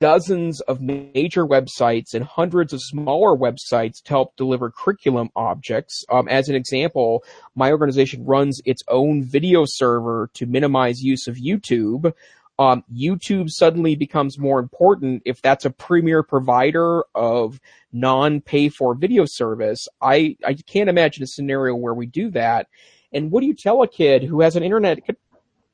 dozens 0.00 0.62
of 0.62 0.80
major 0.80 1.46
websites 1.46 2.14
and 2.14 2.24
hundreds 2.24 2.72
of 2.72 2.80
smaller 2.80 3.36
websites 3.36 4.02
to 4.04 4.08
help 4.08 4.34
deliver 4.36 4.70
curriculum 4.70 5.28
objects. 5.36 6.06
Um, 6.10 6.26
as 6.28 6.48
an 6.48 6.54
example, 6.54 7.22
my 7.54 7.70
organization 7.70 8.24
runs 8.24 8.62
its 8.64 8.82
own 8.88 9.22
video 9.22 9.64
server 9.66 10.30
to 10.32 10.46
minimize 10.46 11.02
use 11.02 11.26
of 11.28 11.36
YouTube. 11.36 12.14
Um, 12.58 12.84
YouTube 12.92 13.50
suddenly 13.50 13.96
becomes 13.96 14.38
more 14.38 14.60
important 14.60 15.22
if 15.24 15.40
that's 15.42 15.64
a 15.64 15.70
premier 15.70 16.22
provider 16.22 17.04
of 17.14 17.58
non-pay 17.92 18.68
for 18.68 18.94
video 18.94 19.24
service. 19.24 19.88
I, 20.00 20.36
I 20.44 20.54
can't 20.54 20.90
imagine 20.90 21.24
a 21.24 21.26
scenario 21.26 21.74
where 21.74 21.94
we 21.94 22.06
do 22.06 22.30
that. 22.32 22.68
And 23.12 23.30
what 23.30 23.40
do 23.40 23.46
you 23.46 23.54
tell 23.54 23.82
a 23.82 23.88
kid 23.88 24.22
who 24.22 24.42
has 24.42 24.54
an 24.56 24.62
internet 24.62 25.00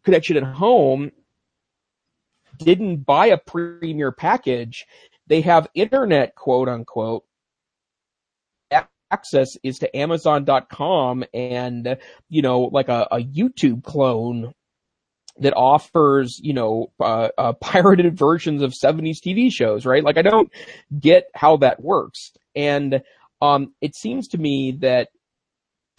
connection 0.04 0.36
at 0.36 0.44
home 0.44 1.10
didn't 2.58 3.04
buy 3.04 3.26
a 3.26 3.38
premier 3.38 4.10
package, 4.12 4.86
they 5.26 5.40
have 5.42 5.68
internet 5.74 6.34
quote 6.34 6.68
unquote 6.68 7.24
access 9.10 9.56
is 9.62 9.78
to 9.78 9.96
amazon.com 9.96 11.24
and 11.32 11.96
you 12.28 12.42
know 12.42 12.62
like 12.62 12.90
a, 12.90 13.08
a 13.10 13.18
youtube 13.18 13.82
clone 13.82 14.52
that 15.40 15.54
offers 15.56 16.40
you 16.42 16.52
know 16.52 16.90
uh, 17.00 17.28
uh, 17.38 17.52
pirated 17.60 18.16
versions 18.16 18.62
of 18.62 18.72
70s 18.72 19.18
tv 19.18 19.52
shows 19.52 19.86
right? 19.86 20.04
Like 20.04 20.18
i 20.18 20.22
don't 20.22 20.50
get 20.98 21.28
how 21.34 21.56
that 21.58 21.82
works. 21.82 22.32
And 22.54 23.02
um, 23.40 23.72
it 23.80 23.94
seems 23.94 24.28
to 24.28 24.38
me 24.38 24.72
that 24.80 25.10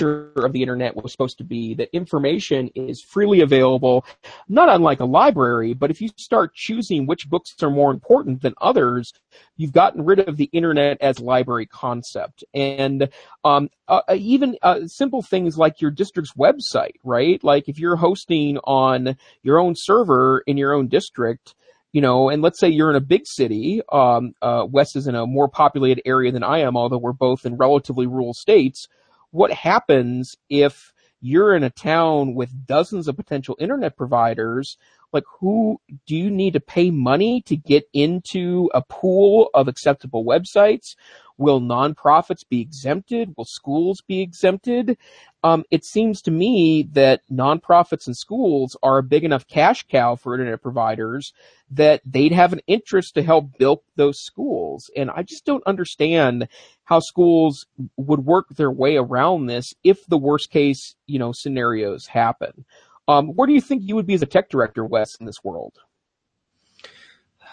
of 0.01 0.53
the 0.53 0.61
internet 0.61 0.95
was 0.95 1.11
supposed 1.11 1.37
to 1.37 1.43
be 1.43 1.73
that 1.75 1.89
information 1.93 2.69
is 2.75 3.01
freely 3.01 3.41
available, 3.41 4.05
not 4.47 4.69
unlike 4.69 4.99
a 4.99 5.05
library, 5.05 5.73
but 5.73 5.91
if 5.91 6.01
you 6.01 6.09
start 6.17 6.53
choosing 6.53 7.05
which 7.05 7.29
books 7.29 7.55
are 7.61 7.69
more 7.69 7.91
important 7.91 8.41
than 8.41 8.53
others, 8.61 9.13
you've 9.57 9.73
gotten 9.73 10.05
rid 10.05 10.19
of 10.19 10.37
the 10.37 10.49
internet 10.53 10.97
as 11.01 11.19
library 11.19 11.65
concept. 11.65 12.43
And 12.53 13.09
um, 13.43 13.69
uh, 13.87 14.01
uh 14.07 14.15
even 14.17 14.57
uh, 14.61 14.87
simple 14.87 15.21
things 15.21 15.57
like 15.57 15.81
your 15.81 15.91
district's 15.91 16.33
website, 16.33 16.95
right? 17.03 17.43
Like 17.43 17.67
if 17.67 17.79
you're 17.79 17.95
hosting 17.95 18.57
on 18.59 19.17
your 19.43 19.59
own 19.59 19.73
server 19.75 20.43
in 20.47 20.57
your 20.57 20.73
own 20.73 20.87
district, 20.87 21.55
you 21.91 22.01
know, 22.01 22.29
and 22.29 22.41
let's 22.41 22.59
say 22.59 22.69
you're 22.69 22.91
in 22.91 22.95
a 22.95 23.01
big 23.01 23.25
city, 23.25 23.81
um, 23.91 24.33
uh, 24.41 24.65
Wes 24.69 24.95
is 24.95 25.07
in 25.07 25.15
a 25.15 25.25
more 25.25 25.47
populated 25.47 26.03
area 26.05 26.31
than 26.31 26.43
I 26.43 26.59
am, 26.59 26.77
although 26.77 26.99
we're 26.99 27.13
both 27.13 27.45
in 27.45 27.57
relatively 27.57 28.05
rural 28.05 28.33
states 28.33 28.87
what 29.31 29.51
happens 29.51 30.35
if 30.49 30.93
you're 31.21 31.55
in 31.55 31.63
a 31.63 31.69
town 31.69 32.33
with 32.33 32.65
dozens 32.65 33.07
of 33.07 33.17
potential 33.17 33.55
internet 33.59 33.97
providers? 33.97 34.77
Like 35.11 35.25
who 35.39 35.79
do 36.05 36.15
you 36.15 36.29
need 36.29 36.53
to 36.53 36.59
pay 36.59 36.91
money 36.91 37.41
to 37.43 37.55
get 37.55 37.85
into 37.93 38.69
a 38.73 38.81
pool 38.81 39.49
of 39.53 39.67
acceptable 39.67 40.23
websites 40.23 40.95
will 41.39 41.59
nonprofits 41.59 42.43
be 42.47 42.61
exempted 42.61 43.33
will 43.37 43.45
schools 43.45 44.01
be 44.07 44.21
exempted 44.21 44.97
um, 45.43 45.63
it 45.71 45.85
seems 45.85 46.21
to 46.23 46.31
me 46.31 46.83
that 46.91 47.21
nonprofits 47.31 48.07
and 48.07 48.17
schools 48.17 48.75
are 48.83 48.97
a 48.97 49.03
big 49.03 49.23
enough 49.23 49.47
cash 49.47 49.85
cow 49.87 50.15
for 50.15 50.33
internet 50.33 50.61
providers 50.61 51.33
that 51.71 52.01
they'd 52.05 52.33
have 52.33 52.51
an 52.51 52.59
interest 52.67 53.13
to 53.15 53.23
help 53.23 53.57
build 53.57 53.79
those 53.95 54.19
schools. 54.19 54.89
And 54.97 55.09
I 55.09 55.23
just 55.23 55.45
don't 55.45 55.65
understand 55.65 56.49
how 56.83 56.99
schools 56.99 57.67
would 57.95 58.25
work 58.25 58.49
their 58.49 58.71
way 58.71 58.97
around 58.97 59.45
this 59.45 59.73
if 59.83 60.05
the 60.07 60.17
worst 60.17 60.49
case, 60.49 60.95
you 61.07 61.19
know, 61.19 61.31
scenarios 61.31 62.07
happen. 62.07 62.65
Um, 63.07 63.29
where 63.29 63.47
do 63.47 63.53
you 63.53 63.61
think 63.61 63.83
you 63.85 63.95
would 63.95 64.07
be 64.07 64.15
as 64.15 64.21
a 64.21 64.27
tech 64.27 64.49
director, 64.49 64.83
Wes, 64.83 65.15
in 65.15 65.25
this 65.25 65.43
world? 65.43 65.77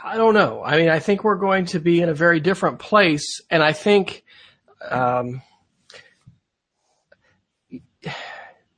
I 0.05 0.17
don't 0.17 0.35
know. 0.35 0.63
I 0.63 0.77
mean, 0.77 0.89
I 0.89 0.99
think 0.99 1.25
we're 1.25 1.37
going 1.37 1.67
to 1.67 1.81
be 1.81 2.01
in 2.01 2.09
a 2.09 2.15
very 2.15 2.41
different 2.41 2.79
place, 2.79 3.41
and 3.51 3.63
I 3.63 3.73
think 3.73 4.25
um, 4.91 5.43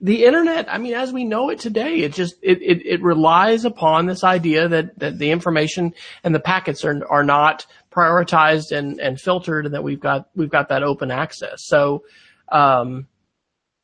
the 0.01 0.25
internet, 0.25 0.73
I 0.73 0.79
mean, 0.79 0.95
as 0.95 1.13
we 1.13 1.25
know 1.25 1.51
it 1.51 1.59
today, 1.59 2.01
it 2.01 2.13
just, 2.13 2.37
it, 2.41 2.63
it, 2.63 2.87
it, 2.87 3.03
relies 3.03 3.65
upon 3.65 4.07
this 4.07 4.23
idea 4.23 4.69
that, 4.69 4.99
that 5.01 5.19
the 5.19 5.31
information 5.31 5.93
and 6.23 6.35
the 6.35 6.41
packets 6.41 6.85
are, 6.85 7.05
are 7.09 7.25
not 7.25 7.67
prioritized 7.91 8.71
and, 8.71 9.01
and 9.01 9.21
filtered 9.21 9.67
and 9.67 9.75
that 9.75 9.83
we've 9.83 10.01
got, 10.01 10.29
we've 10.37 10.51
got 10.51 10.69
that 10.69 10.85
open 10.85 11.11
access. 11.11 11.67
So, 11.67 12.05
um, 12.51 13.09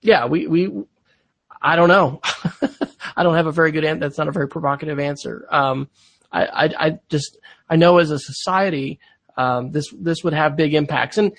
yeah, 0.02 0.26
we, 0.26 0.46
we, 0.46 0.84
I 1.60 1.74
don't 1.74 1.88
know. 1.88 2.20
I 3.16 3.22
don't 3.24 3.34
have 3.34 3.46
a 3.46 3.52
very 3.52 3.72
good 3.72 3.84
answer. 3.84 4.00
That's 4.00 4.18
not 4.18 4.28
a 4.28 4.32
very 4.32 4.48
provocative 4.48 5.00
answer. 5.00 5.46
Um, 5.50 5.88
I, 6.34 6.44
I, 6.44 6.86
I 6.86 6.98
just, 7.08 7.38
I 7.70 7.76
know 7.76 7.98
as 7.98 8.10
a 8.10 8.18
society, 8.18 8.98
um, 9.36 9.72
this 9.72 9.92
this 9.98 10.22
would 10.22 10.32
have 10.32 10.56
big 10.56 10.74
impacts. 10.74 11.18
And 11.18 11.32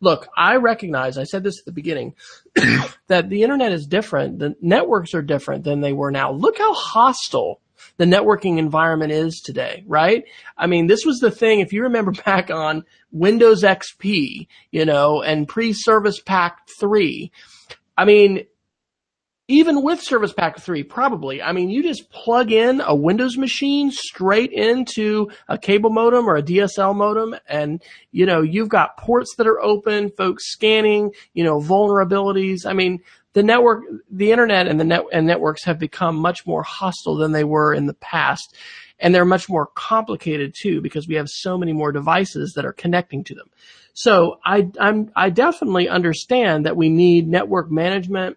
look, 0.00 0.28
I 0.36 0.56
recognize 0.56 1.18
I 1.18 1.24
said 1.24 1.42
this 1.42 1.58
at 1.58 1.64
the 1.64 1.72
beginning 1.72 2.14
that 3.08 3.28
the 3.28 3.42
internet 3.42 3.72
is 3.72 3.86
different. 3.86 4.38
The 4.38 4.54
networks 4.60 5.14
are 5.14 5.22
different 5.22 5.64
than 5.64 5.80
they 5.80 5.92
were 5.92 6.10
now. 6.10 6.32
Look 6.32 6.58
how 6.58 6.72
hostile 6.72 7.60
the 7.96 8.04
networking 8.04 8.58
environment 8.58 9.12
is 9.12 9.42
today, 9.44 9.84
right? 9.86 10.24
I 10.56 10.66
mean, 10.66 10.86
this 10.86 11.04
was 11.04 11.18
the 11.18 11.30
thing. 11.30 11.60
If 11.60 11.72
you 11.72 11.82
remember 11.82 12.12
back 12.26 12.50
on 12.50 12.84
Windows 13.10 13.62
XP, 13.62 14.46
you 14.70 14.84
know, 14.84 15.22
and 15.22 15.48
pre-Service 15.48 16.20
Pack 16.20 16.68
three, 16.80 17.32
I 17.96 18.04
mean, 18.04 18.46
even 19.48 19.82
with 19.82 20.00
Service 20.00 20.32
Pack 20.32 20.60
3, 20.60 20.84
probably. 20.84 21.42
I 21.42 21.52
mean, 21.52 21.68
you 21.68 21.82
just 21.82 22.10
plug 22.10 22.52
in 22.52 22.80
a 22.80 22.94
Windows 22.94 23.36
machine 23.36 23.90
straight 23.90 24.52
into 24.52 25.30
a 25.48 25.58
cable 25.58 25.90
modem 25.90 26.28
or 26.28 26.36
a 26.36 26.42
DSL 26.42 26.94
modem 26.94 27.34
and, 27.48 27.82
you 28.12 28.24
know, 28.24 28.40
you've 28.40 28.68
got 28.68 28.96
ports 28.96 29.34
that 29.36 29.48
are 29.48 29.60
open, 29.60 30.10
folks 30.10 30.50
scanning, 30.52 31.12
you 31.34 31.42
know, 31.42 31.60
vulnerabilities. 31.60 32.64
I 32.64 32.72
mean, 32.72 33.00
the 33.32 33.42
network, 33.42 33.84
the 34.10 34.30
internet 34.30 34.68
and 34.68 34.78
the 34.78 34.84
net 34.84 35.04
and 35.12 35.26
networks 35.26 35.64
have 35.64 35.78
become 35.78 36.16
much 36.16 36.46
more 36.46 36.62
hostile 36.62 37.16
than 37.16 37.32
they 37.32 37.44
were 37.44 37.74
in 37.74 37.86
the 37.86 37.94
past. 37.94 38.56
And 39.00 39.12
they're 39.12 39.24
much 39.24 39.48
more 39.48 39.66
complicated 39.66 40.54
too 40.56 40.80
because 40.80 41.08
we 41.08 41.16
have 41.16 41.28
so 41.28 41.58
many 41.58 41.72
more 41.72 41.90
devices 41.90 42.52
that 42.54 42.64
are 42.64 42.72
connecting 42.72 43.24
to 43.24 43.34
them. 43.34 43.50
So 43.94 44.38
I, 44.44 44.70
I'm, 44.78 45.10
I 45.16 45.30
definitely 45.30 45.88
understand 45.88 46.64
that 46.64 46.76
we 46.76 46.88
need 46.88 47.26
network 47.26 47.70
management 47.70 48.36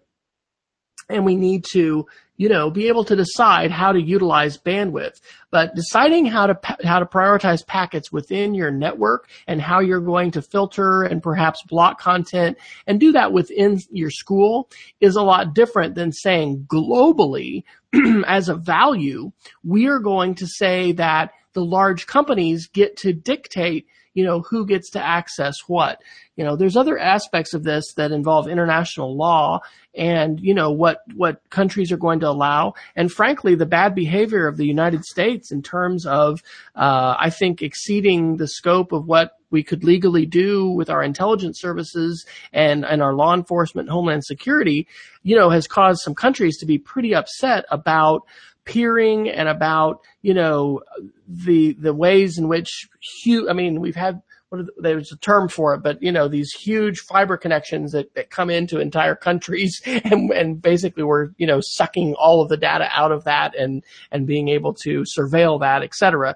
and 1.09 1.25
we 1.25 1.35
need 1.35 1.65
to, 1.71 2.05
you 2.37 2.49
know, 2.49 2.69
be 2.69 2.87
able 2.87 3.05
to 3.05 3.15
decide 3.15 3.71
how 3.71 3.91
to 3.91 4.01
utilize 4.01 4.57
bandwidth. 4.57 5.21
But 5.51 5.75
deciding 5.75 6.25
how 6.25 6.47
to 6.47 6.59
how 6.83 6.99
to 6.99 7.05
prioritize 7.05 7.65
packets 7.65 8.11
within 8.11 8.53
your 8.53 8.71
network 8.71 9.29
and 9.47 9.61
how 9.61 9.79
you're 9.79 10.01
going 10.01 10.31
to 10.31 10.41
filter 10.41 11.03
and 11.03 11.23
perhaps 11.23 11.63
block 11.63 11.99
content 11.99 12.57
and 12.87 12.99
do 12.99 13.11
that 13.13 13.31
within 13.31 13.79
your 13.91 14.09
school 14.09 14.69
is 14.99 15.15
a 15.15 15.23
lot 15.23 15.53
different 15.53 15.95
than 15.95 16.11
saying 16.11 16.65
globally 16.69 17.63
as 18.27 18.49
a 18.49 18.55
value, 18.55 19.31
we 19.63 19.87
are 19.87 19.99
going 19.99 20.35
to 20.35 20.47
say 20.47 20.91
that 20.93 21.31
the 21.53 21.63
large 21.63 22.05
companies 22.05 22.67
get 22.67 22.97
to 22.97 23.13
dictate 23.13 23.87
you 24.15 24.23
know, 24.23 24.41
who 24.41 24.65
gets 24.65 24.89
to 24.91 25.05
access 25.05 25.57
what. 25.67 26.01
You 26.35 26.43
know, 26.43 26.55
there's 26.55 26.75
other 26.75 26.97
aspects 26.97 27.53
of 27.53 27.63
this 27.63 27.93
that 27.93 28.11
involve 28.11 28.47
international 28.47 29.15
law 29.15 29.59
and, 29.93 30.39
you 30.39 30.53
know, 30.53 30.71
what, 30.71 31.01
what 31.13 31.41
countries 31.49 31.91
are 31.91 31.97
going 31.97 32.21
to 32.21 32.29
allow. 32.29 32.73
And 32.95 33.11
frankly, 33.11 33.55
the 33.55 33.65
bad 33.65 33.93
behavior 33.93 34.47
of 34.47 34.57
the 34.57 34.65
United 34.65 35.05
States 35.05 35.51
in 35.51 35.61
terms 35.61 36.05
of, 36.05 36.41
uh, 36.75 37.15
I 37.19 37.29
think 37.29 37.61
exceeding 37.61 38.37
the 38.37 38.47
scope 38.47 38.91
of 38.91 39.05
what 39.05 39.33
we 39.51 39.63
could 39.63 39.83
legally 39.83 40.25
do 40.25 40.69
with 40.69 40.89
our 40.89 41.03
intelligence 41.03 41.59
services 41.59 42.25
and, 42.51 42.83
and 42.85 43.01
our 43.01 43.13
law 43.13 43.33
enforcement, 43.33 43.89
homeland 43.89 44.25
security, 44.25 44.87
you 45.23 45.35
know, 45.35 45.49
has 45.49 45.67
caused 45.67 46.01
some 46.01 46.15
countries 46.15 46.57
to 46.57 46.65
be 46.65 46.77
pretty 46.77 47.13
upset 47.13 47.65
about 47.69 48.23
peering 48.65 49.29
and 49.29 49.47
about 49.47 50.01
you 50.21 50.33
know 50.33 50.81
the 51.27 51.73
the 51.73 51.93
ways 51.93 52.37
in 52.37 52.47
which 52.47 52.87
huge. 53.21 53.47
I 53.49 53.53
mean, 53.53 53.79
we've 53.79 53.95
had 53.95 54.21
what 54.49 54.65
there's 54.77 55.11
a 55.11 55.17
term 55.17 55.47
for 55.49 55.73
it, 55.73 55.81
but 55.83 56.01
you 56.01 56.11
know 56.11 56.27
these 56.27 56.51
huge 56.51 56.99
fiber 56.99 57.37
connections 57.37 57.91
that, 57.93 58.13
that 58.15 58.29
come 58.29 58.49
into 58.49 58.79
entire 58.79 59.15
countries 59.15 59.81
and 59.85 60.31
and 60.31 60.61
basically 60.61 61.03
we're 61.03 61.29
you 61.37 61.47
know 61.47 61.59
sucking 61.61 62.13
all 62.15 62.41
of 62.41 62.49
the 62.49 62.57
data 62.57 62.89
out 62.93 63.11
of 63.11 63.23
that 63.23 63.55
and 63.55 63.83
and 64.11 64.27
being 64.27 64.49
able 64.49 64.73
to 64.73 65.01
surveil 65.01 65.59
that, 65.59 65.83
et 65.83 65.95
cetera. 65.95 66.35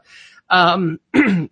Um, 0.50 1.00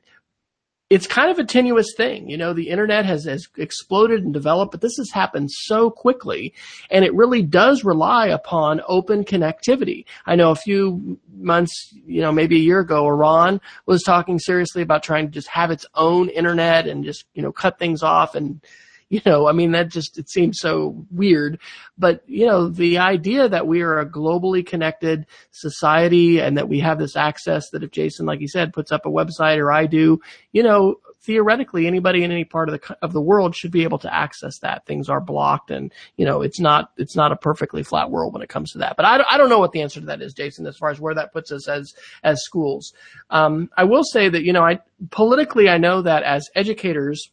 it's 0.89 1.05
kind 1.05 1.29
of 1.29 1.37
a 1.37 1.43
tenuous 1.43 1.93
thing. 1.97 2.29
You 2.29 2.37
know, 2.37 2.53
the 2.53 2.69
internet 2.69 3.05
has, 3.05 3.25
has 3.25 3.47
exploded 3.57 4.23
and 4.23 4.33
developed, 4.33 4.71
but 4.71 4.81
this 4.81 4.95
has 4.97 5.11
happened 5.11 5.51
so 5.51 5.89
quickly 5.89 6.53
and 6.89 7.03
it 7.03 7.13
really 7.13 7.41
does 7.41 7.83
rely 7.83 8.27
upon 8.27 8.81
open 8.87 9.25
connectivity. 9.25 10.05
I 10.25 10.35
know 10.35 10.51
a 10.51 10.55
few 10.55 11.19
months, 11.35 11.93
you 12.05 12.21
know, 12.21 12.31
maybe 12.31 12.55
a 12.55 12.59
year 12.59 12.79
ago, 12.79 13.05
Iran 13.05 13.59
was 13.85 14.03
talking 14.03 14.39
seriously 14.39 14.81
about 14.81 15.03
trying 15.03 15.27
to 15.27 15.31
just 15.31 15.49
have 15.49 15.71
its 15.71 15.85
own 15.95 16.29
internet 16.29 16.87
and 16.87 17.03
just, 17.03 17.25
you 17.33 17.41
know, 17.41 17.51
cut 17.51 17.77
things 17.79 18.01
off 18.01 18.35
and, 18.35 18.61
You 19.17 19.21
know, 19.25 19.47
I 19.47 19.53
mean, 19.53 19.71
that 19.71 19.87
just, 19.87 20.17
it 20.17 20.29
seems 20.29 20.59
so 20.59 21.05
weird. 21.09 21.59
But, 21.97 22.23
you 22.27 22.45
know, 22.45 22.67
the 22.67 22.97
idea 22.97 23.47
that 23.47 23.65
we 23.65 23.81
are 23.81 23.99
a 23.99 24.05
globally 24.05 24.65
connected 24.65 25.25
society 25.51 26.41
and 26.41 26.57
that 26.57 26.67
we 26.67 26.81
have 26.81 26.99
this 26.99 27.15
access 27.15 27.69
that 27.69 27.83
if 27.83 27.91
Jason, 27.91 28.25
like 28.25 28.41
you 28.41 28.49
said, 28.49 28.73
puts 28.73 28.91
up 28.91 29.05
a 29.05 29.09
website 29.09 29.59
or 29.59 29.71
I 29.71 29.85
do, 29.85 30.19
you 30.51 30.61
know, 30.61 30.97
theoretically 31.27 31.87
anybody 31.87 32.23
in 32.23 32.31
any 32.31 32.45
part 32.45 32.69
of 32.69 32.79
the 32.79 32.97
of 33.01 33.11
the 33.11 33.21
world 33.21 33.53
should 33.55 33.71
be 33.71 33.83
able 33.83 33.99
to 33.99 34.13
access 34.13 34.59
that. 34.59 34.85
Things 34.85 35.09
are 35.09 35.19
blocked, 35.19 35.69
and 35.69 35.93
you 36.15 36.25
know 36.25 36.41
it's 36.41 36.59
not 36.59 36.91
it's 36.97 37.15
not 37.15 37.31
a 37.31 37.35
perfectly 37.35 37.83
flat 37.83 38.09
world 38.09 38.33
when 38.33 38.41
it 38.41 38.49
comes 38.49 38.71
to 38.71 38.79
that. 38.79 38.95
But 38.95 39.05
I, 39.05 39.23
I 39.29 39.37
don't 39.37 39.49
know 39.49 39.59
what 39.59 39.73
the 39.73 39.81
answer 39.81 39.99
to 39.99 40.05
that 40.07 40.21
is, 40.21 40.33
Jason, 40.33 40.65
as 40.65 40.77
far 40.77 40.89
as 40.89 40.99
where 40.99 41.13
that 41.13 41.33
puts 41.33 41.51
us 41.51 41.67
as 41.67 41.93
as 42.23 42.43
schools. 42.43 42.93
Um, 43.29 43.69
I 43.77 43.83
will 43.83 44.03
say 44.03 44.29
that 44.29 44.43
you 44.43 44.53
know 44.53 44.63
I 44.63 44.79
politically 45.11 45.69
I 45.69 45.77
know 45.77 46.01
that 46.01 46.23
as 46.23 46.49
educators 46.55 47.29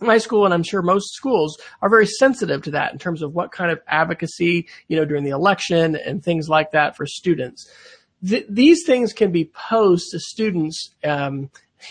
my 0.00 0.18
school 0.18 0.44
and 0.44 0.54
I'm 0.54 0.62
sure 0.62 0.82
most 0.82 1.14
schools 1.14 1.58
are 1.82 1.88
very 1.88 2.06
sensitive 2.06 2.62
to 2.62 2.70
that 2.72 2.92
in 2.92 2.98
terms 2.98 3.22
of 3.22 3.34
what 3.34 3.52
kind 3.52 3.70
of 3.70 3.80
advocacy, 3.86 4.68
you 4.88 4.96
know, 4.96 5.04
during 5.04 5.24
the 5.24 5.30
election 5.30 5.96
and 5.96 6.22
things 6.22 6.48
like 6.48 6.72
that 6.72 6.96
for 6.96 7.06
students. 7.06 7.68
Th- 8.26 8.46
these 8.48 8.84
things 8.84 9.12
can 9.12 9.32
be 9.32 9.46
posed 9.46 10.10
to 10.12 10.18
students 10.18 10.94
um, 11.04 11.50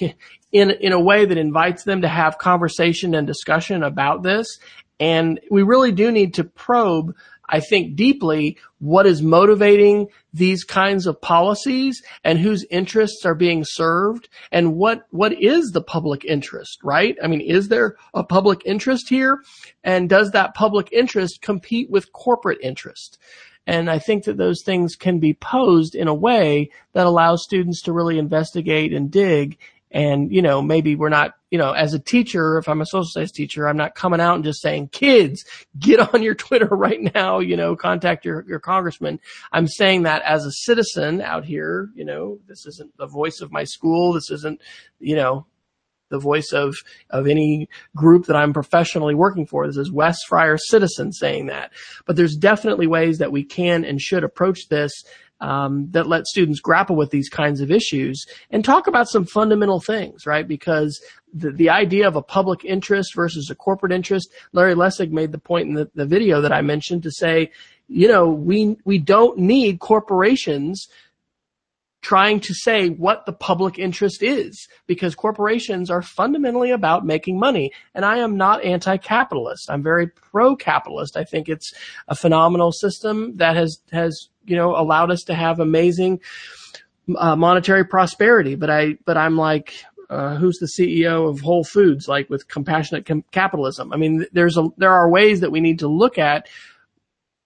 in 0.51 0.71
in 0.71 0.93
a 0.93 0.99
way 0.99 1.25
that 1.25 1.37
invites 1.37 1.83
them 1.83 2.01
to 2.01 2.07
have 2.07 2.37
conversation 2.37 3.15
and 3.15 3.27
discussion 3.27 3.83
about 3.83 4.23
this. 4.23 4.59
And 4.99 5.39
we 5.49 5.63
really 5.63 5.91
do 5.91 6.11
need 6.11 6.35
to 6.35 6.43
probe, 6.43 7.15
I 7.49 7.59
think, 7.59 7.95
deeply 7.95 8.57
what 8.79 9.05
is 9.05 9.21
motivating 9.21 10.07
these 10.33 10.63
kinds 10.63 11.05
of 11.05 11.21
policies 11.21 12.01
and 12.23 12.39
whose 12.39 12.65
interests 12.71 13.25
are 13.25 13.35
being 13.35 13.63
served 13.65 14.29
and 14.51 14.75
what 14.75 15.03
what 15.11 15.33
is 15.41 15.71
the 15.71 15.83
public 15.83 16.25
interest, 16.25 16.79
right? 16.83 17.17
I 17.23 17.27
mean, 17.27 17.41
is 17.41 17.67
there 17.67 17.95
a 18.13 18.23
public 18.23 18.61
interest 18.65 19.09
here? 19.09 19.39
And 19.83 20.09
does 20.09 20.31
that 20.31 20.55
public 20.55 20.91
interest 20.91 21.41
compete 21.41 21.89
with 21.89 22.13
corporate 22.13 22.59
interest? 22.61 23.19
And 23.65 23.89
I 23.89 23.99
think 23.99 24.25
that 24.25 24.37
those 24.37 24.61
things 24.63 24.95
can 24.95 25.19
be 25.19 25.33
posed 25.33 25.95
in 25.95 26.07
a 26.07 26.13
way 26.13 26.69
that 26.93 27.07
allows 27.07 27.43
students 27.43 27.81
to 27.83 27.93
really 27.93 28.17
investigate 28.17 28.93
and 28.93 29.09
dig 29.09 29.57
and, 29.93 30.31
you 30.33 30.41
know, 30.41 30.59
maybe 30.61 30.95
we're 30.95 31.09
not, 31.09 31.35
you 31.51 31.59
know, 31.59 31.71
as 31.71 31.93
a 31.93 31.99
teacher, 31.99 32.57
if 32.57 32.67
I'm 32.67 32.81
a 32.81 32.85
social 32.85 33.05
studies 33.05 33.31
teacher, 33.31 33.67
I'm 33.67 33.77
not 33.77 33.93
coming 33.93 34.19
out 34.19 34.33
and 34.33 34.43
just 34.43 34.59
saying, 34.59 34.87
kids, 34.87 35.45
get 35.77 35.99
on 35.99 36.23
your 36.23 36.33
Twitter 36.33 36.65
right 36.71 36.99
now, 37.13 37.37
you 37.39 37.55
know, 37.55 37.75
contact 37.75 38.25
your, 38.25 38.43
your 38.47 38.59
congressman. 38.59 39.19
I'm 39.51 39.67
saying 39.67 40.03
that 40.03 40.23
as 40.23 40.45
a 40.45 40.51
citizen 40.51 41.21
out 41.21 41.45
here, 41.45 41.91
you 41.93 42.05
know, 42.05 42.39
this 42.47 42.65
isn't 42.65 42.97
the 42.97 43.05
voice 43.05 43.39
of 43.39 43.51
my 43.51 43.65
school. 43.65 44.13
This 44.13 44.31
isn't, 44.31 44.61
you 44.99 45.15
know, 45.15 45.45
the 46.09 46.19
voice 46.19 46.51
of, 46.53 46.75
of 47.11 47.27
any 47.27 47.69
group 47.95 48.25
that 48.25 48.35
I'm 48.35 48.53
professionally 48.53 49.15
working 49.15 49.45
for. 49.45 49.67
This 49.67 49.77
is 49.77 49.91
Wes 49.91 50.17
Fryer 50.27 50.57
citizen 50.57 51.11
saying 51.11 51.47
that. 51.47 51.71
But 52.05 52.15
there's 52.15 52.35
definitely 52.35 52.87
ways 52.87 53.19
that 53.19 53.31
we 53.31 53.43
can 53.43 53.85
and 53.85 54.01
should 54.01 54.23
approach 54.23 54.69
this 54.69 54.91
um, 55.43 55.89
that 55.91 56.07
let 56.07 56.25
students 56.25 56.61
grapple 56.61 56.95
with 56.95 57.11
these 57.11 57.27
kinds 57.27 57.59
of 57.59 57.69
issues 57.69 58.25
and 58.49 58.63
talk 58.63 58.87
about 58.87 59.09
some 59.09 59.25
fundamental 59.25 59.81
things, 59.81 60.25
right? 60.25 60.47
Because 60.47 61.03
the, 61.33 61.51
the 61.51 61.69
idea 61.69 62.07
of 62.07 62.15
a 62.15 62.21
public 62.21 62.63
interest 62.63 63.13
versus 63.13 63.49
a 63.51 63.55
corporate 63.55 63.91
interest, 63.91 64.31
Larry 64.53 64.73
Lessig 64.73 65.11
made 65.11 65.33
the 65.33 65.37
point 65.37 65.67
in 65.67 65.73
the, 65.73 65.91
the 65.95 66.05
video 66.05 66.39
that 66.39 66.53
I 66.53 66.61
mentioned 66.61 67.03
to 67.03 67.11
say, 67.11 67.51
you 67.89 68.07
know, 68.07 68.29
we, 68.29 68.77
we 68.85 68.97
don't 68.99 69.37
need 69.37 69.79
corporations 69.79 70.87
trying 72.01 72.39
to 72.39 72.53
say 72.53 72.89
what 72.89 73.25
the 73.25 73.33
public 73.33 73.77
interest 73.77 74.23
is 74.23 74.67
because 74.87 75.13
corporations 75.13 75.89
are 75.89 76.01
fundamentally 76.01 76.71
about 76.71 77.05
making 77.05 77.37
money. 77.37 77.71
And 77.93 78.05
I 78.05 78.19
am 78.19 78.37
not 78.37 78.63
anti-capitalist. 78.63 79.69
I'm 79.69 79.83
very 79.83 80.07
pro-capitalist. 80.07 81.17
I 81.17 81.25
think 81.25 81.49
it's 81.49 81.73
a 82.07 82.15
phenomenal 82.15 82.71
system 82.71 83.35
that 83.37 83.57
has, 83.57 83.79
has, 83.91 84.29
you 84.45 84.55
know, 84.55 84.75
allowed 84.75 85.11
us 85.11 85.23
to 85.23 85.33
have 85.33 85.59
amazing 85.59 86.19
uh, 87.17 87.35
monetary 87.35 87.85
prosperity. 87.85 88.55
But 88.55 88.69
I, 88.69 88.97
but 89.05 89.17
I'm 89.17 89.37
like, 89.37 89.73
uh, 90.09 90.35
who's 90.35 90.57
the 90.59 90.67
CEO 90.67 91.29
of 91.29 91.41
Whole 91.41 91.63
Foods, 91.63 92.07
like 92.07 92.29
with 92.29 92.47
compassionate 92.47 93.05
com- 93.05 93.25
capitalism. 93.31 93.91
I 93.93 93.97
mean, 93.97 94.25
there's 94.31 94.57
a, 94.57 94.67
there 94.77 94.93
are 94.93 95.09
ways 95.09 95.39
that 95.41 95.51
we 95.51 95.59
need 95.59 95.79
to 95.79 95.87
look 95.87 96.17
at 96.17 96.47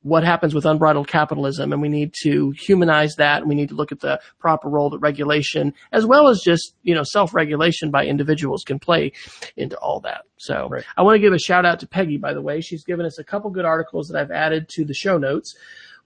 what 0.08 0.24
happens 0.24 0.54
with 0.54 0.66
unbridled 0.66 1.08
capitalism 1.08 1.74
and 1.74 1.82
we 1.82 1.89
need 1.89 2.14
to 2.24 2.52
humanize 2.52 3.16
that 3.16 3.39
and 3.39 3.50
we 3.50 3.56
need 3.56 3.70
to 3.70 3.76
look 3.76 3.91
at 3.91 4.00
the 4.00 4.20
proper 4.39 4.70
role 4.70 4.89
that 4.89 5.00
regulation 5.00 5.74
as 5.91 6.06
well 6.06 6.28
as 6.28 6.41
just 6.41 6.76
you 6.84 6.95
know 6.95 7.04
self-regulation 7.04 7.91
by 7.91 8.06
individuals 8.06 8.64
can 8.64 8.80
play 8.80 9.12
into 9.58 9.78
all 9.80 10.00
that 10.00 10.22
so 10.38 10.70
right. 10.70 10.86
i 10.95 11.02
want 11.02 11.16
to 11.16 11.20
give 11.20 11.34
a 11.34 11.39
shout 11.39 11.66
out 11.66 11.80
to 11.80 11.88
peggy 11.88 12.18
by 12.18 12.34
the 12.34 12.41
way 12.41 12.62
she's 12.62 12.86
given 12.86 13.06
us 13.06 13.20
a 13.20 13.24
couple 13.24 13.50
good 13.50 13.66
articles 13.66 14.08
that 14.08 14.20
i've 14.20 14.32
added 14.32 14.70
to 14.70 14.86
the 14.86 14.93
show 14.93 15.18
notes 15.18 15.56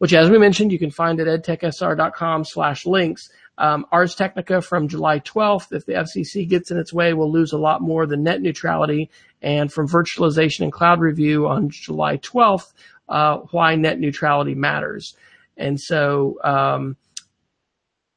which 0.02 0.14
as 0.14 0.32
we 0.32 0.40
mentioned 0.40 0.72
you 0.72 0.80
can 0.80 0.90
find 0.90 1.20
at 1.20 1.28
edtechsr.com 1.28 2.44
slash 2.44 2.88
links 2.88 3.30
um, 3.60 3.86
Ars 3.92 4.16
Technica 4.16 4.60
from 4.60 4.88
July 4.88 5.20
12th. 5.20 5.72
If 5.72 5.86
the 5.86 5.94
FCC 5.94 6.50
gets 6.50 6.72
in 6.72 6.80
its 6.80 6.92
way, 6.92 7.14
we'll 7.14 7.32
lose 7.32 7.54
a 7.54 7.60
lot 7.60 7.80
more 7.80 8.08
than 8.08 8.24
net 8.24 8.42
neutrality. 8.42 9.12
And 9.44 9.72
from 9.72 9.88
Virtualization 9.88 10.62
and 10.62 10.72
Cloud 10.72 11.00
Review 11.00 11.48
on 11.48 11.70
July 11.70 12.18
12th, 12.18 12.74
uh, 13.08 13.38
why 13.52 13.76
net 13.76 14.00
neutrality 14.00 14.56
matters. 14.56 15.16
And 15.58 15.80
so, 15.80 16.40
um, 16.44 16.98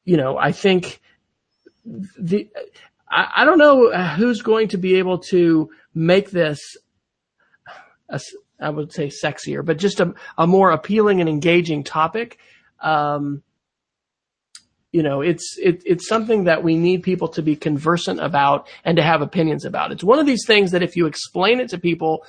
you 0.05 0.17
know, 0.17 0.35
I 0.35 0.51
think 0.51 0.99
the, 1.85 2.49
I, 3.07 3.27
I, 3.37 3.45
don't 3.45 3.59
know 3.59 3.91
who's 4.15 4.41
going 4.41 4.69
to 4.69 4.77
be 4.77 4.95
able 4.95 5.19
to 5.29 5.69
make 5.93 6.31
this, 6.31 6.75
a, 8.09 8.19
I 8.59 8.69
would 8.69 8.93
say 8.93 9.07
sexier, 9.07 9.65
but 9.65 9.77
just 9.77 9.99
a, 9.99 10.13
a 10.37 10.47
more 10.47 10.71
appealing 10.71 11.19
and 11.19 11.29
engaging 11.29 11.83
topic. 11.83 12.37
Um, 12.79 13.43
you 14.91 15.03
know, 15.03 15.19
it's 15.19 15.57
it, 15.61 15.83
it's 15.85 16.07
something 16.07 16.45
that 16.45 16.63
we 16.63 16.77
need 16.77 17.03
people 17.03 17.27
to 17.29 17.41
be 17.41 17.57
conversant 17.57 18.21
about 18.21 18.69
and 18.85 18.95
to 18.95 19.03
have 19.03 19.21
opinions 19.21 19.65
about. 19.65 19.91
It's 19.91 20.05
one 20.05 20.19
of 20.19 20.25
these 20.25 20.45
things 20.47 20.71
that 20.71 20.83
if 20.83 20.95
you 20.95 21.05
explain 21.05 21.59
it 21.59 21.69
to 21.69 21.77
people, 21.77 22.25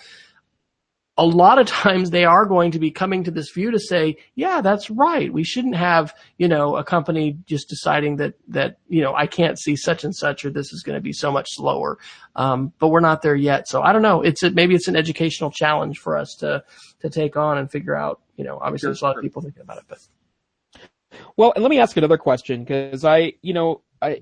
a 1.18 1.24
lot 1.24 1.58
of 1.58 1.66
times 1.84 2.10
they 2.10 2.24
are 2.24 2.46
going 2.46 2.70
to 2.72 2.78
be 2.78 2.90
coming 2.90 3.24
to 3.24 3.30
this 3.30 3.50
view 3.50 3.70
to 3.70 3.78
say, 3.78 4.16
yeah, 4.34 4.60
that's 4.60 4.90
right. 4.90 5.32
We 5.32 5.44
shouldn't 5.44 5.76
have, 5.76 6.14
you 6.38 6.48
know, 6.48 6.76
a 6.76 6.84
company 6.84 7.38
just 7.46 7.68
deciding 7.68 8.16
that, 8.16 8.34
that, 8.48 8.78
you 8.88 9.02
know, 9.02 9.14
I 9.14 9.26
can't 9.26 9.58
see 9.58 9.76
such 9.76 10.04
and 10.04 10.14
such 10.14 10.44
or 10.44 10.50
this 10.50 10.72
is 10.72 10.82
going 10.82 10.96
to 10.96 11.02
be 11.02 11.12
so 11.12 11.30
much 11.30 11.48
slower. 11.50 11.98
Um, 12.34 12.72
but 12.78 12.88
we're 12.88 13.00
not 13.00 13.22
there 13.22 13.36
yet. 13.36 13.68
So 13.68 13.82
I 13.82 13.92
don't 13.92 14.02
know. 14.02 14.22
It's 14.22 14.42
a, 14.42 14.50
maybe 14.50 14.74
it's 14.74 14.88
an 14.88 14.96
educational 14.96 15.50
challenge 15.50 15.98
for 15.98 16.16
us 16.16 16.36
to, 16.40 16.64
to 17.00 17.10
take 17.10 17.36
on 17.36 17.58
and 17.58 17.70
figure 17.70 17.94
out, 17.94 18.20
you 18.36 18.44
know, 18.44 18.58
obviously 18.60 18.88
there's 18.88 19.02
a 19.02 19.04
lot 19.04 19.16
of 19.16 19.22
people 19.22 19.42
thinking 19.42 19.62
about 19.62 19.78
it, 19.78 19.84
but. 19.88 19.98
Well, 21.36 21.52
and 21.54 21.62
let 21.62 21.70
me 21.70 21.78
ask 21.78 21.96
another 21.96 22.18
question 22.18 22.64
because 22.64 23.04
I, 23.04 23.34
you 23.40 23.54
know, 23.54 23.80
I, 24.02 24.20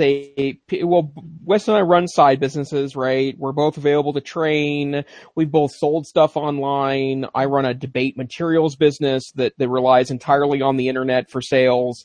a 0.00 0.58
well 0.82 1.12
wes 1.44 1.68
and 1.68 1.76
i 1.76 1.80
run 1.80 2.08
side 2.08 2.40
businesses 2.40 2.94
right? 2.96 3.36
We're 3.38 3.52
both 3.52 3.76
available 3.76 4.12
to 4.14 4.20
train. 4.20 5.04
We've 5.34 5.50
both 5.50 5.72
sold 5.72 6.06
stuff 6.06 6.36
online. 6.36 7.26
I 7.34 7.46
run 7.46 7.64
a 7.64 7.74
debate 7.74 8.16
materials 8.16 8.76
business 8.76 9.30
that, 9.32 9.52
that 9.58 9.68
relies 9.68 10.10
entirely 10.10 10.62
on 10.62 10.76
the 10.76 10.88
internet 10.88 11.30
for 11.30 11.40
sales 11.40 12.04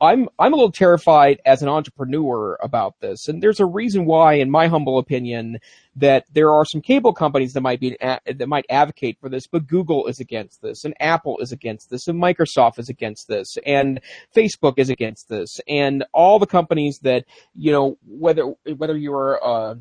I'm 0.00 0.28
I'm 0.38 0.52
a 0.52 0.56
little 0.56 0.70
terrified 0.70 1.40
as 1.44 1.60
an 1.60 1.68
entrepreneur 1.68 2.56
about 2.62 3.00
this, 3.00 3.26
and 3.26 3.42
there's 3.42 3.58
a 3.58 3.66
reason 3.66 4.06
why, 4.06 4.34
in 4.34 4.50
my 4.50 4.68
humble 4.68 4.98
opinion, 4.98 5.58
that 5.96 6.24
there 6.32 6.52
are 6.52 6.64
some 6.64 6.80
cable 6.80 7.12
companies 7.12 7.52
that 7.54 7.62
might 7.62 7.80
be 7.80 7.96
that 8.00 8.48
might 8.48 8.66
advocate 8.70 9.18
for 9.20 9.28
this, 9.28 9.48
but 9.48 9.66
Google 9.66 10.06
is 10.06 10.20
against 10.20 10.62
this, 10.62 10.84
and 10.84 10.94
Apple 11.00 11.38
is 11.38 11.50
against 11.50 11.90
this, 11.90 12.06
and 12.06 12.22
Microsoft 12.22 12.78
is 12.78 12.88
against 12.88 13.26
this, 13.26 13.56
and 13.66 14.00
Facebook 14.34 14.74
is 14.76 14.88
against 14.88 15.28
this, 15.28 15.60
and 15.66 16.04
all 16.12 16.38
the 16.38 16.46
companies 16.46 17.00
that 17.02 17.24
you 17.54 17.72
know 17.72 17.98
whether 18.06 18.54
whether 18.76 18.96
you're 18.96 19.44
uh, 19.44 19.74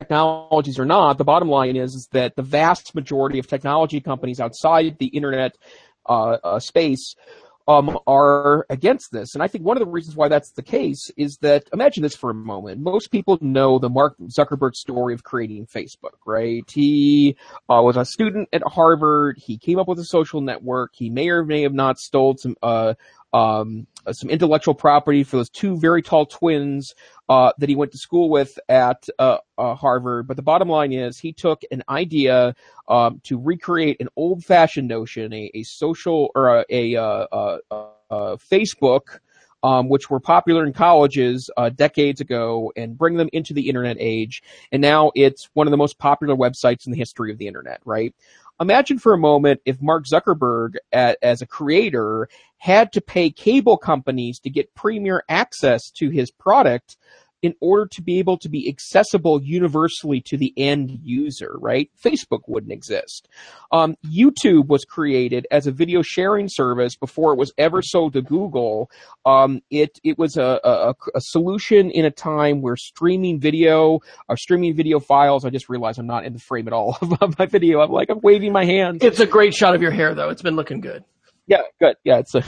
technologies 0.00 0.80
or 0.80 0.84
not, 0.86 1.18
the 1.18 1.24
bottom 1.24 1.48
line 1.48 1.76
is, 1.76 1.94
is 1.94 2.08
that 2.10 2.34
the 2.34 2.42
vast 2.42 2.96
majority 2.96 3.38
of 3.38 3.46
technology 3.46 4.00
companies 4.00 4.40
outside 4.40 4.98
the 4.98 5.06
internet 5.06 5.56
uh, 6.08 6.36
uh, 6.42 6.58
space 6.58 7.14
um, 7.68 7.98
are 8.06 8.66
against 8.70 9.12
this. 9.12 9.34
And 9.34 9.42
I 9.42 9.48
think 9.48 9.64
one 9.64 9.76
of 9.76 9.80
the 9.80 9.90
reasons 9.90 10.16
why 10.16 10.28
that's 10.28 10.52
the 10.52 10.62
case 10.62 11.10
is 11.16 11.38
that 11.42 11.64
imagine 11.72 12.02
this 12.02 12.16
for 12.16 12.30
a 12.30 12.34
moment. 12.34 12.80
Most 12.80 13.10
people 13.10 13.38
know 13.40 13.78
the 13.78 13.88
Mark 13.88 14.16
Zuckerberg 14.22 14.74
story 14.74 15.14
of 15.14 15.22
creating 15.22 15.66
Facebook, 15.66 16.16
right? 16.26 16.64
He 16.72 17.36
uh, 17.68 17.82
was 17.82 17.96
a 17.96 18.04
student 18.04 18.48
at 18.52 18.62
Harvard. 18.66 19.38
He 19.38 19.58
came 19.58 19.78
up 19.78 19.88
with 19.88 19.98
a 19.98 20.04
social 20.04 20.40
network. 20.40 20.92
He 20.94 21.10
may 21.10 21.28
or 21.28 21.44
may 21.44 21.62
have 21.62 21.74
not 21.74 21.98
stole 21.98 22.36
some 22.36 22.56
uh, 22.62 22.94
um, 23.32 23.86
some 24.10 24.30
intellectual 24.30 24.74
property 24.74 25.22
for 25.22 25.36
those 25.36 25.50
two 25.50 25.78
very 25.78 26.02
tall 26.02 26.26
twins 26.26 26.94
uh, 27.28 27.52
that 27.58 27.68
he 27.68 27.76
went 27.76 27.92
to 27.92 27.98
school 27.98 28.28
with 28.28 28.58
at 28.68 29.08
uh, 29.18 29.38
uh, 29.56 29.74
Harvard. 29.74 30.26
But 30.26 30.36
the 30.36 30.42
bottom 30.42 30.68
line 30.68 30.92
is 30.92 31.18
he 31.18 31.32
took 31.32 31.62
an 31.70 31.82
idea 31.88 32.54
um, 32.88 33.20
to 33.24 33.38
recreate 33.38 34.00
an 34.00 34.08
old-fashioned 34.16 34.88
notion, 34.88 35.32
a, 35.32 35.50
a 35.54 35.62
social 35.62 36.30
or 36.34 36.58
a, 36.58 36.64
a, 36.68 36.96
uh, 36.96 37.26
uh, 37.32 37.58
uh, 37.70 38.36
Facebook 38.36 39.18
um, 39.62 39.88
which 39.88 40.10
were 40.10 40.20
popular 40.20 40.66
in 40.66 40.72
colleges 40.72 41.50
uh, 41.56 41.68
decades 41.70 42.20
ago, 42.20 42.72
and 42.76 42.98
bring 42.98 43.16
them 43.16 43.28
into 43.32 43.54
the 43.54 43.68
internet 43.68 43.96
age. 44.00 44.42
And 44.72 44.82
now 44.82 45.12
it's 45.14 45.48
one 45.54 45.66
of 45.66 45.70
the 45.70 45.76
most 45.76 45.98
popular 45.98 46.34
websites 46.34 46.86
in 46.86 46.92
the 46.92 46.98
history 46.98 47.30
of 47.30 47.38
the 47.38 47.46
internet, 47.46 47.80
right? 47.84 48.14
Imagine 48.62 48.98
for 48.98 49.12
a 49.12 49.18
moment 49.18 49.60
if 49.64 49.82
Mark 49.82 50.06
Zuckerberg, 50.06 50.76
at, 50.92 51.18
as 51.20 51.42
a 51.42 51.46
creator, 51.46 52.28
had 52.58 52.92
to 52.92 53.00
pay 53.00 53.28
cable 53.28 53.76
companies 53.76 54.38
to 54.38 54.50
get 54.50 54.72
premier 54.74 55.24
access 55.28 55.90
to 55.90 56.10
his 56.10 56.30
product 56.30 56.96
in 57.42 57.54
order 57.60 57.86
to 57.86 58.00
be 58.00 58.18
able 58.20 58.38
to 58.38 58.48
be 58.48 58.68
accessible 58.68 59.42
universally 59.42 60.20
to 60.20 60.36
the 60.36 60.54
end 60.56 60.98
user, 61.02 61.56
right? 61.58 61.90
Facebook 62.02 62.42
wouldn't 62.46 62.72
exist. 62.72 63.28
Um, 63.72 63.96
YouTube 64.06 64.68
was 64.68 64.84
created 64.84 65.46
as 65.50 65.66
a 65.66 65.72
video 65.72 66.02
sharing 66.02 66.48
service 66.48 66.96
before 66.96 67.32
it 67.32 67.36
was 67.36 67.52
ever 67.58 67.82
sold 67.82 68.12
to 68.12 68.22
Google. 68.22 68.90
Um, 69.26 69.60
it 69.70 69.98
it 70.04 70.18
was 70.18 70.36
a, 70.36 70.60
a, 70.62 70.94
a, 71.14 71.20
solution 71.20 71.90
in 71.90 72.04
a 72.04 72.10
time 72.10 72.62
where 72.62 72.76
streaming 72.76 73.40
video 73.40 74.00
or 74.28 74.36
streaming 74.36 74.74
video 74.74 75.00
files. 75.00 75.44
I 75.44 75.50
just 75.50 75.68
realized 75.68 75.98
I'm 75.98 76.06
not 76.06 76.24
in 76.24 76.32
the 76.32 76.38
frame 76.38 76.68
at 76.68 76.72
all 76.72 76.96
of 77.20 77.38
my 77.38 77.46
video. 77.46 77.80
I'm 77.80 77.90
like 77.90 78.10
I'm 78.10 78.20
waving 78.20 78.52
my 78.52 78.64
hands. 78.64 79.02
It's 79.02 79.20
a 79.20 79.26
great 79.26 79.54
shot 79.54 79.74
of 79.74 79.82
your 79.82 79.90
hair, 79.90 80.14
though. 80.14 80.30
It's 80.30 80.42
been 80.42 80.56
looking 80.56 80.80
good. 80.80 81.04
Yeah, 81.46 81.62
good. 81.80 81.96
Yeah, 82.04 82.18
it's 82.18 82.34
a 82.34 82.44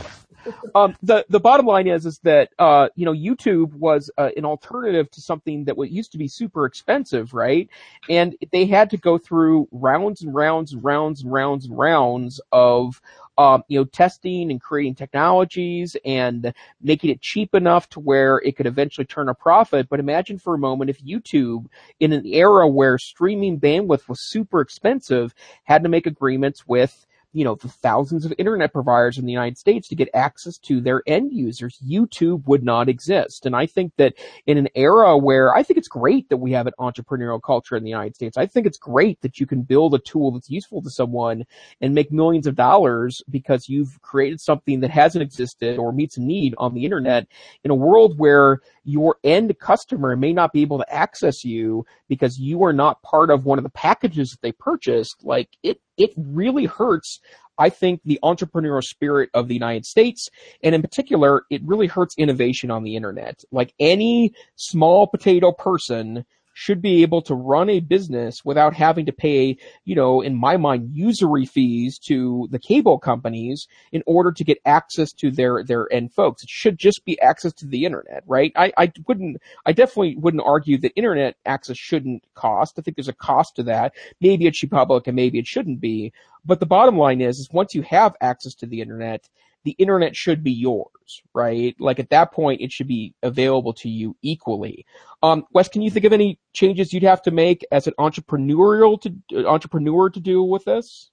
um, 0.75 0.97
the 1.03 1.25
the 1.29 1.41
bottom 1.41 1.67
line 1.67 1.87
is 1.87 2.07
is 2.07 2.19
that 2.21 2.51
uh, 2.59 2.89
you 2.97 3.05
know 3.05 3.13
YouTube 3.13 3.73
was 3.75 4.11
uh, 4.19 4.31
an 4.37 4.45
alternative 4.45 5.11
to 5.13 5.21
something 5.21 5.65
that 5.65 5.77
used 5.91 6.13
to 6.13 6.19
be 6.19 6.29
super 6.29 6.67
expensive, 6.67 7.35
right? 7.35 7.69
And 8.09 8.37
they 8.53 8.67
had 8.67 8.91
to 8.91 8.97
go 8.97 9.19
through 9.19 9.69
rounds 9.73 10.23
and 10.23 10.35
rounds 10.35 10.73
and 10.73 10.83
rounds 10.83 11.23
and 11.23 11.33
rounds 11.33 11.67
and 11.67 11.79
rounds 11.79 12.41
of 12.53 13.01
um, 13.39 13.65
you 13.69 13.79
know 13.79 13.85
testing 13.85 14.51
and 14.51 14.61
creating 14.61 14.95
technologies 14.95 15.97
and 16.05 16.53
making 16.81 17.11
it 17.11 17.21
cheap 17.21 17.55
enough 17.55 17.89
to 17.91 18.01
where 18.01 18.39
it 18.39 18.57
could 18.57 18.67
eventually 18.67 19.05
turn 19.05 19.29
a 19.29 19.35
profit. 19.35 19.89
But 19.89 20.01
imagine 20.01 20.39
for 20.39 20.55
a 20.55 20.59
moment 20.59 20.91
if 20.91 21.03
YouTube, 21.03 21.67
in 22.01 22.13
an 22.13 22.27
era 22.27 22.69
where 22.69 22.99
streaming 22.99 23.59
bandwidth 23.61 24.09
was 24.09 24.21
super 24.21 24.61
expensive, 24.61 25.35
had 25.65 25.83
to 25.83 25.89
make 25.89 26.07
agreements 26.07 26.67
with 26.67 27.07
you 27.35 27.45
know, 27.45 27.57
the 27.57 27.68
thousands 27.68 28.24
of 28.24 28.32
internet 28.39 28.72
providers 28.72 29.18
in 29.18 29.26
the 29.26 29.32
United 29.32 29.59
States 29.59 29.89
to 29.89 29.97
get 29.97 30.09
access 30.14 30.57
to 30.59 30.80
their 30.80 31.03
end 31.07 31.32
users. 31.32 31.78
YouTube 31.85 32.47
would 32.47 32.62
not 32.62 32.89
exist. 32.89 33.45
And 33.45 33.57
I 33.57 33.66
think 33.66 33.93
that 33.97 34.14
in 34.47 34.57
an 34.57 34.68
era 34.76 35.18
where 35.18 35.55
I 35.55 35.64
think 35.64 35.76
it's 35.76 35.89
great 35.89 36.28
that 36.28 36.37
we 36.37 36.53
have 36.53 36.68
an 36.68 36.72
entrepreneurial 36.78 37.43
culture 37.43 37.76
in 37.76 37.82
the 37.82 37.91
United 37.91 38.14
States, 38.14 38.37
I 38.37 38.47
think 38.47 38.66
it's 38.66 38.78
great 38.78 39.20
that 39.22 39.41
you 39.41 39.47
can 39.47 39.62
build 39.62 39.95
a 39.95 39.99
tool 39.99 40.30
that's 40.30 40.49
useful 40.49 40.80
to 40.82 40.91
someone 40.91 41.45
and 41.80 41.93
make 41.93 42.12
millions 42.12 42.47
of 42.47 42.55
dollars 42.55 43.20
because 43.28 43.68
you've 43.68 44.01
created 44.01 44.41
something 44.41 44.78
that 44.80 44.91
hasn't 44.91 45.22
existed 45.22 45.76
or 45.76 45.93
meets 45.93 46.16
a 46.16 46.22
need 46.22 46.55
on 46.57 46.72
the 46.72 46.85
internet 46.85 47.26
in 47.64 47.72
a 47.72 47.74
world 47.74 48.16
where 48.16 48.61
your 48.85 49.16
end 49.24 49.59
customer 49.59 50.16
may 50.16 50.32
not 50.32 50.53
be 50.53 50.62
able 50.62 50.78
to 50.78 50.93
access 50.93 51.45
you 51.45 51.85
because 52.09 52.39
you 52.39 52.62
are 52.64 52.72
not 52.72 53.03
part 53.03 53.30
of 53.30 53.45
one 53.45 53.59
of 53.59 53.64
the 53.64 53.70
packages 53.70 54.30
that 54.30 54.43
they 54.43 54.53
purchased. 54.53 55.16
Like 55.24 55.49
it, 55.62 55.80
it 55.97 56.11
really 56.16 56.66
hurts 56.66 57.20
I 57.59 57.70
think 57.70 58.01
the 58.05 58.18
entrepreneurial 58.22 58.82
spirit 58.82 59.30
of 59.32 59.49
the 59.49 59.55
United 59.55 59.87
States, 59.87 60.28
and 60.62 60.74
in 60.74 60.82
particular, 60.82 61.45
it 61.51 61.62
really 61.64 61.87
hurts 61.87 62.14
innovation 62.18 62.70
on 62.70 62.82
the 62.82 62.97
internet. 62.97 63.45
Like 63.53 63.72
any 63.78 64.35
small 64.57 65.07
potato 65.07 65.53
person 65.53 66.24
should 66.55 66.81
be 66.81 67.03
able 67.03 67.21
to 67.21 67.35
run 67.35 67.69
a 67.69 67.81
business 67.81 68.45
without 68.45 68.73
having 68.73 69.05
to 69.05 69.13
pay, 69.13 69.57
you 69.85 69.95
know, 69.95 70.21
in 70.21 70.35
my 70.35 70.57
mind, 70.57 70.89
usury 70.93 71.45
fees 71.45 71.99
to 71.99 72.49
the 72.51 72.59
cable 72.59 72.99
companies 72.99 73.67
in 73.93 74.03
order 74.07 74.33
to 74.33 74.45
get 74.45 74.59
access 74.65 75.13
to 75.13 75.31
their, 75.31 75.63
their 75.65 75.93
end 75.93 76.13
folks. 76.13 76.43
It 76.43 76.49
should 76.49 76.79
just 76.79 77.05
be 77.05 77.21
access 77.21 77.53
to 77.55 77.67
the 77.67 77.85
internet, 77.85 78.23
right? 78.27 78.53
I, 78.57 78.73
I 78.79 78.93
wouldn't, 79.07 79.39
I 79.67 79.73
definitely 79.73 80.17
wouldn't 80.17 80.45
argue 80.47 80.79
that 80.79 80.93
internet 80.97 81.37
access 81.45 81.77
shouldn't 81.77 82.25
cost. 82.35 82.79
I 82.79 82.83
think 82.83 82.97
there's 82.97 83.09
a 83.09 83.13
cost 83.13 83.57
to 83.57 83.65
that. 83.65 83.93
Maybe 84.21 84.47
it 84.47 84.55
should 84.55 84.71
be 84.71 84.77
public 84.77 85.07
and 85.09 85.17
maybe 85.17 85.39
it 85.39 85.47
shouldn't 85.47 85.81
be. 85.81 86.13
But 86.45 86.61
the 86.61 86.67
bottom 86.67 86.97
line 86.97 87.21
is, 87.21 87.39
is 87.39 87.49
once 87.53 87.75
you 87.75 87.83
have 87.83 88.17
access 88.21 88.55
to 88.57 88.67
the 88.67 88.81
internet, 88.81 89.29
the 89.65 89.73
internet 89.73 90.15
should 90.15 90.45
be 90.45 90.53
yours, 90.53 91.23
right? 91.35 91.75
Like 91.79 91.99
at 91.99 92.11
that 92.11 92.33
point, 92.33 92.61
it 92.61 92.71
should 92.73 92.87
be 92.87 93.15
available 93.23 93.73
to 93.75 93.89
you 93.89 94.17
equally. 94.23 94.87
Um, 95.23 95.45
Wes, 95.53 95.69
can 95.69 95.83
you 95.83 95.91
think 95.91 96.05
of 96.05 96.12
any 96.12 96.39
changes 96.53 96.93
you'd 96.93 97.03
have 97.03 97.23
to 97.23 97.31
make 97.31 97.67
as 97.73 97.87
an 97.87 97.95
entrepreneurial 97.99 99.01
to 99.01 99.15
uh, 99.35 99.49
entrepreneur 99.49 100.11
to 100.11 100.21
do 100.21 100.43
with 100.43 100.65
this? 100.65 101.11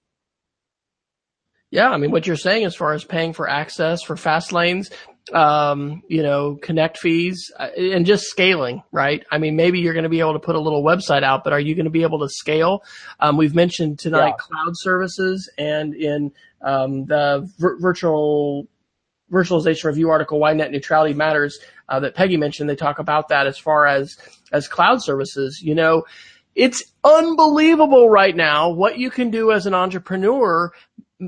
Yeah, 1.71 1.89
I 1.89 1.95
mean, 1.95 2.11
what 2.11 2.27
you're 2.27 2.35
saying 2.35 2.65
as 2.65 2.75
far 2.75 2.93
as 2.93 3.05
paying 3.05 3.31
for 3.31 3.49
access 3.49 4.03
for 4.03 4.17
fast 4.17 4.51
lanes, 4.51 4.91
um, 5.31 6.03
you 6.09 6.21
know, 6.21 6.57
connect 6.61 6.97
fees 6.97 7.49
uh, 7.57 7.69
and 7.77 8.05
just 8.05 8.25
scaling, 8.25 8.83
right? 8.91 9.23
I 9.31 9.37
mean, 9.37 9.55
maybe 9.55 9.79
you're 9.79 9.93
going 9.93 10.03
to 10.03 10.09
be 10.09 10.19
able 10.19 10.33
to 10.33 10.39
put 10.39 10.55
a 10.55 10.59
little 10.59 10.83
website 10.83 11.23
out, 11.23 11.45
but 11.45 11.53
are 11.53 11.59
you 11.59 11.73
going 11.73 11.85
to 11.85 11.91
be 11.91 12.03
able 12.03 12.19
to 12.19 12.29
scale? 12.29 12.83
Um, 13.21 13.37
we've 13.37 13.55
mentioned 13.55 13.99
tonight 13.99 14.33
yeah. 14.37 14.37
cloud 14.37 14.73
services 14.73 15.49
and 15.57 15.95
in 15.95 16.33
um, 16.63 17.05
the 17.05 17.49
vir- 17.57 17.79
virtual 17.79 18.67
virtualization 19.31 19.85
review 19.85 20.09
article, 20.09 20.39
why 20.39 20.53
net 20.53 20.71
neutrality 20.71 21.13
matters, 21.13 21.59
uh, 21.89 21.99
that 21.99 22.15
Peggy 22.15 22.37
mentioned. 22.37 22.69
They 22.69 22.75
talk 22.75 22.99
about 22.99 23.29
that 23.29 23.47
as 23.47 23.57
far 23.57 23.87
as, 23.87 24.17
as 24.51 24.67
cloud 24.67 25.01
services. 25.01 25.61
You 25.61 25.73
know, 25.73 26.03
it's 26.53 26.83
unbelievable 27.03 28.09
right 28.09 28.35
now 28.35 28.69
what 28.69 28.97
you 28.97 29.09
can 29.09 29.31
do 29.31 29.51
as 29.51 29.65
an 29.65 29.73
entrepreneur, 29.73 30.71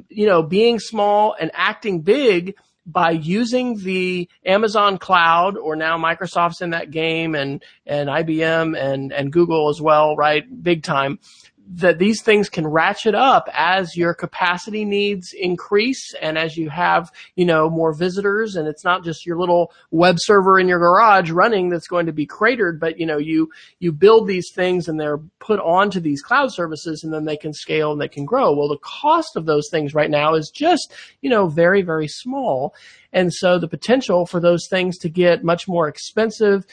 you 0.09 0.25
know, 0.25 0.43
being 0.43 0.79
small 0.79 1.36
and 1.39 1.49
acting 1.53 2.01
big 2.01 2.55
by 2.86 3.11
using 3.11 3.77
the 3.77 4.27
Amazon 4.45 4.97
cloud 4.97 5.57
or 5.57 5.77
now 5.77 5.97
Microsoft's 5.97 6.61
in 6.61 6.71
that 6.71 6.91
game 6.91 7.34
and, 7.34 7.63
and 7.86 8.09
IBM 8.09 8.77
and, 8.77 9.13
and 9.13 9.31
Google 9.31 9.69
as 9.69 9.81
well, 9.81 10.17
right? 10.17 10.43
Big 10.61 10.84
time 10.84 11.19
that 11.66 11.97
these 11.97 12.22
things 12.22 12.49
can 12.49 12.68
ratchet 12.68 13.16
up 13.16 13.47
as 13.53 13.95
your 13.95 14.14
capacity 14.14 14.84
needs 14.84 15.34
increase 15.34 16.14
and 16.22 16.38
as 16.38 16.57
you 16.57 16.70
have, 16.70 17.11
you 17.36 17.45
know, 17.45 17.70
more 17.70 17.93
visitors 17.93 18.55
and 18.55 18.68
it's 18.68 18.84
not 18.84 19.03
just 19.03 19.26
your 19.26 19.38
little 19.38 19.72
web 19.89 20.18
server 20.20 20.59
in 20.59 20.68
your 20.68 20.80
garage 20.80 21.32
running 21.32 21.70
that's 21.70 21.88
going 21.88 22.05
to 22.05 22.11
be 22.11 22.26
cratered, 22.26 22.80
but 22.80 22.99
you 22.99 23.05
know, 23.05 23.18
you, 23.18 23.49
you 23.80 23.91
build 23.91 24.28
these 24.28 24.51
things 24.53 24.88
and 24.88 24.99
they're 24.99 25.20
put 25.39 25.59
onto 25.61 25.99
these 25.99 26.22
cloud 26.22 26.51
services 26.51 27.03
and 27.03 27.14
then 27.14 27.26
they 27.26 27.38
can 27.38 27.53
scale 27.53 27.91
and 27.91 28.01
they 28.01 28.09
can 28.09 28.26
grow. 28.26 28.53
Well, 28.53 28.70
the 28.70 28.78
cost 28.78 29.36
of 29.36 29.45
those 29.45 29.70
things 29.72 29.93
right 29.93 30.11
now 30.11 30.34
is 30.34 30.51
just, 30.53 30.93
you 31.22 31.30
know, 31.30 31.47
very, 31.47 31.82
very 31.82 32.07
small. 32.07 32.76
And 33.14 33.34
so 33.34 33.57
the 33.57 33.68
potential 33.68 34.26
for 34.26 34.39
those 34.39 34.68
things 34.70 34.97
to 34.99 35.09
get 35.09 35.43
much 35.43 35.68
more 35.68 35.88
expensive, 35.88 36.66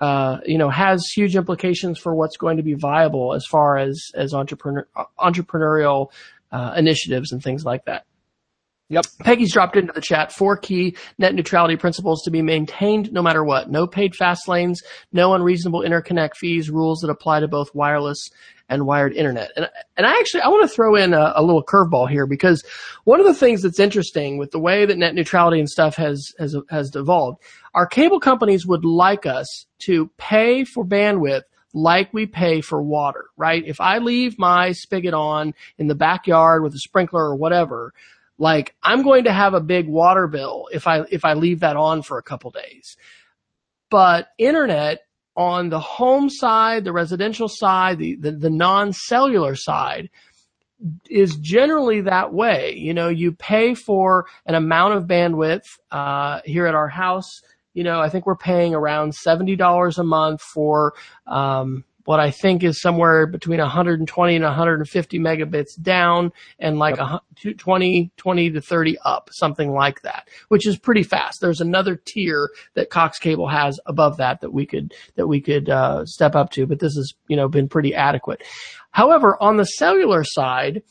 uh, 0.00 0.38
you 0.46 0.58
know, 0.58 0.70
has 0.70 1.04
huge 1.14 1.36
implications 1.36 1.98
for 1.98 2.14
what's 2.14 2.36
going 2.36 2.56
to 2.56 2.62
be 2.62 2.74
viable 2.74 3.34
as 3.34 3.44
far 3.46 3.78
as 3.78 4.10
as 4.14 4.34
entrepreneur 4.34 4.86
entrepreneurial 5.18 6.10
uh, 6.52 6.74
initiatives 6.76 7.32
and 7.32 7.42
things 7.42 7.64
like 7.64 7.84
that. 7.86 8.04
Yep. 8.90 9.04
Peggy's 9.20 9.52
dropped 9.52 9.76
into 9.76 9.92
the 9.92 10.00
chat 10.00 10.32
four 10.32 10.56
key 10.56 10.96
net 11.18 11.34
neutrality 11.34 11.76
principles 11.76 12.22
to 12.22 12.30
be 12.30 12.40
maintained 12.40 13.12
no 13.12 13.20
matter 13.20 13.44
what. 13.44 13.70
No 13.70 13.86
paid 13.86 14.14
fast 14.14 14.48
lanes, 14.48 14.82
no 15.12 15.34
unreasonable 15.34 15.82
interconnect 15.82 16.36
fees, 16.36 16.70
rules 16.70 17.00
that 17.00 17.10
apply 17.10 17.40
to 17.40 17.48
both 17.48 17.74
wireless 17.74 18.30
and 18.68 18.86
wired 18.86 19.12
internet. 19.14 19.50
And, 19.56 19.68
and 19.96 20.06
I 20.06 20.18
actually, 20.18 20.42
I 20.42 20.48
want 20.48 20.68
to 20.68 20.74
throw 20.74 20.94
in 20.94 21.14
a, 21.14 21.32
a 21.36 21.42
little 21.42 21.64
curveball 21.64 22.10
here 22.10 22.26
because 22.26 22.64
one 23.04 23.20
of 23.20 23.26
the 23.26 23.34
things 23.34 23.62
that's 23.62 23.80
interesting 23.80 24.38
with 24.38 24.50
the 24.50 24.58
way 24.58 24.84
that 24.84 24.98
net 24.98 25.14
neutrality 25.14 25.58
and 25.58 25.68
stuff 25.68 25.96
has, 25.96 26.32
has, 26.38 26.54
has 26.70 26.94
evolved, 26.94 27.42
our 27.74 27.86
cable 27.86 28.20
companies 28.20 28.66
would 28.66 28.84
like 28.84 29.26
us 29.26 29.66
to 29.80 30.10
pay 30.18 30.64
for 30.64 30.84
bandwidth 30.84 31.42
like 31.74 32.12
we 32.12 32.26
pay 32.26 32.60
for 32.60 32.82
water, 32.82 33.26
right? 33.36 33.62
If 33.66 33.80
I 33.80 33.98
leave 33.98 34.38
my 34.38 34.72
spigot 34.72 35.14
on 35.14 35.54
in 35.76 35.86
the 35.86 35.94
backyard 35.94 36.62
with 36.62 36.74
a 36.74 36.78
sprinkler 36.78 37.24
or 37.24 37.36
whatever, 37.36 37.92
like 38.38 38.74
I'm 38.82 39.02
going 39.02 39.24
to 39.24 39.32
have 39.32 39.54
a 39.54 39.60
big 39.60 39.88
water 39.88 40.26
bill 40.26 40.68
if 40.72 40.86
I, 40.86 41.02
if 41.10 41.24
I 41.24 41.34
leave 41.34 41.60
that 41.60 41.76
on 41.76 42.02
for 42.02 42.18
a 42.18 42.22
couple 42.22 42.50
days. 42.50 42.96
But 43.90 44.28
internet 44.38 45.07
on 45.38 45.68
the 45.68 45.78
home 45.78 46.28
side, 46.28 46.82
the 46.82 46.92
residential 46.92 47.48
side, 47.48 47.98
the, 47.98 48.16
the, 48.16 48.32
the 48.32 48.50
non-cellular 48.50 49.54
side 49.54 50.10
is 51.08 51.36
generally 51.36 52.00
that 52.00 52.34
way. 52.34 52.74
You 52.76 52.92
know, 52.92 53.08
you 53.08 53.30
pay 53.32 53.74
for 53.74 54.26
an 54.46 54.56
amount 54.56 54.94
of 54.94 55.04
bandwidth, 55.04 55.62
uh, 55.92 56.40
here 56.44 56.66
at 56.66 56.74
our 56.74 56.88
house. 56.88 57.40
You 57.72 57.84
know, 57.84 58.00
I 58.00 58.08
think 58.08 58.26
we're 58.26 58.34
paying 58.36 58.74
around 58.74 59.12
$70 59.12 59.98
a 59.98 60.02
month 60.02 60.42
for, 60.42 60.94
um, 61.28 61.84
what 62.08 62.20
I 62.20 62.30
think 62.30 62.64
is 62.64 62.80
somewhere 62.80 63.26
between 63.26 63.58
120 63.58 64.34
and 64.34 64.42
150 64.42 65.18
megabits 65.18 65.78
down 65.78 66.32
and 66.58 66.78
like 66.78 66.96
yep. 66.96 67.20
a 67.44 67.52
20, 67.52 68.10
20 68.16 68.50
to 68.52 68.62
30 68.62 68.96
up, 69.04 69.28
something 69.30 69.74
like 69.74 70.00
that, 70.00 70.26
which 70.48 70.66
is 70.66 70.78
pretty 70.78 71.02
fast. 71.02 71.42
There's 71.42 71.60
another 71.60 72.00
tier 72.02 72.48
that 72.72 72.88
Cox 72.88 73.18
Cable 73.18 73.46
has 73.46 73.78
above 73.84 74.16
that 74.16 74.40
that 74.40 74.54
we 74.54 74.64
could, 74.64 74.94
that 75.16 75.26
we 75.26 75.42
could, 75.42 75.68
uh, 75.68 76.06
step 76.06 76.34
up 76.34 76.50
to, 76.52 76.66
but 76.66 76.78
this 76.78 76.94
has, 76.94 77.12
you 77.28 77.36
know, 77.36 77.46
been 77.46 77.68
pretty 77.68 77.94
adequate. 77.94 78.42
However, 78.90 79.36
on 79.42 79.58
the 79.58 79.66
cellular 79.66 80.24
side, 80.24 80.82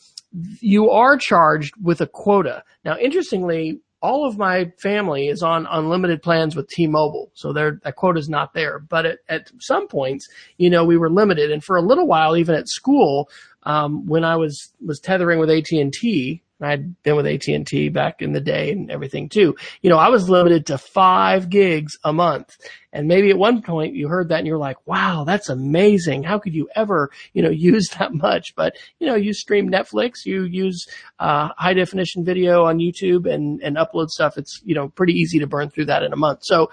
you 0.62 0.92
are 0.92 1.18
charged 1.18 1.74
with 1.82 2.00
a 2.00 2.06
quota. 2.06 2.64
Now, 2.86 2.96
interestingly, 2.96 3.80
all 4.02 4.28
of 4.28 4.38
my 4.38 4.72
family 4.78 5.28
is 5.28 5.42
on 5.42 5.68
unlimited 5.70 6.22
plans 6.22 6.56
with 6.56 6.70
T-Mobile. 6.70 7.32
So 7.34 7.52
their, 7.52 7.80
that 7.84 7.96
quote 7.96 8.18
is 8.18 8.30
not 8.30 8.54
there. 8.54 8.80
But 8.80 9.06
at, 9.06 9.20
at 9.28 9.52
some 9.60 9.88
points, 9.88 10.28
you 10.58 10.70
know, 10.70 10.86
we 10.86 10.98
were 10.98 11.10
limited. 11.10 11.52
And 11.52 11.64
for 11.64 11.78
a 11.78 11.82
little 11.82 12.06
while, 12.06 12.38
even 12.38 12.56
at 12.56 12.70
school, 12.70 13.30
um, 13.64 14.06
when 14.06 14.24
I 14.24 14.36
was, 14.36 14.72
was 14.86 15.00
tethering 15.00 15.40
with 15.40 15.50
AT&T, 15.50 16.44
I'd 16.60 17.02
been 17.04 17.16
with 17.16 17.28
AT&T 17.28 17.90
back 17.90 18.22
in 18.22 18.34
the 18.34 18.42
day 18.42 18.72
and 18.72 18.90
everything 18.90 19.30
too. 19.30 19.56
You 19.82 19.90
know, 19.90 19.98
I 19.98 20.10
was 20.10 20.30
limited 20.30 20.66
to 20.68 20.78
five 20.78 21.50
gigs 21.50 21.98
a 22.04 22.12
month. 22.12 22.58
And 22.92 23.08
maybe 23.08 23.30
at 23.30 23.38
one 23.38 23.62
point 23.62 23.94
you 23.94 24.08
heard 24.08 24.30
that 24.30 24.40
and 24.40 24.48
you're 24.48 24.58
like, 24.58 24.78
wow, 24.88 25.24
that's 25.24 25.50
amazing. 25.50 26.24
How 26.24 26.40
could 26.40 26.56
you 26.56 26.68
ever, 26.76 27.12
you 27.34 27.44
know, 27.44 27.50
use 27.52 27.90
that 28.00 28.14
much? 28.14 28.56
But, 28.56 28.76
you 29.00 29.06
know, 29.06 29.16
you 29.16 29.34
stream 29.34 29.70
Netflix, 29.70 30.26
you 30.26 30.44
use, 30.44 30.88
uh, 31.20 31.50
high 31.58 31.74
definition 31.74 32.26
video 32.26 32.66
on 32.66 32.80
YouTube 32.80 33.32
and, 33.32 33.62
and 33.62 33.78
upload 33.78 34.10
stuff. 34.10 34.38
It's, 34.38 34.60
you 34.64 34.74
know, 34.74 34.90
pretty 34.90 35.14
easy 35.14 35.40
to 35.40 35.48
burn 35.48 35.70
through 35.70 35.86
that 35.86 36.04
in 36.04 36.12
a 36.12 36.18
month. 36.18 36.40
So 36.44 36.72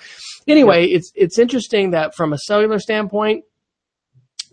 anyway, 0.48 0.86
it's, 0.86 1.12
it's 1.14 1.38
interesting 1.38 1.90
that 1.90 2.14
from 2.14 2.32
a 2.32 2.38
cellular 2.38 2.78
standpoint, 2.78 3.44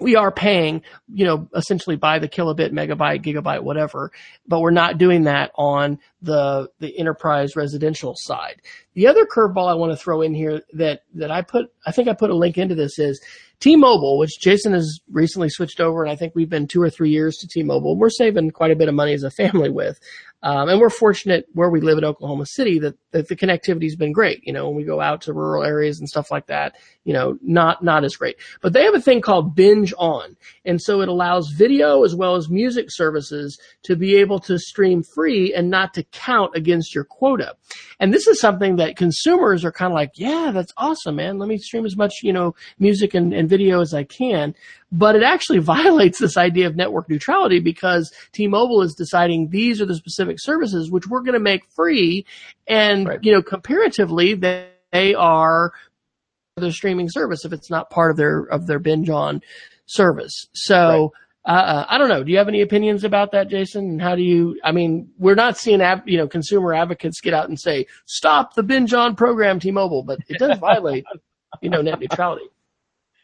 we 0.02 0.16
are 0.16 0.32
paying, 0.32 0.82
you 1.14 1.26
know, 1.26 1.48
essentially 1.56 1.96
by 1.96 2.20
the 2.20 2.28
kilobit, 2.28 2.72
megabyte, 2.72 3.24
gigabyte, 3.24 3.64
whatever, 3.64 4.12
but 4.48 4.60
we're 4.60 4.72
not 4.72 4.98
doing 4.98 5.24
that 5.24 5.52
on 5.56 6.00
the, 6.22 6.70
the 6.80 6.98
enterprise 6.98 7.56
residential 7.56 8.16
side. 8.18 8.62
The 8.96 9.08
other 9.08 9.26
curveball 9.26 9.70
I 9.70 9.76
want 9.76 9.92
to 9.92 9.98
throw 9.98 10.22
in 10.22 10.34
here 10.34 10.62
that, 10.74 11.04
that 11.14 11.32
I 11.32 11.44
put, 11.44 11.72
I 11.86 11.92
think 11.92 12.08
I 12.08 12.14
put 12.14 12.32
a 12.32 12.36
link 12.36 12.58
into 12.58 12.76
this 12.76 12.98
is 12.98 13.22
T-Mobile, 13.60 14.18
which 14.18 14.40
Jason 14.42 14.74
has 14.74 15.00
recently 15.12 15.50
switched 15.50 15.80
over, 15.80 16.02
and 16.02 16.12
I 16.12 16.16
think 16.16 16.34
we've 16.36 16.50
been 16.50 16.68
two 16.68 16.82
or 16.82 16.90
three 16.90 17.12
years 17.12 17.38
to 17.38 17.48
T-Mobile. 17.48 17.96
We're 17.96 18.10
saving 18.10 18.52
quite 18.52 18.72
a 18.72 18.76
bit 18.76 18.90
of 18.90 18.96
money 18.96 19.14
as 19.14 19.24
a 19.24 19.30
family 19.30 19.70
with. 19.70 20.00
Um, 20.44 20.70
and 20.70 20.80
we're 20.80 20.90
fortunate 20.90 21.46
where 21.54 21.70
we 21.70 21.82
live 21.82 21.98
in 21.98 22.06
Oklahoma 22.06 22.46
City 22.46 22.80
that, 22.80 22.96
that 23.12 23.28
the 23.28 23.36
connectivity's 23.36 23.96
been 23.96 24.12
great. 24.12 24.42
You 24.46 24.54
know, 24.54 24.68
when 24.68 24.76
we 24.76 24.84
go 24.84 25.00
out 25.00 25.22
to 25.22 25.34
rural 25.34 25.64
areas 25.64 26.00
and 26.00 26.10
stuff 26.10 26.32
like 26.32 26.48
that, 26.48 26.76
you 27.04 27.14
know, 27.14 27.38
not, 27.42 27.84
not 27.84 28.04
as 28.04 28.16
great. 28.16 28.38
But 28.62 28.74
they 28.74 28.84
have 28.84 28.96
a 28.96 29.02
thing 29.02 29.22
called 29.22 29.56
binge 29.56 29.94
on. 29.98 30.36
And 30.66 30.82
so 30.82 31.02
it 31.02 31.10
allows 31.10 31.50
video 31.50 32.04
as 32.04 32.16
well 32.16 32.36
as 32.36 32.50
music 32.50 32.88
services 32.90 33.60
to 33.84 33.96
be 33.96 34.16
able 34.16 34.40
to 34.40 34.58
stream 34.58 35.04
free 35.04 35.54
and 35.54 35.70
not 35.70 35.94
to 35.94 36.04
count 36.06 36.56
against 36.56 36.96
your 36.96 37.04
quota. 37.04 37.56
And 38.00 38.14
this 38.14 38.28
is 38.28 38.40
something 38.40 38.78
that 38.78 38.98
consumers 38.98 39.64
are 39.64 39.72
kind 39.72 39.92
of 39.92 39.96
like, 39.96 40.12
yeah, 40.16 40.52
that's 40.54 40.74
awesome, 40.78 41.18
man. 41.18 41.38
Let 41.38 41.50
me 41.50 41.58
stream 41.58 41.86
as 41.86 41.96
much, 41.96 42.16
you 42.24 42.34
know, 42.34 42.56
music 42.80 43.14
and, 43.14 43.32
and 43.34 43.48
video 43.48 43.82
as 43.82 43.94
I 43.94 44.04
can 44.04 44.56
but 44.92 45.16
it 45.16 45.24
actually 45.24 45.60
violates 45.60 46.20
this 46.20 46.38
idea 46.38 46.68
of 46.68 46.76
network 46.76 47.10
neutrality 47.10 47.60
because 47.60 48.12
T-Mobile 48.34 48.82
is 48.82 48.94
deciding 48.94 49.50
these 49.50 49.82
are 49.82 49.86
the 49.86 49.96
specific 49.96 50.38
services 50.40 50.92
which 50.92 51.08
we're 51.08 51.22
going 51.22 51.34
to 51.34 51.40
make 51.40 51.66
free, 51.70 52.26
and 52.68 53.08
right. 53.08 53.20
you 53.24 53.32
know 53.32 53.42
comparatively 53.42 54.34
they, 54.34 54.68
they 54.92 55.14
are 55.14 55.72
their 56.58 56.72
streaming 56.72 57.10
service 57.10 57.46
if 57.46 57.54
it's 57.54 57.70
not 57.70 57.90
part 57.90 58.12
of 58.12 58.18
their 58.18 58.42
of 58.44 58.68
their 58.68 58.80
binge 58.80 59.10
on 59.10 59.42
service. 59.86 60.48
So. 60.54 61.02
Right. 61.02 61.10
Uh, 61.44 61.86
I 61.90 61.98
don't 61.98 62.10
know. 62.10 62.24
Do 62.24 62.32
you 62.32 62.38
have 62.38 62.50
any 62.50 62.62
opinions 62.62 63.04
about 63.04 63.32
that, 63.32 63.48
Jason? 63.48 63.84
And 63.86 64.00
how 64.00 64.14
do 64.14 64.22
you? 64.22 64.60
I 64.64 64.72
mean, 64.72 65.10
we're 65.18 65.34
not 65.34 65.58
seeing 65.58 65.82
you 66.06 66.18
know 66.18 66.28
consumer 66.28 66.72
advocates 66.72 67.20
get 67.20 67.34
out 67.34 67.50
and 67.50 67.60
say 67.60 67.88
stop 68.06 68.54
the 68.54 68.62
binge 68.62 68.94
on 68.94 69.16
program 69.16 69.60
T-Mobile, 69.60 70.04
but 70.04 70.20
it 70.30 70.38
does 70.38 70.60
violate 70.60 71.04
you 71.60 71.72
know 71.72 71.82
net 71.82 72.00
neutrality. 72.00 72.46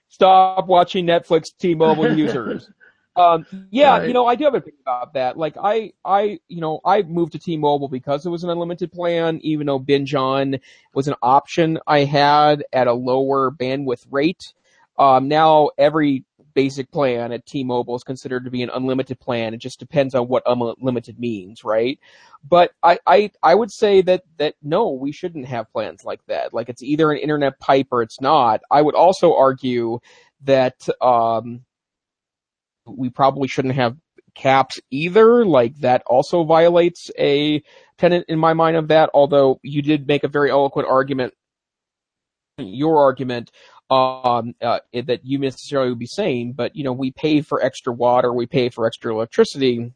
Stop 0.09 0.67
watching 0.67 1.05
Netflix 1.05 1.51
T-Mobile 1.57 2.13
users. 2.17 2.69
Um, 3.15 3.47
yeah, 3.71 3.97
right. 3.97 4.07
you 4.07 4.13
know, 4.13 4.27
I 4.27 4.35
do 4.35 4.43
have 4.43 4.53
a 4.53 4.57
opinion 4.57 4.81
about 4.83 5.13
that. 5.13 5.37
Like, 5.37 5.55
I, 5.61 5.93
I, 6.05 6.39
you 6.47 6.61
know, 6.61 6.79
I 6.85 7.01
moved 7.01 7.31
to 7.31 7.39
T-Mobile 7.39 7.87
because 7.87 8.25
it 8.25 8.29
was 8.29 8.43
an 8.43 8.51
unlimited 8.51 8.91
plan, 8.91 9.39
even 9.41 9.65
though 9.65 9.79
binge 9.79 10.13
on 10.13 10.59
was 10.93 11.07
an 11.07 11.15
option 11.23 11.79
I 11.87 12.03
had 12.03 12.63
at 12.71 12.87
a 12.87 12.93
lower 12.93 13.51
bandwidth 13.51 14.05
rate. 14.11 14.53
Um, 14.99 15.27
now 15.27 15.69
every 15.77 16.25
basic 16.57 16.89
plan 16.91 17.31
at 17.31 17.45
T-Mobile 17.45 17.95
is 17.97 18.03
considered 18.03 18.43
to 18.45 18.49
be 18.49 18.63
an 18.63 18.71
unlimited 18.73 19.19
plan. 19.19 19.53
It 19.53 19.59
just 19.59 19.77
depends 19.77 20.15
on 20.15 20.27
what 20.27 20.41
unlimited 20.47 21.19
means, 21.19 21.63
right? 21.63 21.99
But 22.43 22.71
I, 22.81 22.97
I, 23.05 23.29
I 23.43 23.53
would 23.53 23.71
say 23.71 24.01
that, 24.01 24.23
that 24.39 24.55
no, 24.63 24.89
we 24.89 25.11
shouldn't 25.11 25.45
have 25.45 25.71
plans 25.71 26.03
like 26.03 26.25
that. 26.25 26.55
Like 26.55 26.67
it's 26.67 26.81
either 26.81 27.11
an 27.11 27.19
internet 27.19 27.59
pipe 27.59 27.89
or 27.91 28.01
it's 28.01 28.19
not. 28.19 28.61
I 28.71 28.81
would 28.81 28.95
also 28.95 29.35
argue 29.35 29.99
that, 30.45 30.87
um, 30.99 31.61
we 32.87 33.11
probably 33.11 33.47
shouldn't 33.47 33.75
have 33.75 33.95
caps 34.33 34.79
either. 34.89 35.45
Like 35.45 35.75
that 35.81 36.01
also 36.07 36.43
violates 36.43 37.11
a 37.19 37.61
tenet 37.99 38.25
in 38.27 38.39
my 38.39 38.53
mind 38.53 38.77
of 38.77 38.87
that, 38.87 39.11
although 39.13 39.59
you 39.61 39.83
did 39.83 40.07
make 40.07 40.23
a 40.23 40.27
very 40.27 40.49
eloquent 40.49 40.87
argument 40.89 41.35
your 42.57 42.97
argument 42.97 43.51
um, 43.89 44.53
uh, 44.61 44.79
that 44.93 45.21
you 45.23 45.39
necessarily 45.39 45.89
would 45.89 45.99
be 45.99 46.05
saying, 46.05 46.53
but 46.53 46.75
you 46.75 46.83
know, 46.83 46.93
we 46.93 47.11
pay 47.11 47.41
for 47.41 47.61
extra 47.61 47.93
water, 47.93 48.33
we 48.33 48.45
pay 48.45 48.69
for 48.69 48.85
extra 48.85 49.13
electricity 49.13 49.93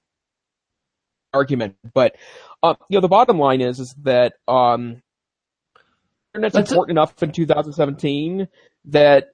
argument. 1.33 1.75
But, 1.93 2.15
uh, 2.63 2.75
you 2.89 2.97
know, 2.97 3.01
the 3.01 3.07
bottom 3.07 3.39
line 3.39 3.61
is, 3.61 3.79
is 3.79 3.93
that, 4.03 4.33
um, 4.47 5.01
internet's 6.33 6.55
That's 6.55 6.71
important 6.71 6.97
enough 6.97 7.21
in 7.21 7.31
2017 7.31 8.47
that 8.85 9.29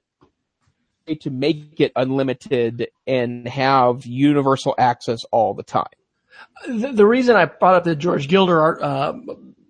to 1.20 1.30
make 1.30 1.80
it 1.80 1.92
unlimited 1.96 2.88
and 3.06 3.48
have 3.48 4.04
universal 4.04 4.74
access 4.78 5.24
all 5.30 5.54
the 5.54 5.62
time. 5.62 5.86
The, 6.66 6.92
the 6.92 7.06
reason 7.06 7.34
I 7.36 7.46
brought 7.46 7.76
up 7.76 7.84
the 7.84 7.96
George 7.96 8.28
Gilder 8.28 8.82
uh, 8.82 9.14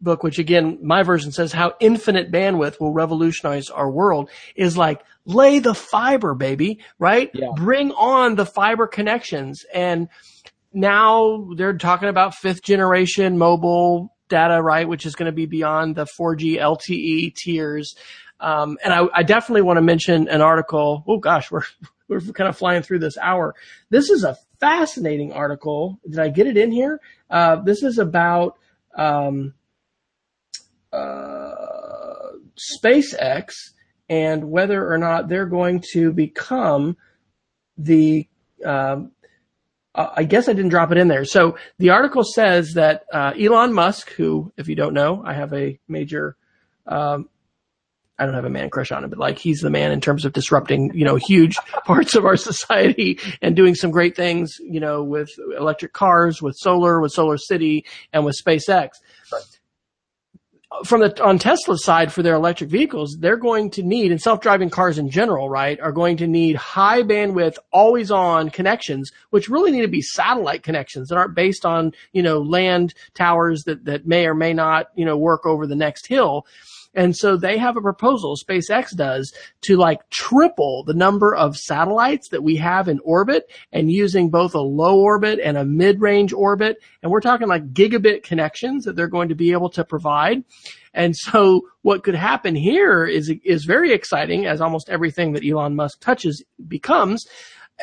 book, 0.00 0.22
which 0.22 0.38
again, 0.38 0.78
my 0.82 1.02
version 1.02 1.32
says 1.32 1.52
how 1.52 1.74
infinite 1.80 2.30
bandwidth 2.30 2.80
will 2.80 2.92
revolutionize 2.92 3.70
our 3.70 3.90
world 3.90 4.30
is 4.56 4.76
like, 4.76 5.02
lay 5.24 5.58
the 5.58 5.74
fiber, 5.74 6.34
baby, 6.34 6.80
right? 6.98 7.30
Yeah. 7.34 7.48
Bring 7.54 7.92
on 7.92 8.34
the 8.34 8.46
fiber 8.46 8.86
connections. 8.86 9.64
And 9.72 10.08
now 10.72 11.48
they're 11.56 11.76
talking 11.76 12.08
about 12.08 12.34
fifth 12.34 12.62
generation 12.62 13.38
mobile 13.38 14.14
data, 14.28 14.62
right? 14.62 14.88
Which 14.88 15.06
is 15.06 15.14
going 15.14 15.26
to 15.26 15.32
be 15.32 15.46
beyond 15.46 15.96
the 15.96 16.06
4G 16.18 16.58
LTE 16.58 17.34
tiers. 17.34 17.94
Um, 18.40 18.78
and 18.84 18.92
I, 18.92 19.06
I 19.12 19.22
definitely 19.22 19.62
want 19.62 19.78
to 19.78 19.82
mention 19.82 20.28
an 20.28 20.40
article. 20.40 21.04
Oh 21.08 21.18
gosh, 21.18 21.50
we're, 21.50 21.62
we're 22.08 22.20
kind 22.20 22.48
of 22.48 22.56
flying 22.56 22.82
through 22.82 23.00
this 23.00 23.18
hour. 23.18 23.54
This 23.90 24.10
is 24.10 24.24
a 24.24 24.36
fascinating 24.60 25.32
article. 25.32 25.98
Did 26.08 26.18
I 26.18 26.28
get 26.28 26.46
it 26.46 26.56
in 26.56 26.70
here? 26.70 27.00
Uh, 27.30 27.56
this 27.56 27.82
is 27.82 27.98
about, 27.98 28.58
um, 28.96 29.54
uh, 30.92 32.32
SpaceX 32.56 33.54
and 34.08 34.50
whether 34.50 34.90
or 34.90 34.98
not 34.98 35.28
they're 35.28 35.46
going 35.46 35.82
to 35.92 36.12
become 36.12 36.96
the 37.76 38.26
um, 38.64 39.12
I 39.98 40.24
guess 40.24 40.48
I 40.48 40.52
didn't 40.52 40.70
drop 40.70 40.92
it 40.92 40.98
in 40.98 41.08
there. 41.08 41.24
So 41.24 41.58
the 41.78 41.90
article 41.90 42.22
says 42.22 42.74
that 42.74 43.04
uh, 43.12 43.32
Elon 43.38 43.72
Musk, 43.72 44.12
who, 44.12 44.52
if 44.56 44.68
you 44.68 44.76
don't 44.76 44.94
know, 44.94 45.22
I 45.24 45.34
have 45.34 45.52
a 45.52 45.80
major, 45.88 46.36
um, 46.86 47.28
I 48.16 48.24
don't 48.24 48.34
have 48.34 48.44
a 48.44 48.50
man 48.50 48.70
crush 48.70 48.92
on 48.92 49.02
him, 49.02 49.10
but 49.10 49.18
like 49.18 49.38
he's 49.38 49.60
the 49.60 49.70
man 49.70 49.90
in 49.90 50.00
terms 50.00 50.24
of 50.24 50.32
disrupting, 50.32 50.92
you 50.94 51.04
know, 51.04 51.16
huge 51.16 51.56
parts 51.84 52.14
of 52.14 52.24
our 52.24 52.36
society 52.36 53.18
and 53.42 53.56
doing 53.56 53.74
some 53.74 53.90
great 53.90 54.14
things, 54.14 54.58
you 54.60 54.78
know, 54.78 55.02
with 55.02 55.30
electric 55.56 55.94
cars, 55.94 56.40
with 56.40 56.56
solar, 56.56 57.00
with 57.00 57.12
Solar 57.12 57.38
City, 57.38 57.84
and 58.12 58.24
with 58.24 58.40
SpaceX. 58.40 58.90
From 60.84 61.00
the 61.00 61.22
on 61.22 61.38
Tesla's 61.38 61.84
side 61.84 62.12
for 62.12 62.22
their 62.22 62.34
electric 62.34 62.70
vehicles, 62.70 63.16
they're 63.20 63.36
going 63.36 63.70
to 63.72 63.82
need 63.82 64.10
and 64.10 64.20
self-driving 64.20 64.70
cars 64.70 64.98
in 64.98 65.10
general, 65.10 65.48
right, 65.48 65.78
are 65.80 65.92
going 65.92 66.16
to 66.18 66.26
need 66.26 66.56
high 66.56 67.02
bandwidth, 67.02 67.56
always 67.72 68.10
on 68.10 68.50
connections, 68.50 69.10
which 69.30 69.48
really 69.48 69.70
need 69.70 69.82
to 69.82 69.88
be 69.88 70.02
satellite 70.02 70.62
connections 70.62 71.08
that 71.08 71.16
aren't 71.16 71.34
based 71.34 71.64
on, 71.66 71.92
you 72.12 72.22
know, 72.22 72.38
land 72.38 72.94
towers 73.14 73.62
that 73.64 73.84
that 73.84 74.06
may 74.06 74.26
or 74.26 74.34
may 74.34 74.52
not, 74.52 74.88
you 74.94 75.04
know, 75.04 75.16
work 75.16 75.46
over 75.46 75.66
the 75.66 75.76
next 75.76 76.06
hill. 76.06 76.46
And 76.98 77.16
so 77.16 77.36
they 77.36 77.58
have 77.58 77.76
a 77.76 77.80
proposal, 77.80 78.34
SpaceX 78.34 78.94
does, 78.96 79.32
to 79.62 79.76
like 79.76 80.10
triple 80.10 80.82
the 80.84 80.94
number 80.94 81.32
of 81.32 81.56
satellites 81.56 82.30
that 82.30 82.42
we 82.42 82.56
have 82.56 82.88
in 82.88 82.98
orbit 83.04 83.48
and 83.72 83.88
using 83.88 84.30
both 84.30 84.52
a 84.56 84.60
low 84.60 84.98
orbit 84.98 85.38
and 85.38 85.56
a 85.56 85.64
mid-range 85.64 86.32
orbit. 86.32 86.78
And 87.04 87.12
we're 87.12 87.20
talking 87.20 87.46
like 87.46 87.72
gigabit 87.72 88.24
connections 88.24 88.84
that 88.84 88.96
they're 88.96 89.06
going 89.06 89.28
to 89.28 89.36
be 89.36 89.52
able 89.52 89.70
to 89.70 89.84
provide. 89.84 90.42
And 90.92 91.14
so 91.14 91.68
what 91.82 92.02
could 92.02 92.16
happen 92.16 92.56
here 92.56 93.04
is, 93.04 93.32
is 93.44 93.64
very 93.64 93.92
exciting 93.92 94.46
as 94.46 94.60
almost 94.60 94.88
everything 94.88 95.34
that 95.34 95.46
Elon 95.46 95.76
Musk 95.76 96.00
touches 96.00 96.44
becomes 96.66 97.28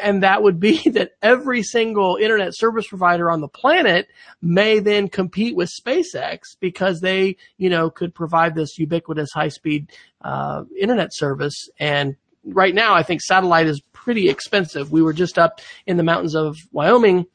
and 0.02 0.24
that 0.24 0.44
would 0.44 0.60
be 0.60 0.90
that 0.92 1.12
every 1.22 1.64
single 1.64 2.18
internet 2.20 2.56
service 2.56 2.88
provider 2.88 3.30
on 3.30 3.42
the 3.42 3.48
planet 3.48 4.08
may 4.42 4.80
then 4.80 5.08
compete 5.08 5.56
with 5.56 5.70
SpaceX 5.70 6.58
because 6.60 7.02
they, 7.02 7.38
you 7.58 7.70
know, 7.70 7.90
could 7.90 8.14
provide 8.14 8.56
this 8.56 8.78
ubiquitous 8.78 9.32
high 9.34 9.50
speed, 9.50 9.92
uh, 10.22 10.64
internet 10.80 11.14
service. 11.14 11.70
And 11.80 12.16
right 12.44 12.74
now, 12.74 12.94
I 12.94 13.04
think 13.04 13.22
satellite 13.22 13.68
is 13.68 13.82
pretty 13.94 14.30
expensive. 14.30 14.92
We 14.92 15.02
were 15.02 15.14
just 15.14 15.40
up 15.40 15.62
in 15.88 15.98
the 15.98 16.04
mountains 16.04 16.36
of 16.36 16.58
Wyoming 16.72 17.26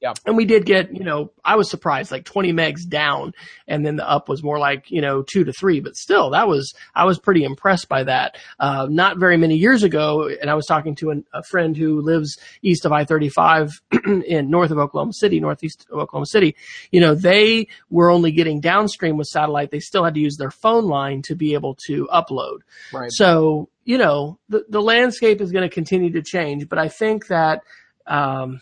Yeah. 0.00 0.14
And 0.24 0.36
we 0.36 0.46
did 0.46 0.64
get, 0.64 0.94
you 0.94 1.04
know, 1.04 1.30
I 1.44 1.56
was 1.56 1.68
surprised, 1.68 2.10
like 2.10 2.24
20 2.24 2.54
megs 2.54 2.88
down, 2.88 3.34
and 3.68 3.84
then 3.84 3.96
the 3.96 4.08
up 4.08 4.30
was 4.30 4.42
more 4.42 4.58
like, 4.58 4.90
you 4.90 5.02
know, 5.02 5.22
two 5.22 5.44
to 5.44 5.52
three. 5.52 5.80
But 5.80 5.94
still, 5.94 6.30
that 6.30 6.48
was, 6.48 6.72
I 6.94 7.04
was 7.04 7.18
pretty 7.18 7.44
impressed 7.44 7.88
by 7.88 8.04
that. 8.04 8.38
Uh, 8.58 8.86
not 8.90 9.18
very 9.18 9.36
many 9.36 9.56
years 9.56 9.82
ago, 9.82 10.28
and 10.28 10.48
I 10.48 10.54
was 10.54 10.64
talking 10.64 10.94
to 10.96 11.10
an, 11.10 11.24
a 11.34 11.42
friend 11.42 11.76
who 11.76 12.00
lives 12.00 12.38
east 12.62 12.86
of 12.86 12.92
I-35 12.92 13.72
in 14.26 14.48
north 14.48 14.70
of 14.70 14.78
Oklahoma 14.78 15.12
City, 15.12 15.38
northeast 15.38 15.86
of 15.90 15.98
Oklahoma 15.98 16.26
City. 16.26 16.56
You 16.90 17.00
know, 17.02 17.14
they 17.14 17.68
were 17.90 18.10
only 18.10 18.32
getting 18.32 18.60
downstream 18.60 19.18
with 19.18 19.26
satellite. 19.26 19.70
They 19.70 19.80
still 19.80 20.04
had 20.04 20.14
to 20.14 20.20
use 20.20 20.38
their 20.38 20.50
phone 20.50 20.86
line 20.86 21.20
to 21.22 21.34
be 21.34 21.52
able 21.52 21.74
to 21.86 22.08
upload. 22.10 22.60
Right. 22.90 23.12
So, 23.12 23.68
you 23.84 23.98
know, 23.98 24.38
the, 24.48 24.64
the 24.68 24.80
landscape 24.80 25.42
is 25.42 25.52
going 25.52 25.68
to 25.68 25.74
continue 25.74 26.12
to 26.12 26.22
change, 26.22 26.70
but 26.70 26.78
I 26.78 26.88
think 26.88 27.26
that, 27.26 27.64
um, 28.06 28.60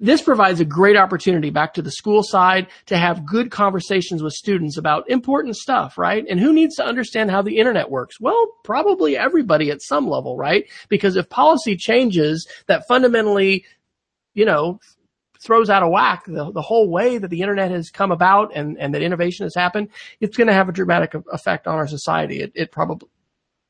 this 0.00 0.22
provides 0.22 0.60
a 0.60 0.64
great 0.64 0.96
opportunity 0.96 1.50
back 1.50 1.74
to 1.74 1.82
the 1.82 1.90
school 1.90 2.22
side 2.22 2.66
to 2.86 2.96
have 2.96 3.24
good 3.24 3.50
conversations 3.50 4.22
with 4.22 4.32
students 4.32 4.76
about 4.76 5.08
important 5.08 5.56
stuff, 5.56 5.96
right? 5.96 6.24
And 6.28 6.40
who 6.40 6.52
needs 6.52 6.76
to 6.76 6.84
understand 6.84 7.30
how 7.30 7.42
the 7.42 7.58
internet 7.58 7.90
works? 7.90 8.20
Well, 8.20 8.54
probably 8.64 9.16
everybody 9.16 9.70
at 9.70 9.82
some 9.82 10.08
level, 10.08 10.36
right? 10.36 10.64
Because 10.88 11.16
if 11.16 11.28
policy 11.28 11.76
changes 11.76 12.48
that 12.66 12.86
fundamentally, 12.88 13.64
you 14.34 14.44
know, 14.44 14.80
throws 15.40 15.70
out 15.70 15.84
of 15.84 15.90
whack 15.90 16.24
the, 16.26 16.50
the 16.50 16.62
whole 16.62 16.90
way 16.90 17.18
that 17.18 17.28
the 17.28 17.40
internet 17.40 17.70
has 17.70 17.90
come 17.90 18.10
about 18.10 18.50
and, 18.56 18.76
and 18.78 18.94
that 18.94 19.02
innovation 19.02 19.44
has 19.44 19.54
happened, 19.54 19.88
it's 20.20 20.36
going 20.36 20.48
to 20.48 20.52
have 20.52 20.68
a 20.68 20.72
dramatic 20.72 21.14
effect 21.32 21.68
on 21.68 21.76
our 21.76 21.86
society. 21.86 22.40
It, 22.40 22.52
it 22.56 22.72
probably, 22.72 23.08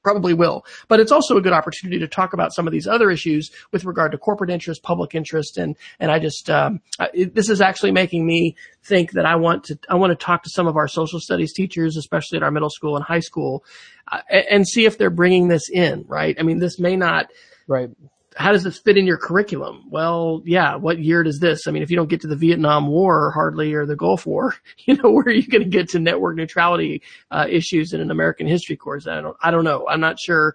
probably 0.09 0.33
will. 0.33 0.65
But 0.89 1.01
it's 1.01 1.13
also 1.13 1.37
a 1.37 1.43
good 1.43 1.53
opportunity 1.53 1.99
to 1.99 2.09
talk 2.09 2.33
about 2.33 2.55
some 2.55 2.67
of 2.67 2.73
these 2.73 2.87
other 2.87 3.11
issues 3.11 3.51
with 3.73 3.85
regard 3.85 4.13
to 4.13 4.19
corporate 4.19 4.51
interest, 4.51 4.83
public 4.83 5.15
interest, 5.15 5.59
and 5.59 5.77
and 6.01 6.11
I 6.11 6.19
just 6.19 6.49
um, 6.49 6.81
it, 7.13 7.35
this 7.35 7.51
is 7.51 7.61
actually 7.61 7.93
making 7.93 8.27
me 8.27 8.57
think 8.83 9.13
that 9.13 9.27
I 9.27 9.37
want 9.37 9.65
to 9.65 9.79
I 9.89 9.97
want 9.97 10.11
to 10.11 10.25
talk 10.25 10.43
to 10.45 10.51
some 10.51 10.67
of 10.67 10.77
our 10.77 10.89
social 10.89 11.21
studies 11.21 11.53
teachers, 11.53 11.97
especially 11.97 12.39
at 12.39 12.43
our 12.43 12.51
middle 12.51 12.71
school 12.71 12.97
and 12.97 13.05
high 13.05 13.21
school, 13.21 13.65
uh, 14.11 14.21
and 14.31 14.67
see 14.67 14.87
if 14.87 14.97
they're 14.97 15.11
bringing 15.11 15.49
this 15.49 15.69
in. 15.71 16.05
Right? 16.09 16.37
I 16.39 16.43
mean, 16.43 16.59
this 16.59 16.79
may 16.79 16.97
not. 16.97 17.31
Right 17.67 17.91
how 18.39 18.53
does 18.53 18.62
this 18.62 18.78
fit 18.78 18.97
in 18.97 19.05
your 19.05 19.18
curriculum? 19.18 19.84
Well, 19.91 20.43
yeah, 20.45 20.76
what 20.76 21.01
year 21.01 21.24
does 21.24 21.41
this? 21.41 21.66
I 21.66 21.72
mean, 21.72 21.82
if 21.82 21.91
you 21.91 21.97
don't 21.97 22.09
get 22.09 22.20
to 22.20 22.28
the 22.28 22.36
Vietnam 22.36 22.86
War 22.86 23.32
hardly 23.32 23.74
or 23.74 23.84
the 23.84 23.97
Gulf 23.97 24.26
War, 24.26 24.55
you 24.86 24.95
know, 24.95 25.11
where 25.11 25.24
are 25.26 25.32
you 25.32 25.47
going 25.47 25.64
to 25.64 25.68
get 25.68 25.89
to 25.91 25.99
network 25.99 26.36
neutrality 26.36 27.03
uh, 27.32 27.47
issues 27.51 27.93
in 27.93 28.01
an 28.01 28.12
American 28.12 28.47
history 28.47 28.76
course? 28.76 29.09
I 29.09 29.20
don't, 29.20 29.36
I 29.43 29.51
don't 29.51 29.64
know. 29.64 29.89
I'm 29.89 30.01
not 30.01 30.20
sure 30.20 30.55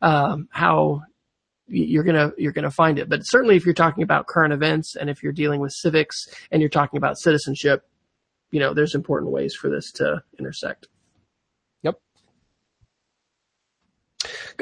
um, 0.00 0.48
how 0.50 1.02
you're 1.68 2.04
gonna 2.04 2.32
you're 2.36 2.52
gonna 2.52 2.70
find 2.70 2.98
it, 2.98 3.08
but 3.08 3.20
certainly 3.22 3.56
if 3.56 3.64
you're 3.64 3.74
talking 3.74 4.02
about 4.02 4.26
current 4.26 4.52
events 4.52 4.96
and 4.96 5.08
if 5.08 5.22
you're 5.22 5.32
dealing 5.32 5.60
with 5.60 5.72
civics 5.72 6.26
and 6.50 6.60
you're 6.60 6.68
talking 6.68 6.98
about 6.98 7.18
citizenship, 7.18 7.86
you 8.50 8.60
know, 8.60 8.74
there's 8.74 8.94
important 8.94 9.32
ways 9.32 9.54
for 9.54 9.70
this 9.70 9.90
to 9.92 10.22
intersect. 10.38 10.88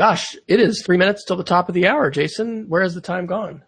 Gosh, 0.01 0.35
it 0.49 0.61
is 0.61 0.83
three 0.83 0.97
minutes 0.97 1.27
till 1.27 1.37
the 1.37 1.45
top 1.45 1.69
of 1.69 1.75
the 1.75 1.87
hour. 1.87 2.09
Jason, 2.09 2.71
where 2.71 2.81
has 2.81 2.95
the 2.95 3.03
time 3.03 3.27
gone? 3.27 3.65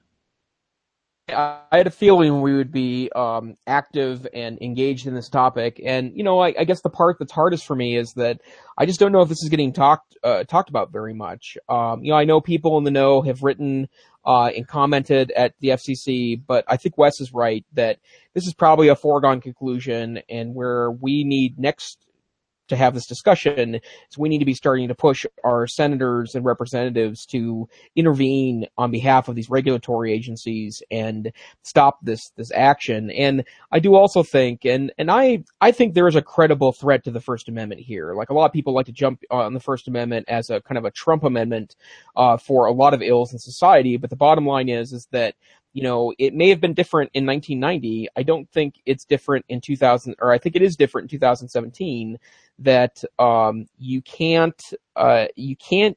I 1.28 1.60
had 1.70 1.86
a 1.86 1.90
feeling 1.90 2.40
we 2.40 2.56
would 2.56 2.72
be 2.72 3.10
um, 3.14 3.56
active 3.66 4.26
and 4.32 4.58
engaged 4.62 5.06
in 5.06 5.14
this 5.14 5.28
topic, 5.28 5.78
and 5.84 6.10
you 6.16 6.24
know, 6.24 6.38
I, 6.40 6.54
I, 6.58 6.64
guess 6.64 6.80
the 6.80 6.88
part 6.88 7.18
that's 7.18 7.32
hardest 7.32 7.66
for 7.66 7.76
me 7.76 7.98
is 7.98 8.14
that 8.14 8.40
I 8.78 8.86
just 8.86 8.98
don't 8.98 9.12
know 9.12 9.20
if 9.20 9.28
this 9.28 9.42
is 9.42 9.50
getting 9.50 9.74
talked 9.74 10.16
uh, 10.24 10.44
talked 10.44 10.70
about 10.70 10.90
very 10.90 11.12
much. 11.12 11.58
Um, 11.68 12.02
you 12.02 12.12
know, 12.12 12.16
I 12.16 12.24
know 12.24 12.40
people 12.40 12.78
in 12.78 12.84
the 12.84 12.90
know 12.90 13.20
have 13.20 13.42
written 13.42 13.90
uh, 14.24 14.46
and 14.56 14.66
commented 14.66 15.32
at 15.32 15.52
the 15.60 15.68
FCC, 15.68 16.40
but 16.46 16.64
I 16.66 16.78
think 16.78 16.96
Wes 16.96 17.20
is 17.20 17.34
right 17.34 17.66
that 17.74 17.98
this 18.32 18.46
is 18.46 18.54
probably 18.54 18.88
a 18.88 18.96
foregone 18.96 19.42
conclusion, 19.42 20.22
and 20.30 20.54
where 20.54 20.90
we 20.90 21.24
need 21.24 21.58
next 21.58 21.98
to 22.72 22.76
have 22.76 22.94
this 22.94 23.06
discussion 23.06 23.76
is 23.76 24.18
we 24.18 24.28
need 24.28 24.38
to 24.38 24.44
be 24.44 24.54
starting 24.54 24.88
to 24.88 24.94
push 24.94 25.24
our 25.44 25.66
senators 25.66 26.34
and 26.34 26.44
representatives 26.44 27.26
to 27.26 27.68
intervene 27.94 28.66
on 28.78 28.90
behalf 28.90 29.28
of 29.28 29.34
these 29.36 29.50
regulatory 29.50 30.12
agencies 30.12 30.82
and 30.90 31.32
stop 31.62 31.98
this 32.02 32.30
this 32.36 32.50
action. 32.52 33.10
And 33.10 33.44
I 33.70 33.78
do 33.78 33.94
also 33.94 34.22
think, 34.22 34.64
and 34.64 34.92
and 34.98 35.10
I 35.10 35.44
I 35.60 35.70
think 35.70 35.94
there 35.94 36.08
is 36.08 36.16
a 36.16 36.22
credible 36.22 36.72
threat 36.72 37.04
to 37.04 37.10
the 37.10 37.20
First 37.20 37.48
Amendment 37.48 37.80
here. 37.80 38.14
Like 38.14 38.30
a 38.30 38.34
lot 38.34 38.46
of 38.46 38.52
people 38.52 38.72
like 38.72 38.86
to 38.86 38.92
jump 38.92 39.22
on 39.30 39.54
the 39.54 39.60
First 39.60 39.86
Amendment 39.86 40.26
as 40.28 40.50
a 40.50 40.60
kind 40.62 40.78
of 40.78 40.84
a 40.84 40.90
Trump 40.90 41.24
amendment 41.24 41.76
uh, 42.16 42.36
for 42.36 42.66
a 42.66 42.72
lot 42.72 42.94
of 42.94 43.02
ills 43.02 43.32
in 43.32 43.38
society, 43.38 43.96
but 43.96 44.10
the 44.10 44.16
bottom 44.16 44.46
line 44.46 44.68
is 44.68 44.92
is 44.92 45.06
that 45.12 45.34
you 45.72 45.82
know, 45.82 46.12
it 46.18 46.34
may 46.34 46.48
have 46.50 46.60
been 46.60 46.74
different 46.74 47.10
in 47.14 47.26
1990. 47.26 48.08
I 48.16 48.22
don't 48.22 48.50
think 48.50 48.80
it's 48.86 49.04
different 49.04 49.44
in 49.48 49.60
2000, 49.60 50.16
or 50.20 50.32
I 50.32 50.38
think 50.38 50.56
it 50.56 50.62
is 50.62 50.76
different 50.76 51.06
in 51.06 51.18
2017. 51.18 52.18
That 52.58 53.02
um, 53.18 53.66
you 53.78 54.02
can't, 54.02 54.60
uh, 54.96 55.26
you 55.36 55.56
can't 55.56 55.96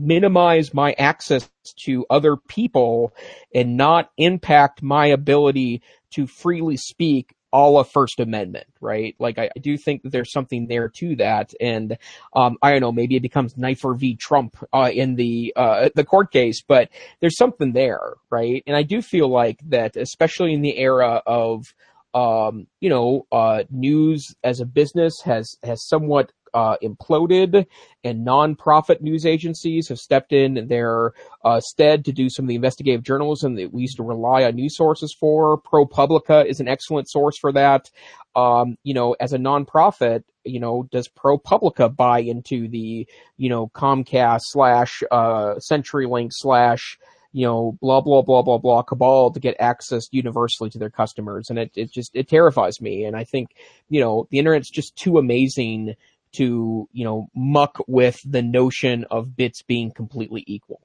minimize 0.00 0.72
my 0.72 0.92
access 0.94 1.48
to 1.76 2.06
other 2.08 2.36
people 2.36 3.14
and 3.54 3.76
not 3.76 4.10
impact 4.16 4.82
my 4.82 5.06
ability 5.06 5.82
to 6.12 6.26
freely 6.26 6.76
speak 6.76 7.34
all 7.52 7.78
of 7.78 7.90
First 7.90 8.20
Amendment, 8.20 8.66
right? 8.80 9.14
Like 9.18 9.38
I, 9.38 9.50
I, 9.56 9.58
do 9.60 9.76
think 9.76 10.02
that 10.02 10.12
there's 10.12 10.32
something 10.32 10.66
there 10.66 10.88
to 10.88 11.16
that, 11.16 11.52
and 11.60 11.96
um, 12.34 12.56
I 12.62 12.70
don't 12.70 12.80
know, 12.80 12.92
maybe 12.92 13.16
it 13.16 13.22
becomes 13.22 13.56
Neiffer 13.56 13.94
v. 13.94 14.16
Trump 14.16 14.56
uh, 14.72 14.90
in 14.92 15.16
the 15.16 15.52
uh, 15.56 15.90
the 15.94 16.04
court 16.04 16.32
case, 16.32 16.62
but 16.66 16.88
there's 17.20 17.36
something 17.36 17.72
there, 17.72 18.14
right? 18.30 18.62
And 18.66 18.76
I 18.76 18.82
do 18.82 19.02
feel 19.02 19.28
like 19.28 19.60
that, 19.68 19.96
especially 19.96 20.52
in 20.52 20.62
the 20.62 20.78
era 20.78 21.22
of 21.26 21.74
um, 22.12 22.66
you 22.80 22.88
know, 22.88 23.26
uh, 23.30 23.62
news 23.70 24.34
as 24.42 24.60
a 24.60 24.66
business 24.66 25.20
has 25.24 25.56
has 25.62 25.86
somewhat 25.86 26.32
uh, 26.54 26.76
imploded, 26.82 27.66
and 28.04 28.26
nonprofit 28.26 29.00
news 29.00 29.26
agencies 29.26 29.88
have 29.88 29.98
stepped 29.98 30.32
in 30.32 30.66
their 30.68 31.12
uh, 31.44 31.60
stead 31.60 32.04
to 32.04 32.12
do 32.12 32.28
some 32.28 32.44
of 32.44 32.48
the 32.48 32.54
investigative 32.54 33.02
journalism 33.02 33.54
that 33.56 33.72
we 33.72 33.82
used 33.82 33.96
to 33.96 34.02
rely 34.02 34.44
on 34.44 34.54
news 34.54 34.76
sources 34.76 35.14
for. 35.18 35.60
ProPublica 35.60 36.46
is 36.46 36.60
an 36.60 36.68
excellent 36.68 37.08
source 37.10 37.38
for 37.38 37.52
that. 37.52 37.90
Um, 38.36 38.76
you 38.84 38.94
know, 38.94 39.16
as 39.20 39.32
a 39.32 39.38
nonprofit, 39.38 40.22
you 40.44 40.60
know, 40.60 40.88
does 40.90 41.08
ProPublica 41.08 41.94
buy 41.94 42.20
into 42.20 42.68
the, 42.68 43.06
you 43.36 43.48
know, 43.48 43.68
Comcast 43.68 44.42
slash 44.44 45.02
uh, 45.10 45.54
CenturyLink 45.56 46.30
slash 46.32 46.98
you 47.32 47.46
know, 47.46 47.78
blah, 47.80 48.00
blah, 48.00 48.22
blah, 48.22 48.42
blah, 48.42 48.58
blah 48.58 48.82
cabal 48.82 49.30
to 49.30 49.40
get 49.40 49.54
access 49.60 50.08
universally 50.10 50.68
to 50.70 50.78
their 50.78 50.90
customers. 50.90 51.48
And 51.48 51.58
it, 51.58 51.70
it 51.76 51.92
just, 51.92 52.10
it 52.14 52.28
terrifies 52.28 52.80
me. 52.80 53.04
And 53.04 53.16
I 53.16 53.24
think, 53.24 53.54
you 53.88 54.00
know, 54.00 54.26
the 54.30 54.38
internet's 54.38 54.70
just 54.70 54.96
too 54.96 55.18
amazing 55.18 55.94
to, 56.32 56.88
you 56.92 57.04
know, 57.04 57.28
muck 57.34 57.78
with 57.86 58.20
the 58.24 58.42
notion 58.42 59.04
of 59.10 59.36
bits 59.36 59.62
being 59.62 59.90
completely 59.90 60.44
equal. 60.46 60.80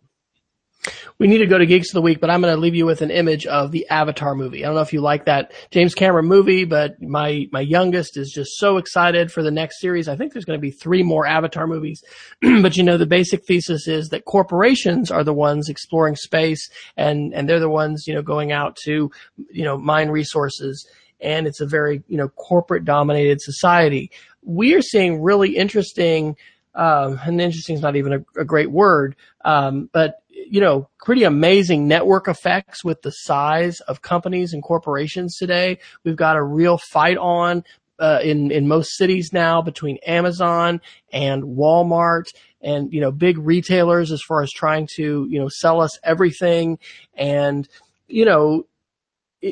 We 1.18 1.28
need 1.28 1.40
to 1.40 1.48
go 1.48 1.58
to 1.58 1.66
Geeks 1.66 1.90
of 1.90 1.96
the 1.96 2.02
Week, 2.02 2.20
but 2.20 2.30
I'm 2.30 2.42
going 2.42 2.54
to 2.54 2.60
leave 2.60 2.76
you 2.76 2.86
with 2.86 3.02
an 3.02 3.12
image 3.12 3.46
of 3.46 3.72
the 3.72 3.88
Avatar 3.90 4.36
movie. 4.36 4.64
I 4.64 4.68
don't 4.68 4.76
know 4.76 4.82
if 4.82 4.94
you 4.94 5.02
like 5.02 5.26
that 5.26 5.54
James 5.72 5.96
Cameron 5.96 6.26
movie, 6.26 6.66
but 6.66 7.02
my, 7.02 7.48
my 7.52 7.62
youngest 7.62 8.18
is 8.18 8.32
just 8.32 8.58
so 8.58 8.78
excited 8.78 9.32
for 9.32 9.42
the 9.42 9.52
next 9.52 9.80
series. 9.80 10.08
I 10.08 10.16
think 10.16 10.34
there's 10.34 10.46
going 10.46 10.60
to 10.60 10.62
be 10.62 10.72
three 10.72 11.04
more 11.04 11.26
Avatar 11.26 11.68
movies. 11.68 12.04
but 12.62 12.78
you 12.78 12.84
know, 12.84 12.98
the 12.98 13.06
basic 13.06 13.46
thesis 13.46 13.88
is 13.88 14.10
that 14.10 14.26
corporations 14.26 15.12
are 15.12 15.24
the 15.24 15.34
ones 15.34 15.70
exploring 15.70 16.16
space 16.16 16.70
and, 16.98 17.34
and 17.34 17.48
they're 17.50 17.60
the 17.60 17.70
ones, 17.70 18.06
you 18.08 18.14
know, 18.14 18.22
going 18.22 18.52
out 18.52 18.76
to, 18.84 19.10
you 19.52 19.64
know, 19.64 19.78
mine 19.78 20.10
resources. 20.10 20.88
And 21.22 21.48
it's 21.48 21.62
a 21.62 21.66
very, 21.66 22.04
you 22.08 22.18
know, 22.18 22.28
corporate 22.28 22.84
dominated 22.84 23.42
society 23.42 24.12
we 24.46 24.74
are 24.76 24.82
seeing 24.82 25.22
really 25.22 25.56
interesting, 25.56 26.36
um, 26.74 27.20
and 27.26 27.42
interesting 27.42 27.76
is 27.76 27.82
not 27.82 27.96
even 27.96 28.14
a, 28.14 28.42
a 28.42 28.46
great 28.46 28.72
word, 28.72 29.16
um, 29.44 29.90
but 29.92 30.20
you 30.30 30.62
know, 30.62 30.88
pretty 31.04 31.24
amazing 31.24 31.88
network 31.88 32.28
effects 32.28 32.84
with 32.84 33.02
the 33.02 33.12
size 33.12 33.80
of 33.82 34.02
companies 34.02 34.54
and 34.54 34.62
corporations 34.62 35.38
today. 35.38 35.80
We've 36.04 36.16
got 36.16 36.36
a 36.36 36.44
real 36.44 36.78
fight 36.78 37.18
on 37.18 37.64
uh, 38.00 38.20
in 38.22 38.52
in 38.52 38.68
most 38.68 38.96
cities 38.98 39.32
now 39.32 39.62
between 39.62 39.98
Amazon 40.06 40.82
and 41.12 41.44
Walmart 41.44 42.26
and 42.62 42.92
you 42.92 43.02
know 43.02 43.12
big 43.12 43.38
retailers 43.38 44.12
as 44.12 44.22
far 44.22 44.44
as 44.44 44.52
trying 44.52 44.88
to 44.96 45.26
you 45.30 45.40
know 45.40 45.50
sell 45.50 45.82
us 45.82 45.98
everything 46.04 46.78
and 47.16 47.68
you 48.08 48.26
know 48.26 48.66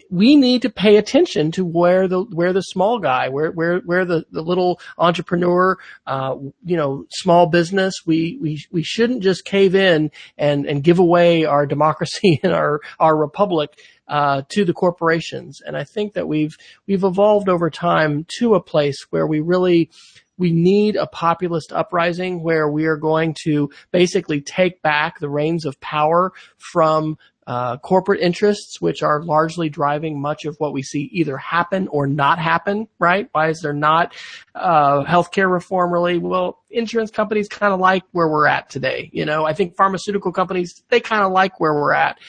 we 0.09 0.35
need 0.35 0.61
to 0.63 0.69
pay 0.69 0.97
attention 0.97 1.51
to 1.51 1.65
where 1.65 2.07
the 2.07 2.23
where 2.23 2.53
the 2.53 2.61
small 2.61 2.99
guy, 2.99 3.29
where 3.29 3.51
where 3.51 3.79
where 3.79 4.05
the, 4.05 4.25
the 4.31 4.41
little 4.41 4.79
entrepreneur, 4.97 5.77
uh, 6.07 6.35
you 6.63 6.77
know, 6.77 7.05
small 7.11 7.47
business. 7.47 7.93
We 8.05 8.37
we 8.41 8.63
we 8.71 8.83
shouldn't 8.83 9.23
just 9.23 9.45
cave 9.45 9.75
in 9.75 10.11
and 10.37 10.65
and 10.65 10.83
give 10.83 10.99
away 10.99 11.45
our 11.45 11.65
democracy 11.65 12.39
and 12.43 12.53
our 12.53 12.81
our 12.99 13.15
republic 13.15 13.79
uh, 14.07 14.43
to 14.49 14.65
the 14.65 14.73
corporations. 14.73 15.61
And 15.65 15.77
I 15.77 15.83
think 15.83 16.13
that 16.13 16.27
we've 16.27 16.55
we've 16.87 17.03
evolved 17.03 17.49
over 17.49 17.69
time 17.69 18.25
to 18.39 18.55
a 18.55 18.61
place 18.61 19.05
where 19.09 19.27
we 19.27 19.39
really 19.39 19.89
we 20.37 20.51
need 20.51 20.95
a 20.95 21.07
populist 21.07 21.71
uprising 21.71 22.41
where 22.41 22.67
we 22.67 22.85
are 22.85 22.97
going 22.97 23.35
to 23.43 23.69
basically 23.91 24.41
take 24.41 24.81
back 24.81 25.19
the 25.19 25.29
reins 25.29 25.65
of 25.65 25.79
power 25.79 26.33
from 26.57 27.17
uh, 27.47 27.77
corporate 27.77 28.21
interests, 28.21 28.79
which 28.81 29.03
are 29.03 29.23
largely 29.23 29.69
driving 29.69 30.19
much 30.19 30.45
of 30.45 30.55
what 30.59 30.73
we 30.73 30.81
see 30.81 31.09
either 31.11 31.37
happen 31.37 31.87
or 31.89 32.07
not 32.07 32.39
happen, 32.39 32.87
right? 32.99 33.29
Why 33.31 33.49
is 33.49 33.61
there 33.61 33.73
not 33.73 34.13
uh, 34.55 35.03
healthcare 35.03 35.51
reform 35.51 35.91
really? 35.91 36.17
Well, 36.17 36.59
insurance 36.69 37.11
companies 37.11 37.47
kind 37.47 37.73
of 37.73 37.79
like 37.79 38.03
where 38.11 38.27
we're 38.27 38.47
at 38.47 38.69
today. 38.69 39.09
You 39.13 39.25
know, 39.25 39.45
I 39.45 39.53
think 39.53 39.75
pharmaceutical 39.75 40.31
companies, 40.31 40.83
they 40.89 40.99
kind 40.99 41.23
of 41.23 41.31
like 41.31 41.59
where 41.59 41.73
we're 41.73 41.93
at. 41.93 42.19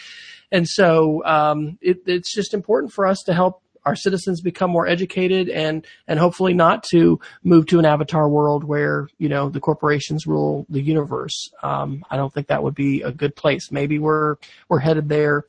And 0.52 0.68
so 0.68 1.24
um, 1.24 1.78
it, 1.80 2.02
it's 2.06 2.32
just 2.32 2.54
important 2.54 2.92
for 2.92 3.06
us 3.06 3.22
to 3.24 3.34
help 3.34 3.63
our 3.84 3.96
citizens 3.96 4.40
become 4.40 4.70
more 4.70 4.86
educated 4.86 5.48
and 5.48 5.86
and 6.08 6.18
hopefully 6.18 6.54
not 6.54 6.82
to 6.84 7.20
move 7.42 7.66
to 7.66 7.78
an 7.78 7.84
avatar 7.84 8.28
world 8.28 8.64
where 8.64 9.08
you 9.18 9.28
know 9.28 9.48
the 9.48 9.60
corporations 9.60 10.26
rule 10.26 10.66
the 10.68 10.80
universe. 10.80 11.50
Um, 11.62 12.04
I 12.10 12.16
don't 12.16 12.32
think 12.32 12.48
that 12.48 12.62
would 12.62 12.74
be 12.74 13.02
a 13.02 13.12
good 13.12 13.36
place. 13.36 13.70
Maybe 13.70 13.98
we're 13.98 14.36
we're 14.68 14.78
headed 14.78 15.08
there. 15.08 15.44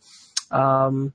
Um, 0.51 1.13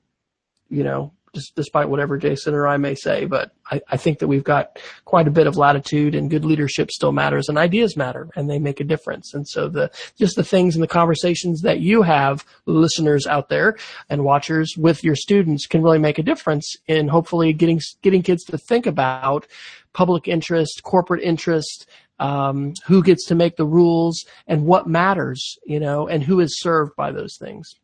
you 0.69 0.83
know, 0.83 1.13
despite 1.55 1.89
whatever 1.89 2.17
Jason 2.17 2.53
or 2.53 2.67
I 2.67 2.77
may 2.77 2.95
say. 2.95 3.25
But 3.25 3.51
I, 3.69 3.81
I, 3.89 3.97
think 3.97 4.19
that 4.19 4.27
we've 4.27 4.43
got 4.43 4.79
quite 5.05 5.27
a 5.27 5.31
bit 5.31 5.47
of 5.47 5.55
latitude 5.55 6.13
and 6.13 6.29
good 6.29 6.43
leadership 6.43 6.91
still 6.91 7.11
matters 7.11 7.47
and 7.47 7.57
ideas 7.57 7.95
matter 7.95 8.29
and 8.35 8.49
they 8.49 8.59
make 8.59 8.79
a 8.79 8.85
difference. 8.85 9.33
And 9.33 9.47
so 9.47 9.69
the, 9.69 9.91
just 10.17 10.35
the 10.35 10.43
things 10.43 10.75
and 10.75 10.83
the 10.83 10.87
conversations 10.87 11.61
that 11.61 11.79
you 11.79 12.01
have 12.01 12.45
listeners 12.65 13.27
out 13.27 13.49
there 13.49 13.77
and 14.09 14.23
watchers 14.23 14.75
with 14.77 15.03
your 15.03 15.15
students 15.15 15.65
can 15.67 15.81
really 15.81 15.99
make 15.99 16.19
a 16.19 16.23
difference 16.23 16.75
in 16.87 17.07
hopefully 17.07 17.53
getting, 17.53 17.79
getting 18.01 18.23
kids 18.23 18.43
to 18.45 18.57
think 18.57 18.85
about 18.85 19.47
public 19.93 20.27
interest, 20.27 20.83
corporate 20.83 21.21
interest, 21.21 21.87
um, 22.19 22.73
who 22.85 23.01
gets 23.01 23.25
to 23.27 23.35
make 23.35 23.55
the 23.55 23.65
rules 23.65 24.25
and 24.47 24.65
what 24.65 24.87
matters, 24.87 25.57
you 25.65 25.79
know, 25.79 26.07
and 26.07 26.23
who 26.23 26.39
is 26.39 26.59
served 26.59 26.95
by 26.95 27.11
those 27.11 27.37
things. 27.39 27.75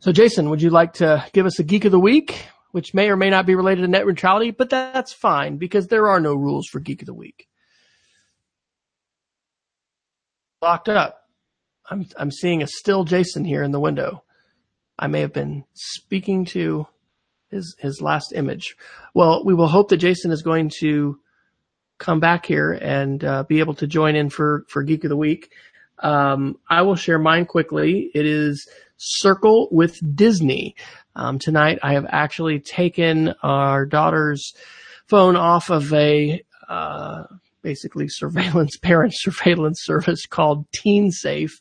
So, 0.00 0.12
Jason, 0.12 0.48
would 0.48 0.62
you 0.62 0.70
like 0.70 0.94
to 0.94 1.26
give 1.34 1.44
us 1.44 1.58
a 1.58 1.62
geek 1.62 1.84
of 1.84 1.92
the 1.92 2.00
week, 2.00 2.46
which 2.70 2.94
may 2.94 3.10
or 3.10 3.16
may 3.16 3.28
not 3.28 3.44
be 3.44 3.54
related 3.54 3.82
to 3.82 3.88
net 3.88 4.06
neutrality, 4.06 4.50
but 4.50 4.70
that's 4.70 5.12
fine 5.12 5.58
because 5.58 5.88
there 5.88 6.08
are 6.08 6.20
no 6.20 6.34
rules 6.34 6.66
for 6.66 6.80
geek 6.80 7.02
of 7.02 7.06
the 7.06 7.12
week. 7.12 7.48
Locked 10.62 10.88
up. 10.88 11.28
I'm 11.90 12.06
I'm 12.16 12.30
seeing 12.30 12.62
a 12.62 12.66
still 12.66 13.04
Jason 13.04 13.44
here 13.44 13.62
in 13.62 13.72
the 13.72 13.80
window. 13.80 14.24
I 14.98 15.06
may 15.06 15.20
have 15.20 15.34
been 15.34 15.64
speaking 15.74 16.46
to 16.46 16.86
his 17.50 17.76
his 17.78 18.00
last 18.00 18.32
image. 18.32 18.78
Well, 19.12 19.44
we 19.44 19.52
will 19.52 19.68
hope 19.68 19.90
that 19.90 19.98
Jason 19.98 20.30
is 20.30 20.40
going 20.40 20.70
to 20.80 21.18
come 21.98 22.20
back 22.20 22.46
here 22.46 22.72
and 22.72 23.22
uh, 23.22 23.42
be 23.42 23.58
able 23.58 23.74
to 23.74 23.86
join 23.86 24.16
in 24.16 24.30
for 24.30 24.64
for 24.68 24.82
Geek 24.82 25.04
of 25.04 25.10
the 25.10 25.16
Week. 25.16 25.52
Um, 25.98 26.56
I 26.70 26.80
will 26.82 26.96
share 26.96 27.18
mine 27.18 27.44
quickly. 27.44 28.10
It 28.14 28.24
is 28.24 28.66
Circle 29.02 29.68
with 29.70 29.98
Disney. 30.14 30.76
Um, 31.16 31.38
tonight 31.38 31.78
I 31.82 31.94
have 31.94 32.06
actually 32.08 32.60
taken 32.60 33.34
our 33.42 33.86
daughter's 33.86 34.54
phone 35.06 35.36
off 35.36 35.70
of 35.70 35.90
a, 35.94 36.44
uh, 36.68 37.24
basically 37.62 38.08
surveillance, 38.08 38.76
parent 38.82 39.14
surveillance 39.16 39.80
service 39.82 40.26
called 40.26 40.70
TeenSafe. 40.72 41.52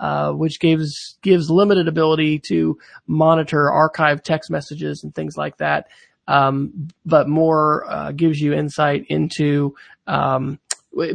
Uh, 0.00 0.32
which 0.32 0.58
gives 0.58 1.16
gives 1.22 1.48
limited 1.48 1.86
ability 1.86 2.36
to 2.36 2.76
monitor 3.06 3.70
archive 3.70 4.20
text 4.20 4.50
messages 4.50 5.04
and 5.04 5.14
things 5.14 5.36
like 5.36 5.56
that, 5.58 5.86
um, 6.26 6.88
but 7.06 7.28
more 7.28 7.88
uh, 7.88 8.10
gives 8.10 8.40
you 8.40 8.52
insight 8.52 9.06
into 9.08 9.76
um, 10.08 10.58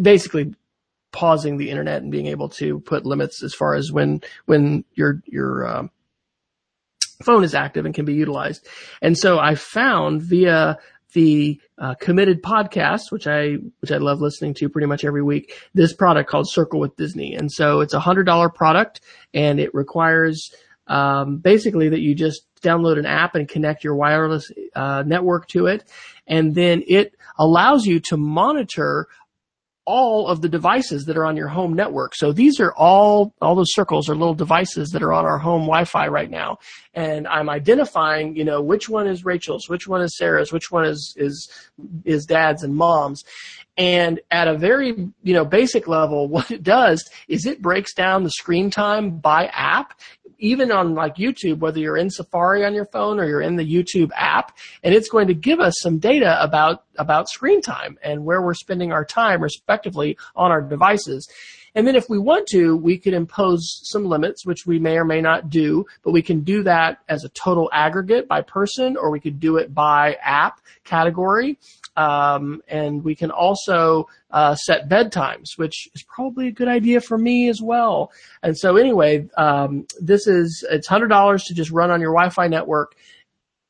basically 0.02 0.54
pausing 1.12 1.58
the 1.58 1.70
internet 1.70 2.02
and 2.02 2.12
being 2.12 2.28
able 2.28 2.50
to 2.50 2.80
put 2.82 3.06
limits 3.06 3.44
as 3.44 3.54
far 3.54 3.76
as 3.76 3.92
when 3.92 4.22
when 4.46 4.84
your 4.94 5.22
your 5.26 5.68
um, 5.68 5.92
phone 7.24 7.44
is 7.44 7.56
active 7.56 7.86
and 7.86 7.96
can 7.96 8.06
be 8.06 8.14
utilized. 8.14 8.68
And 9.02 9.18
so 9.18 9.40
I 9.40 9.56
found 9.56 10.22
via 10.22 10.78
the 11.14 11.60
uh, 11.78 11.96
committed 11.96 12.44
podcast, 12.44 13.12
which 13.12 13.28
I 13.28 13.58
which 13.80 13.92
I 13.92 13.98
love 13.98 14.22
listening 14.22 14.54
to 14.56 14.70
pretty 14.70 14.88
much 14.88 15.04
every 15.06 15.24
week. 15.24 15.54
This 15.74 15.94
product 15.94 16.30
called 16.30 16.50
Circle 16.50 16.80
with 16.80 16.96
Disney, 16.96 17.34
and 17.34 17.52
so 17.52 17.80
it's 17.80 17.94
a 17.94 18.00
hundred 18.00 18.26
dollar 18.26 18.50
product, 18.50 19.02
and 19.34 19.60
it 19.60 19.74
requires 19.74 20.54
um, 20.88 21.38
basically 21.38 21.90
that 21.90 22.02
you 22.02 22.14
just 22.14 22.44
download 22.62 23.00
an 23.00 23.06
app 23.06 23.36
and 23.36 23.48
connect 23.48 23.84
your 23.84 23.96
wireless 23.96 24.52
uh, 24.76 25.04
network 25.06 25.48
to 25.50 25.68
it, 25.68 25.90
and 26.28 26.54
then 26.54 26.84
it 26.88 27.16
allows 27.38 27.86
you 27.86 28.00
to 28.00 28.18
monitor 28.18 29.08
all 29.88 30.28
of 30.28 30.42
the 30.42 30.50
devices 30.50 31.06
that 31.06 31.16
are 31.16 31.26
on 31.26 31.38
your 31.38 31.48
home 31.48 31.74
network. 31.74 32.14
So 32.14 32.34
these 32.34 32.60
are 32.60 32.74
all, 32.74 33.34
all 33.42 33.56
those 33.56 33.74
circles 33.74 34.10
are 34.10 34.16
little 34.16 34.36
devices 34.36 34.90
that 34.90 35.02
are 35.02 35.14
on 35.14 35.26
our 35.26 35.38
home 35.38 35.62
Wi-Fi 35.62 36.10
right 36.10 36.30
now. 36.30 36.58
And 36.94 37.26
I'm 37.26 37.50
identifying, 37.50 38.36
you 38.36 38.44
know, 38.44 38.62
which 38.62 38.90
one 38.90 39.08
is 39.08 39.24
Rachel's, 39.24 39.70
which 39.70 39.88
one 39.88 40.02
is 40.02 40.18
Sarah's, 40.18 40.52
which 40.52 40.72
one 40.72 40.84
is, 40.84 41.16
is, 41.16 41.50
is 42.04 42.26
dad's 42.26 42.64
and 42.64 42.76
mom's. 42.76 43.24
And 43.78 44.20
at 44.30 44.48
a 44.48 44.58
very, 44.58 45.10
you 45.24 45.34
know, 45.34 45.46
basic 45.46 45.88
level, 45.88 46.28
what 46.28 46.52
it 46.52 46.64
does 46.64 47.10
is 47.30 47.46
it 47.46 47.62
breaks 47.62 47.94
down 47.94 48.24
the 48.24 48.32
screen 48.32 48.70
time 48.70 49.18
by 49.20 49.46
app 49.48 49.98
even 50.40 50.72
on 50.72 50.94
like 50.94 51.16
YouTube, 51.16 51.60
whether 51.60 51.80
you're 51.80 51.98
in 51.98 52.10
Safari 52.10 52.66
on 52.66 52.74
your 52.74 52.86
phone 52.86 53.20
or 53.20 53.26
you're 53.26 53.42
in 53.42 53.56
the 53.56 53.66
YouTube 53.66 54.12
app, 54.16 54.58
and 54.84 54.94
it's 54.94 55.10
going 55.10 55.28
to 55.28 55.34
give 55.34 55.60
us 55.60 55.74
some 55.80 56.00
data 56.00 56.42
about, 56.42 56.84
about 56.98 57.30
screen 57.30 57.62
time 57.62 57.98
and 58.04 58.26
where 58.26 58.42
we're 58.42 58.54
spending 58.54 58.92
our 58.92 59.06
time 59.06 59.42
respectively 59.42 60.18
on 60.36 60.52
our 60.52 60.62
devices. 60.62 61.30
And 61.78 61.86
then 61.86 61.96
if 61.96 62.10
we 62.10 62.18
want 62.18 62.48
to, 62.48 62.76
we 62.76 62.98
could 62.98 63.14
impose 63.14 63.82
some 63.84 64.04
limits, 64.04 64.48
which 64.48 64.66
we 64.66 64.80
may 64.80 64.98
or 64.98 65.06
may 65.06 65.22
not 65.22 65.52
do, 65.52 65.86
but 66.04 66.10
we 66.10 66.24
can 66.24 66.40
do 66.42 66.64
that 66.64 66.98
as 67.08 67.24
a 67.24 67.30
total 67.30 67.70
aggregate 67.72 68.28
by 68.28 68.42
person, 68.42 68.98
or 68.98 69.12
we 69.12 69.20
could 69.20 69.40
do 69.40 69.58
it 69.58 69.76
by 69.76 70.18
app 70.24 70.60
category. 70.86 71.60
Um, 71.96 72.64
and 72.68 73.04
we 73.04 73.14
can 73.14 73.30
also 73.30 74.08
uh, 74.32 74.56
set 74.56 74.90
bedtimes, 74.90 75.58
which 75.58 75.88
is 75.94 76.02
probably 76.02 76.48
a 76.48 76.52
good 76.52 76.68
idea 76.68 77.00
for 77.00 77.16
me 77.16 77.48
as 77.48 77.62
well. 77.62 78.12
And 78.42 78.58
so 78.58 78.76
anyway, 78.76 79.28
um, 79.38 79.86
this 80.02 80.26
is 80.26 80.66
it's 80.72 80.88
hundred 80.88 81.10
dollars 81.10 81.44
to 81.44 81.54
just 81.54 81.70
run 81.70 81.92
on 81.92 82.02
your 82.02 82.12
Wi-Fi 82.12 82.48
network. 82.48 82.96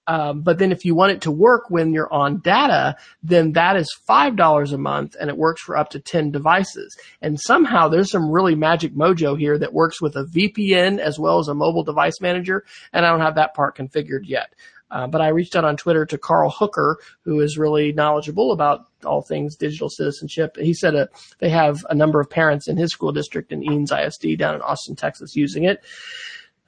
Um, 0.07 0.41
but 0.41 0.57
then 0.57 0.71
if 0.71 0.85
you 0.85 0.95
want 0.95 1.11
it 1.11 1.21
to 1.21 1.31
work 1.31 1.69
when 1.69 1.93
you're 1.93 2.11
on 2.11 2.39
data, 2.39 2.95
then 3.21 3.51
that 3.53 3.75
is 3.75 3.93
$5 4.07 4.73
a 4.73 4.77
month 4.77 5.15
and 5.19 5.29
it 5.29 5.37
works 5.37 5.61
for 5.61 5.75
up 5.75 5.89
to 5.91 5.99
10 5.99 6.31
devices. 6.31 6.97
And 7.21 7.39
somehow 7.39 7.89
there's 7.89 8.09
some 8.09 8.31
really 8.31 8.55
magic 8.55 8.95
mojo 8.95 9.37
here 9.37 9.57
that 9.57 9.73
works 9.73 10.01
with 10.01 10.15
a 10.15 10.23
VPN 10.23 10.99
as 10.99 11.19
well 11.19 11.39
as 11.39 11.49
a 11.49 11.53
mobile 11.53 11.83
device 11.83 12.21
manager. 12.21 12.63
And 12.93 13.05
I 13.05 13.11
don't 13.11 13.21
have 13.21 13.35
that 13.35 13.53
part 13.53 13.77
configured 13.77 14.23
yet. 14.23 14.53
Uh, 14.89 15.05
but 15.05 15.19
I 15.19 15.27
reached 15.29 15.55
out 15.55 15.65
on 15.65 15.75
Twitter 15.75 16.05
to 16.05 16.17
Carl 16.17 16.49
Hooker, 16.49 16.97
who 17.23 17.41
is 17.41 17.57
really 17.57 17.91
knowledgeable 17.91 18.53
about 18.53 18.87
all 19.05 19.21
things 19.21 19.57
digital 19.57 19.89
citizenship. 19.89 20.55
He 20.57 20.73
said 20.73 20.95
uh, 20.95 21.07
they 21.39 21.49
have 21.49 21.85
a 21.89 21.95
number 21.95 22.21
of 22.21 22.29
parents 22.29 22.69
in 22.69 22.77
his 22.77 22.91
school 22.91 23.11
district 23.11 23.51
in 23.51 23.61
Eanes 23.61 23.91
ISD 23.91 24.39
down 24.39 24.55
in 24.55 24.61
Austin, 24.61 24.95
Texas 24.95 25.35
using 25.35 25.65
it. 25.65 25.83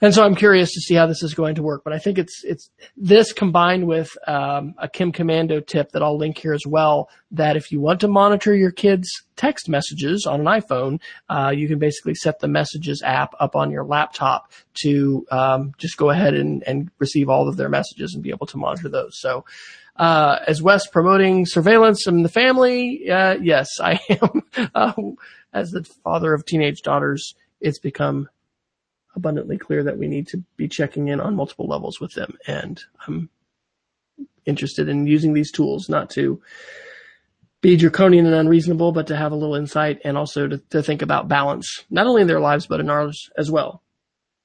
And 0.01 0.13
so 0.13 0.23
I'm 0.23 0.35
curious 0.35 0.71
to 0.73 0.79
see 0.79 0.95
how 0.95 1.07
this 1.07 1.23
is 1.23 1.33
going 1.33 1.55
to 1.55 1.63
work. 1.63 1.83
But 1.83 1.93
I 1.93 1.99
think 1.99 2.17
it's 2.17 2.41
it's 2.45 2.69
this 2.95 3.33
combined 3.33 3.85
with 3.85 4.09
um, 4.27 4.73
a 4.77 4.87
Kim 4.87 5.11
Komando 5.11 5.65
tip 5.65 5.91
that 5.91 6.01
I'll 6.01 6.17
link 6.17 6.37
here 6.37 6.53
as 6.53 6.65
well. 6.65 7.09
That 7.31 7.57
if 7.57 7.71
you 7.71 7.81
want 7.81 7.99
to 8.01 8.07
monitor 8.07 8.55
your 8.55 8.71
kids' 8.71 9.23
text 9.35 9.67
messages 9.67 10.25
on 10.25 10.39
an 10.39 10.45
iPhone, 10.45 11.01
uh, 11.27 11.51
you 11.53 11.67
can 11.67 11.79
basically 11.79 12.15
set 12.15 12.39
the 12.39 12.47
Messages 12.47 13.01
app 13.03 13.33
up 13.39 13.55
on 13.55 13.71
your 13.71 13.83
laptop 13.83 14.51
to 14.83 15.25
um, 15.31 15.73
just 15.77 15.97
go 15.97 16.09
ahead 16.09 16.33
and, 16.33 16.63
and 16.65 16.89
receive 16.99 17.29
all 17.29 17.47
of 17.47 17.57
their 17.57 17.69
messages 17.69 18.13
and 18.13 18.23
be 18.23 18.31
able 18.31 18.47
to 18.47 18.57
monitor 18.57 18.89
those. 18.89 19.19
So. 19.19 19.45
Uh, 19.95 20.39
as 20.47 20.61
Wes 20.61 20.87
promoting 20.87 21.45
surveillance 21.45 22.07
in 22.07 22.23
the 22.23 22.29
family, 22.29 23.09
uh, 23.09 23.35
yes, 23.41 23.67
I 23.81 23.99
am. 24.09 24.43
Uh, 24.73 24.93
as 25.51 25.71
the 25.71 25.83
father 26.03 26.33
of 26.33 26.45
teenage 26.45 26.83
daughters, 26.83 27.35
it's 27.59 27.79
become 27.79 28.29
abundantly 29.15 29.57
clear 29.57 29.83
that 29.83 29.97
we 29.97 30.07
need 30.07 30.27
to 30.27 30.43
be 30.57 30.67
checking 30.67 31.07
in 31.07 31.19
on 31.19 31.35
multiple 31.35 31.67
levels 31.67 31.99
with 31.99 32.13
them. 32.13 32.37
And 32.47 32.81
I'm 33.07 33.29
interested 34.45 34.89
in 34.89 35.07
using 35.07 35.33
these 35.33 35.51
tools 35.51 35.89
not 35.89 36.09
to 36.11 36.41
be 37.61 37.75
draconian 37.75 38.25
and 38.25 38.35
unreasonable, 38.35 38.91
but 38.91 39.07
to 39.07 39.15
have 39.15 39.31
a 39.31 39.35
little 39.35 39.55
insight 39.55 39.99
and 40.03 40.17
also 40.17 40.47
to, 40.47 40.57
to 40.69 40.81
think 40.81 41.01
about 41.01 41.27
balance, 41.27 41.83
not 41.89 42.07
only 42.07 42.21
in 42.21 42.27
their 42.27 42.39
lives, 42.39 42.67
but 42.67 42.79
in 42.79 42.89
ours 42.89 43.29
as 43.37 43.51
well. 43.51 43.83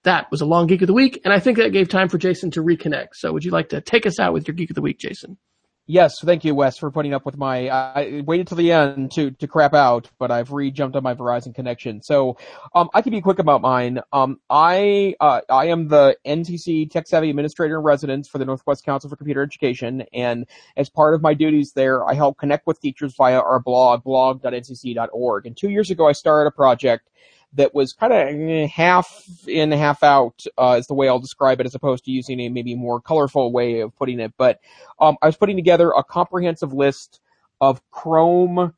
That 0.03 0.31
was 0.31 0.41
a 0.41 0.47
long 0.47 0.67
geek 0.67 0.83
of 0.83 0.87
the 0.87 0.93
week, 0.93 1.21
and 1.25 1.33
I 1.33 1.39
think 1.39 1.57
that 1.57 1.73
gave 1.73 1.89
time 1.89 2.09
for 2.09 2.19
Jason 2.19 2.51
to 2.53 2.62
reconnect. 2.62 3.15
So 3.15 3.33
would 3.33 3.45
you 3.45 3.51
like 3.51 3.71
to 3.71 3.81
take 3.81 4.05
us 4.05 4.19
out 4.19 4.35
with 4.35 4.47
your 4.47 4.55
geek 4.55 4.71
of 4.71 4.75
the 4.75 4.83
week, 4.83 4.99
Jason? 4.99 5.39
Yes, 5.87 6.18
thank 6.18 6.47
you, 6.47 6.55
Wes, 6.55 6.78
for 6.78 6.91
putting 6.91 7.12
up 7.12 7.26
with 7.26 7.37
my. 7.37 7.68
I 7.68 8.22
waited 8.24 8.49
till 8.49 8.57
the 8.57 8.72
end 8.72 9.12
to 9.12 9.32
to 9.32 9.47
crap 9.47 9.74
out, 9.74 10.09
but 10.18 10.30
I've 10.30 10.51
re-jumped 10.51 10.97
on 10.97 11.03
my 11.03 11.14
Verizon 11.14 11.55
connection. 11.55 12.01
So, 12.01 12.39
um, 12.74 12.89
I 12.95 13.03
can 13.03 13.12
be 13.12 13.20
quick 13.20 13.39
about 13.39 13.61
mine. 13.61 14.01
Um, 14.11 14.41
I 14.49 15.14
uh, 15.20 15.43
I 15.51 15.66
am 15.66 15.89
the 15.89 16.16
NCC 16.26 16.91
Tech 16.91 17.07
Savvy 17.07 17.28
Administrator 17.28 17.76
in 17.76 17.82
Residence 17.82 18.28
for 18.28 18.39
the 18.39 18.47
Northwest 18.47 18.82
Council 18.82 19.11
for 19.11 19.16
Computer 19.16 19.43
Education, 19.43 20.07
and 20.14 20.47
as 20.78 20.89
part 20.89 21.14
of 21.14 21.20
my 21.20 21.35
duties 21.35 21.72
there, 21.72 22.03
I 22.07 22.14
help 22.14 22.39
connect 22.39 22.66
with 22.66 22.80
teachers 22.80 23.14
via 23.14 23.39
our 23.39 23.61
blog, 23.61 24.05
blog.ncc.org. 24.05 25.47
And 25.47 25.55
two 25.55 25.68
years 25.68 25.91
ago, 25.91 26.09
I 26.09 26.12
started 26.12 26.49
a 26.49 26.53
project 26.53 27.11
that 27.55 27.74
was 27.74 27.92
kind 27.92 28.12
of 28.12 28.70
half 28.70 29.24
in, 29.46 29.70
half 29.72 30.02
out, 30.02 30.44
uh, 30.59 30.76
is 30.78 30.86
the 30.86 30.94
way 30.94 31.09
I'll 31.09 31.18
describe 31.18 31.61
it, 31.61 31.66
as 31.66 31.74
opposed 31.74 32.05
to 32.05 32.11
using 32.11 32.40
a 32.40 32.48
maybe 32.48 32.74
more 32.74 33.00
colorful 33.00 33.52
way 33.52 33.80
of 33.80 33.94
putting 33.96 34.20
it. 34.20 34.32
But 34.36 34.61
um, 34.98 35.16
I 35.22 35.26
was 35.26 35.36
putting 35.36 35.57
together 35.57 35.90
a 35.90 36.02
comprehensive 36.02 36.72
list 36.72 37.20
of 37.61 37.80
Chrome 37.90 38.74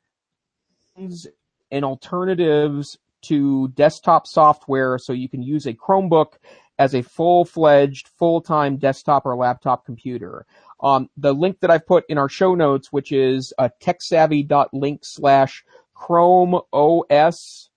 and 0.96 1.84
alternatives 1.84 2.98
to 3.22 3.68
desktop 3.68 4.26
software, 4.26 4.98
so 4.98 5.12
you 5.12 5.28
can 5.28 5.42
use 5.42 5.66
a 5.66 5.72
Chromebook 5.72 6.34
as 6.78 6.94
a 6.94 7.02
full-fledged, 7.02 8.08
full-time 8.18 8.76
desktop 8.76 9.24
or 9.24 9.34
laptop 9.34 9.86
computer. 9.86 10.44
Um, 10.80 11.08
the 11.16 11.32
link 11.32 11.60
that 11.60 11.70
I've 11.70 11.86
put 11.86 12.04
in 12.08 12.18
our 12.18 12.28
show 12.28 12.54
notes, 12.54 12.92
which 12.92 13.12
is 13.12 13.54
uh, 13.58 13.70
techsavvy.link 13.80 15.04
slash 15.04 15.64
Chrome 15.94 16.60
OS 16.72 17.70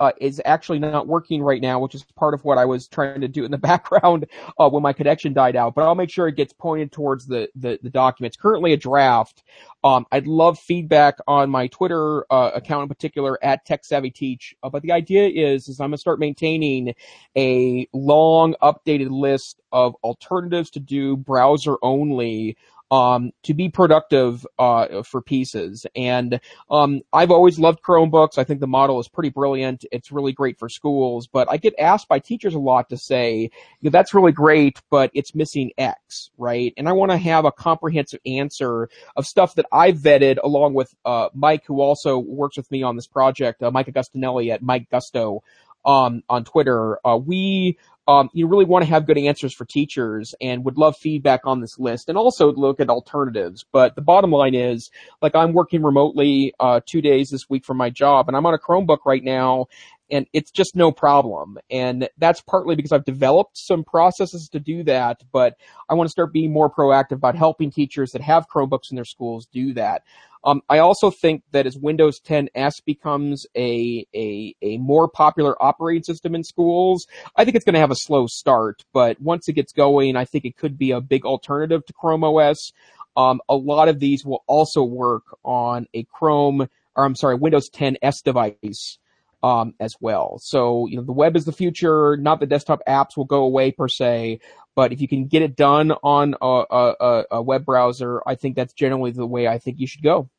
uh, 0.00 0.12
is 0.20 0.40
actually 0.44 0.78
not 0.78 1.06
working 1.06 1.42
right 1.42 1.60
now, 1.60 1.78
which 1.78 1.94
is 1.94 2.04
part 2.16 2.34
of 2.34 2.44
what 2.44 2.58
I 2.58 2.64
was 2.64 2.88
trying 2.88 3.20
to 3.20 3.28
do 3.28 3.44
in 3.44 3.50
the 3.50 3.58
background 3.70 4.26
uh, 4.58 4.68
when 4.68 4.82
my 4.82 4.92
connection 4.92 5.32
died 5.32 5.56
out. 5.56 5.74
But 5.74 5.84
I'll 5.84 5.94
make 5.94 6.10
sure 6.10 6.28
it 6.28 6.36
gets 6.36 6.52
pointed 6.52 6.92
towards 6.92 7.26
the 7.26 7.48
the, 7.54 7.78
the 7.82 7.90
documents. 7.90 8.36
Currently 8.36 8.72
a 8.72 8.76
draft. 8.76 9.42
Um, 9.84 10.04
I'd 10.10 10.26
love 10.26 10.58
feedback 10.58 11.16
on 11.28 11.48
my 11.48 11.68
Twitter 11.68 12.24
uh, 12.32 12.50
account 12.54 12.82
in 12.82 12.88
particular 12.88 13.38
at 13.44 13.64
Tech 13.64 13.84
Savvy 13.84 14.10
Teach. 14.10 14.54
Uh, 14.62 14.68
but 14.68 14.82
the 14.82 14.92
idea 14.92 15.28
is 15.28 15.68
is 15.68 15.80
I'm 15.80 15.88
gonna 15.88 15.98
start 15.98 16.18
maintaining 16.18 16.94
a 17.36 17.86
long 17.92 18.54
updated 18.62 19.10
list 19.10 19.60
of 19.72 19.94
alternatives 20.02 20.70
to 20.70 20.80
do 20.80 21.16
browser 21.16 21.76
only 21.82 22.56
um, 22.90 23.32
to 23.42 23.54
be 23.54 23.68
productive 23.68 24.46
uh, 24.58 25.02
for 25.02 25.20
pieces. 25.20 25.86
And 25.96 26.40
um, 26.70 27.00
I've 27.12 27.30
always 27.30 27.58
loved 27.58 27.82
Chromebooks. 27.82 28.38
I 28.38 28.44
think 28.44 28.60
the 28.60 28.66
model 28.66 29.00
is 29.00 29.08
pretty 29.08 29.30
brilliant. 29.30 29.84
It's 29.90 30.12
really 30.12 30.32
great 30.32 30.58
for 30.58 30.68
schools. 30.68 31.26
But 31.26 31.50
I 31.50 31.56
get 31.56 31.74
asked 31.78 32.08
by 32.08 32.18
teachers 32.18 32.54
a 32.54 32.58
lot 32.58 32.88
to 32.90 32.96
say, 32.96 33.50
that's 33.82 34.14
really 34.14 34.32
great, 34.32 34.80
but 34.90 35.10
it's 35.14 35.34
missing 35.34 35.72
X, 35.78 36.30
right? 36.38 36.72
And 36.76 36.88
I 36.88 36.92
want 36.92 37.10
to 37.10 37.18
have 37.18 37.44
a 37.44 37.52
comprehensive 37.52 38.20
answer 38.24 38.88
of 39.16 39.26
stuff 39.26 39.54
that 39.56 39.66
I've 39.72 39.96
vetted 39.96 40.38
along 40.42 40.74
with 40.74 40.94
uh, 41.04 41.28
Mike, 41.34 41.64
who 41.66 41.80
also 41.80 42.18
works 42.18 42.56
with 42.56 42.70
me 42.70 42.82
on 42.82 42.96
this 42.96 43.06
project, 43.06 43.62
uh, 43.62 43.70
Mike 43.70 43.86
Augustinelli 43.86 44.52
at 44.52 44.62
Mike 44.62 44.88
Gusto 44.90 45.42
um, 45.84 46.22
on 46.28 46.44
Twitter. 46.44 46.98
Uh, 47.06 47.16
we 47.16 47.78
um, 48.08 48.30
you 48.32 48.46
really 48.46 48.64
want 48.64 48.84
to 48.84 48.90
have 48.90 49.06
good 49.06 49.18
answers 49.18 49.54
for 49.54 49.64
teachers 49.64 50.34
and 50.40 50.64
would 50.64 50.78
love 50.78 50.96
feedback 50.96 51.40
on 51.44 51.60
this 51.60 51.78
list 51.78 52.08
and 52.08 52.16
also 52.16 52.52
look 52.52 52.78
at 52.80 52.88
alternatives. 52.88 53.64
But 53.72 53.96
the 53.96 54.02
bottom 54.02 54.30
line 54.30 54.54
is, 54.54 54.90
like 55.20 55.34
I'm 55.34 55.52
working 55.52 55.82
remotely 55.82 56.52
uh, 56.60 56.80
two 56.86 57.00
days 57.00 57.30
this 57.30 57.48
week 57.50 57.64
from 57.64 57.76
my 57.76 57.90
job 57.90 58.28
and 58.28 58.36
I'm 58.36 58.46
on 58.46 58.54
a 58.54 58.58
Chromebook 58.58 58.98
right 59.04 59.24
now 59.24 59.66
and 60.10 60.26
it's 60.32 60.50
just 60.50 60.76
no 60.76 60.92
problem. 60.92 61.58
And 61.70 62.08
that's 62.18 62.40
partly 62.40 62.76
because 62.76 62.92
I've 62.92 63.04
developed 63.04 63.58
some 63.58 63.82
processes 63.82 64.48
to 64.52 64.60
do 64.60 64.84
that, 64.84 65.22
but 65.32 65.56
I 65.88 65.94
want 65.94 66.06
to 66.06 66.12
start 66.12 66.32
being 66.32 66.52
more 66.52 66.70
proactive 66.70 67.16
about 67.16 67.36
helping 67.36 67.70
teachers 67.70 68.12
that 68.12 68.22
have 68.22 68.46
Chromebooks 68.48 68.90
in 68.90 68.96
their 68.96 69.04
schools 69.04 69.46
do 69.52 69.72
that. 69.74 70.02
Um, 70.46 70.62
I 70.68 70.78
also 70.78 71.10
think 71.10 71.42
that 71.50 71.66
as 71.66 71.76
Windows 71.76 72.20
10s 72.20 72.74
becomes 72.84 73.46
a, 73.56 74.06
a, 74.14 74.54
a 74.62 74.78
more 74.78 75.08
popular 75.08 75.60
operating 75.60 76.04
system 76.04 76.36
in 76.36 76.44
schools, 76.44 77.04
I 77.34 77.44
think 77.44 77.56
it's 77.56 77.64
going 77.64 77.74
to 77.74 77.80
have 77.80 77.90
a 77.90 77.96
slow 77.96 78.28
start, 78.28 78.84
but 78.92 79.20
once 79.20 79.48
it 79.48 79.54
gets 79.54 79.72
going, 79.72 80.14
I 80.14 80.24
think 80.24 80.44
it 80.44 80.56
could 80.56 80.78
be 80.78 80.92
a 80.92 81.00
big 81.00 81.26
alternative 81.26 81.84
to 81.86 81.92
Chrome 81.92 82.22
OS. 82.22 82.72
Um, 83.16 83.40
a 83.48 83.56
lot 83.56 83.88
of 83.88 83.98
these 83.98 84.24
will 84.24 84.44
also 84.46 84.84
work 84.84 85.24
on 85.44 85.88
a 85.94 86.04
Chrome, 86.04 86.68
or 86.94 87.04
I'm 87.04 87.16
sorry, 87.16 87.34
Windows 87.34 87.68
10s 87.68 88.22
device. 88.24 88.98
Um, 89.42 89.74
as 89.78 89.94
well. 90.00 90.38
So, 90.40 90.86
you 90.88 90.96
know, 90.96 91.04
the 91.04 91.12
web 91.12 91.36
is 91.36 91.44
the 91.44 91.52
future, 91.52 92.16
not 92.16 92.40
the 92.40 92.46
desktop 92.46 92.80
apps 92.88 93.16
will 93.16 93.26
go 93.26 93.44
away 93.44 93.70
per 93.70 93.86
se, 93.86 94.40
but 94.74 94.92
if 94.92 95.00
you 95.00 95.06
can 95.06 95.26
get 95.26 95.42
it 95.42 95.54
done 95.54 95.92
on 96.02 96.34
a, 96.40 96.64
a, 96.70 97.24
a 97.30 97.42
web 97.42 97.64
browser, 97.64 98.22
I 98.26 98.34
think 98.34 98.56
that's 98.56 98.72
generally 98.72 99.12
the 99.12 99.26
way 99.26 99.46
I 99.46 99.58
think 99.58 99.78
you 99.78 99.86
should 99.86 100.02
go. 100.02 100.30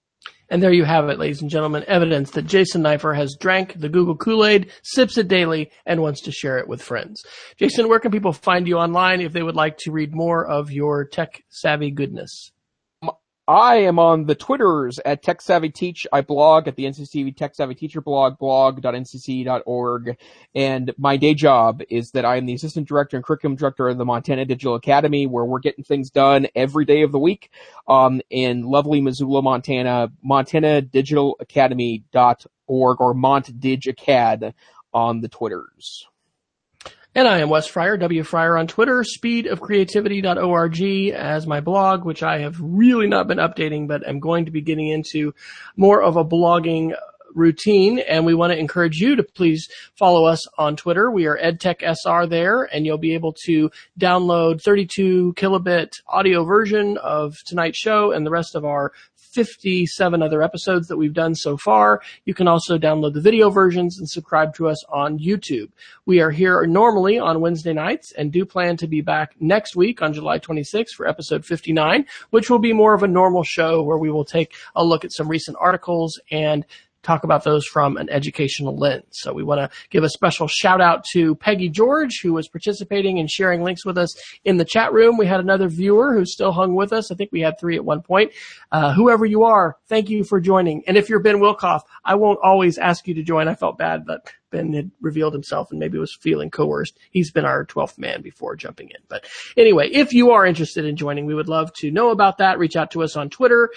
And 0.49 0.63
there 0.63 0.71
you 0.71 0.85
have 0.85 1.09
it, 1.09 1.19
ladies 1.19 1.41
and 1.41 1.49
gentlemen, 1.49 1.83
evidence 1.87 2.31
that 2.31 2.43
Jason 2.43 2.81
Neiffer 2.81 3.13
has 3.13 3.35
drank 3.37 3.79
the 3.79 3.89
Google 3.89 4.15
Kool-Aid, 4.15 4.71
sips 4.81 5.17
it 5.17 5.27
daily, 5.27 5.71
and 5.85 6.01
wants 6.01 6.21
to 6.21 6.31
share 6.31 6.57
it 6.57 6.67
with 6.67 6.81
friends. 6.81 7.23
Jason, 7.57 7.89
where 7.89 7.99
can 7.99 8.11
people 8.11 8.31
find 8.31 8.67
you 8.67 8.77
online 8.77 9.19
if 9.19 9.33
they 9.33 9.43
would 9.43 9.55
like 9.55 9.77
to 9.79 9.91
read 9.91 10.15
more 10.15 10.45
of 10.45 10.71
your 10.71 11.05
tech 11.05 11.43
savvy 11.49 11.91
goodness? 11.91 12.51
I 13.47 13.77
am 13.77 13.97
on 13.97 14.25
the 14.25 14.35
Twitters 14.35 14.99
at 15.05 15.23
Tech 15.23 15.41
Savvy 15.41 15.69
Teach. 15.69 16.05
I 16.11 16.19
blog 16.19 16.67
at 16.67 16.75
the 16.75 16.83
NCC 16.83 17.33
Tech 17.33 17.55
Savvy 17.55 17.75
Teacher 17.75 18.01
blog, 18.01 18.37
blog.ncc.org. 18.37 20.17
And 20.53 20.93
my 20.97 21.15
day 21.15 21.33
job 21.33 21.81
is 21.89 22.11
that 22.11 22.25
I 22.25 22.35
am 22.35 22.45
the 22.45 22.55
Assistant 22.55 22.89
Director 22.89 23.15
and 23.15 23.25
Curriculum 23.25 23.55
Director 23.55 23.87
of 23.87 23.97
the 23.97 24.03
Montana 24.03 24.43
Digital 24.43 24.75
Academy, 24.75 25.27
where 25.27 25.45
we're 25.45 25.59
getting 25.59 25.85
things 25.85 26.09
done 26.09 26.47
every 26.55 26.83
day 26.83 27.03
of 27.03 27.13
the 27.13 27.19
week 27.19 27.49
um, 27.87 28.19
in 28.29 28.63
lovely 28.63 28.99
Missoula, 28.99 29.41
Montana, 29.41 30.11
montanadigitalacademy.org 30.29 33.01
or 33.01 33.15
montdigacad 33.15 34.53
on 34.93 35.21
the 35.21 35.29
Twitters. 35.29 36.05
And 37.17 37.27
I 37.27 37.39
am 37.39 37.49
Wes 37.49 37.65
Fryer, 37.65 37.97
W 37.97 38.21
Fryer 38.21 38.59
on 38.59 38.67
Twitter, 38.67 39.01
speedofcreativity.org 39.01 40.81
as 41.15 41.47
my 41.47 41.61
blog, 41.61 42.05
which 42.05 42.21
I 42.21 42.41
have 42.41 42.59
really 42.61 43.07
not 43.07 43.27
been 43.27 43.39
updating, 43.39 43.87
but 43.87 44.07
I'm 44.07 44.19
going 44.19 44.45
to 44.45 44.51
be 44.51 44.61
getting 44.61 44.89
into 44.89 45.33
more 45.75 46.03
of 46.03 46.15
a 46.15 46.23
blogging 46.23 46.95
routine 47.33 47.97
and 47.97 48.23
we 48.23 48.35
want 48.35 48.53
to 48.53 48.59
encourage 48.59 48.99
you 48.99 49.15
to 49.15 49.23
please 49.23 49.67
follow 49.95 50.25
us 50.25 50.45
on 50.59 50.75
Twitter. 50.75 51.09
We 51.09 51.25
are 51.25 51.37
EdTechSR 51.37 52.29
there 52.29 52.63
and 52.63 52.85
you'll 52.85 52.99
be 52.99 53.15
able 53.15 53.33
to 53.45 53.71
download 53.99 54.61
32 54.61 55.33
kilobit 55.35 55.99
audio 56.07 56.43
version 56.43 56.99
of 56.99 57.43
tonight's 57.45 57.79
show 57.79 58.11
and 58.11 58.27
the 58.27 58.31
rest 58.31 58.53
of 58.53 58.63
our 58.63 58.91
57 59.37 60.23
other 60.23 60.41
episodes 60.41 60.87
that 60.87 60.97
we've 60.97 61.13
done 61.13 61.35
so 61.35 61.57
far. 61.57 62.01
You 62.25 62.33
can 62.33 62.47
also 62.47 62.79
download 62.79 63.13
the 63.13 63.21
video 63.21 63.51
versions 63.51 63.99
and 63.99 64.09
subscribe 64.09 64.55
to 64.55 64.67
us 64.67 64.83
on 64.85 65.19
YouTube. 65.19 65.69
We 66.07 66.21
are 66.21 66.31
here 66.31 66.65
normally 66.65 67.19
on 67.19 67.39
Wednesday 67.39 67.71
nights 67.71 68.11
and 68.17 68.31
do 68.31 68.45
plan 68.45 68.77
to 68.77 68.87
be 68.87 69.01
back 69.01 69.35
next 69.39 69.75
week 69.75 70.01
on 70.01 70.11
July 70.11 70.39
26th 70.39 70.89
for 70.95 71.07
episode 71.07 71.45
59, 71.45 72.07
which 72.31 72.49
will 72.49 72.57
be 72.57 72.73
more 72.73 72.95
of 72.95 73.03
a 73.03 73.07
normal 73.07 73.43
show 73.43 73.83
where 73.83 73.99
we 73.99 74.09
will 74.09 74.25
take 74.25 74.55
a 74.75 74.83
look 74.83 75.05
at 75.05 75.11
some 75.11 75.27
recent 75.27 75.55
articles 75.59 76.19
and 76.31 76.65
talk 77.07 77.23
about 77.23 77.43
those 77.43 77.65
from 77.65 77.95
an 77.97 78.09
educational 78.09 78.75
lens. 78.75 79.05
So 79.11 79.33
we 79.33 79.43
want 79.43 79.61
to 79.61 79.77
give 79.89 80.03
a 80.03 80.09
special 80.09 80.47
shout 80.47 80.81
out 80.81 81.05
to 81.13 81.35
Peggy 81.35 81.69
George, 81.69 82.19
who 82.21 82.33
was 82.33 82.49
participating 82.49 83.17
and 83.17 83.31
sharing 83.31 83.63
links 83.63 83.85
with 83.85 83.97
us 83.97 84.15
in 84.43 84.57
the 84.57 84.65
chat 84.65 84.91
room. 84.91 85.17
We 85.17 85.25
had 85.25 85.39
another 85.39 85.69
viewer 85.69 86.13
who 86.13 86.25
still 86.25 86.51
hung 86.51 86.75
with 86.75 86.91
us. 86.91 87.09
I 87.09 87.15
think 87.15 87.31
we 87.31 87.41
had 87.41 87.57
three 87.59 87.77
at 87.77 87.85
one 87.85 88.01
point. 88.01 88.33
Uh, 88.71 88.93
whoever 88.93 89.25
you 89.25 89.45
are, 89.45 89.77
thank 89.87 90.09
you 90.09 90.25
for 90.25 90.41
joining. 90.41 90.83
And 90.85 90.97
if 90.97 91.09
you're 91.09 91.19
Ben 91.19 91.37
Wilkoff, 91.37 91.81
I 92.03 92.15
won't 92.15 92.39
always 92.43 92.77
ask 92.77 93.07
you 93.07 93.13
to 93.15 93.23
join. 93.23 93.47
I 93.47 93.55
felt 93.55 93.77
bad 93.77 94.05
but 94.05 94.29
Ben 94.49 94.73
had 94.73 94.91
revealed 95.01 95.33
himself 95.33 95.71
and 95.71 95.79
maybe 95.79 95.97
was 95.97 96.15
feeling 96.15 96.49
coerced. 96.49 96.97
He's 97.11 97.31
been 97.31 97.45
our 97.45 97.65
12th 97.65 97.97
man 97.97 98.21
before 98.21 98.55
jumping 98.55 98.89
in. 98.89 99.01
But 99.07 99.25
anyway, 99.55 99.89
if 99.89 100.13
you 100.13 100.31
are 100.31 100.45
interested 100.45 100.85
in 100.85 100.95
joining, 100.95 101.25
we 101.25 101.35
would 101.35 101.49
love 101.49 101.73
to 101.75 101.91
know 101.91 102.11
about 102.11 102.37
that. 102.37 102.59
Reach 102.59 102.75
out 102.75 102.91
to 102.91 103.03
us 103.03 103.15
on 103.15 103.29
Twitter 103.29 103.69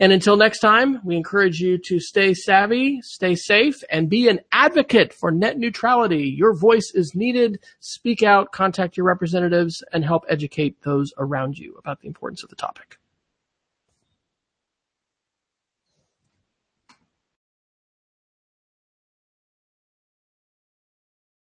and 0.00 0.12
until 0.12 0.36
next 0.36 0.60
time, 0.60 1.00
we 1.04 1.16
encourage 1.16 1.58
you 1.58 1.76
to 1.86 1.98
stay 1.98 2.32
savvy, 2.32 3.00
stay 3.02 3.34
safe, 3.34 3.82
and 3.90 4.08
be 4.08 4.28
an 4.28 4.40
advocate 4.52 5.12
for 5.12 5.32
net 5.32 5.58
neutrality. 5.58 6.28
Your 6.28 6.54
voice 6.54 6.92
is 6.94 7.16
needed. 7.16 7.58
Speak 7.80 8.22
out, 8.22 8.52
contact 8.52 8.96
your 8.96 9.06
representatives, 9.06 9.82
and 9.92 10.04
help 10.04 10.24
educate 10.28 10.82
those 10.82 11.12
around 11.18 11.58
you 11.58 11.74
about 11.78 12.00
the 12.00 12.06
importance 12.06 12.44
of 12.44 12.50
the 12.50 12.56
topic. 12.56 12.97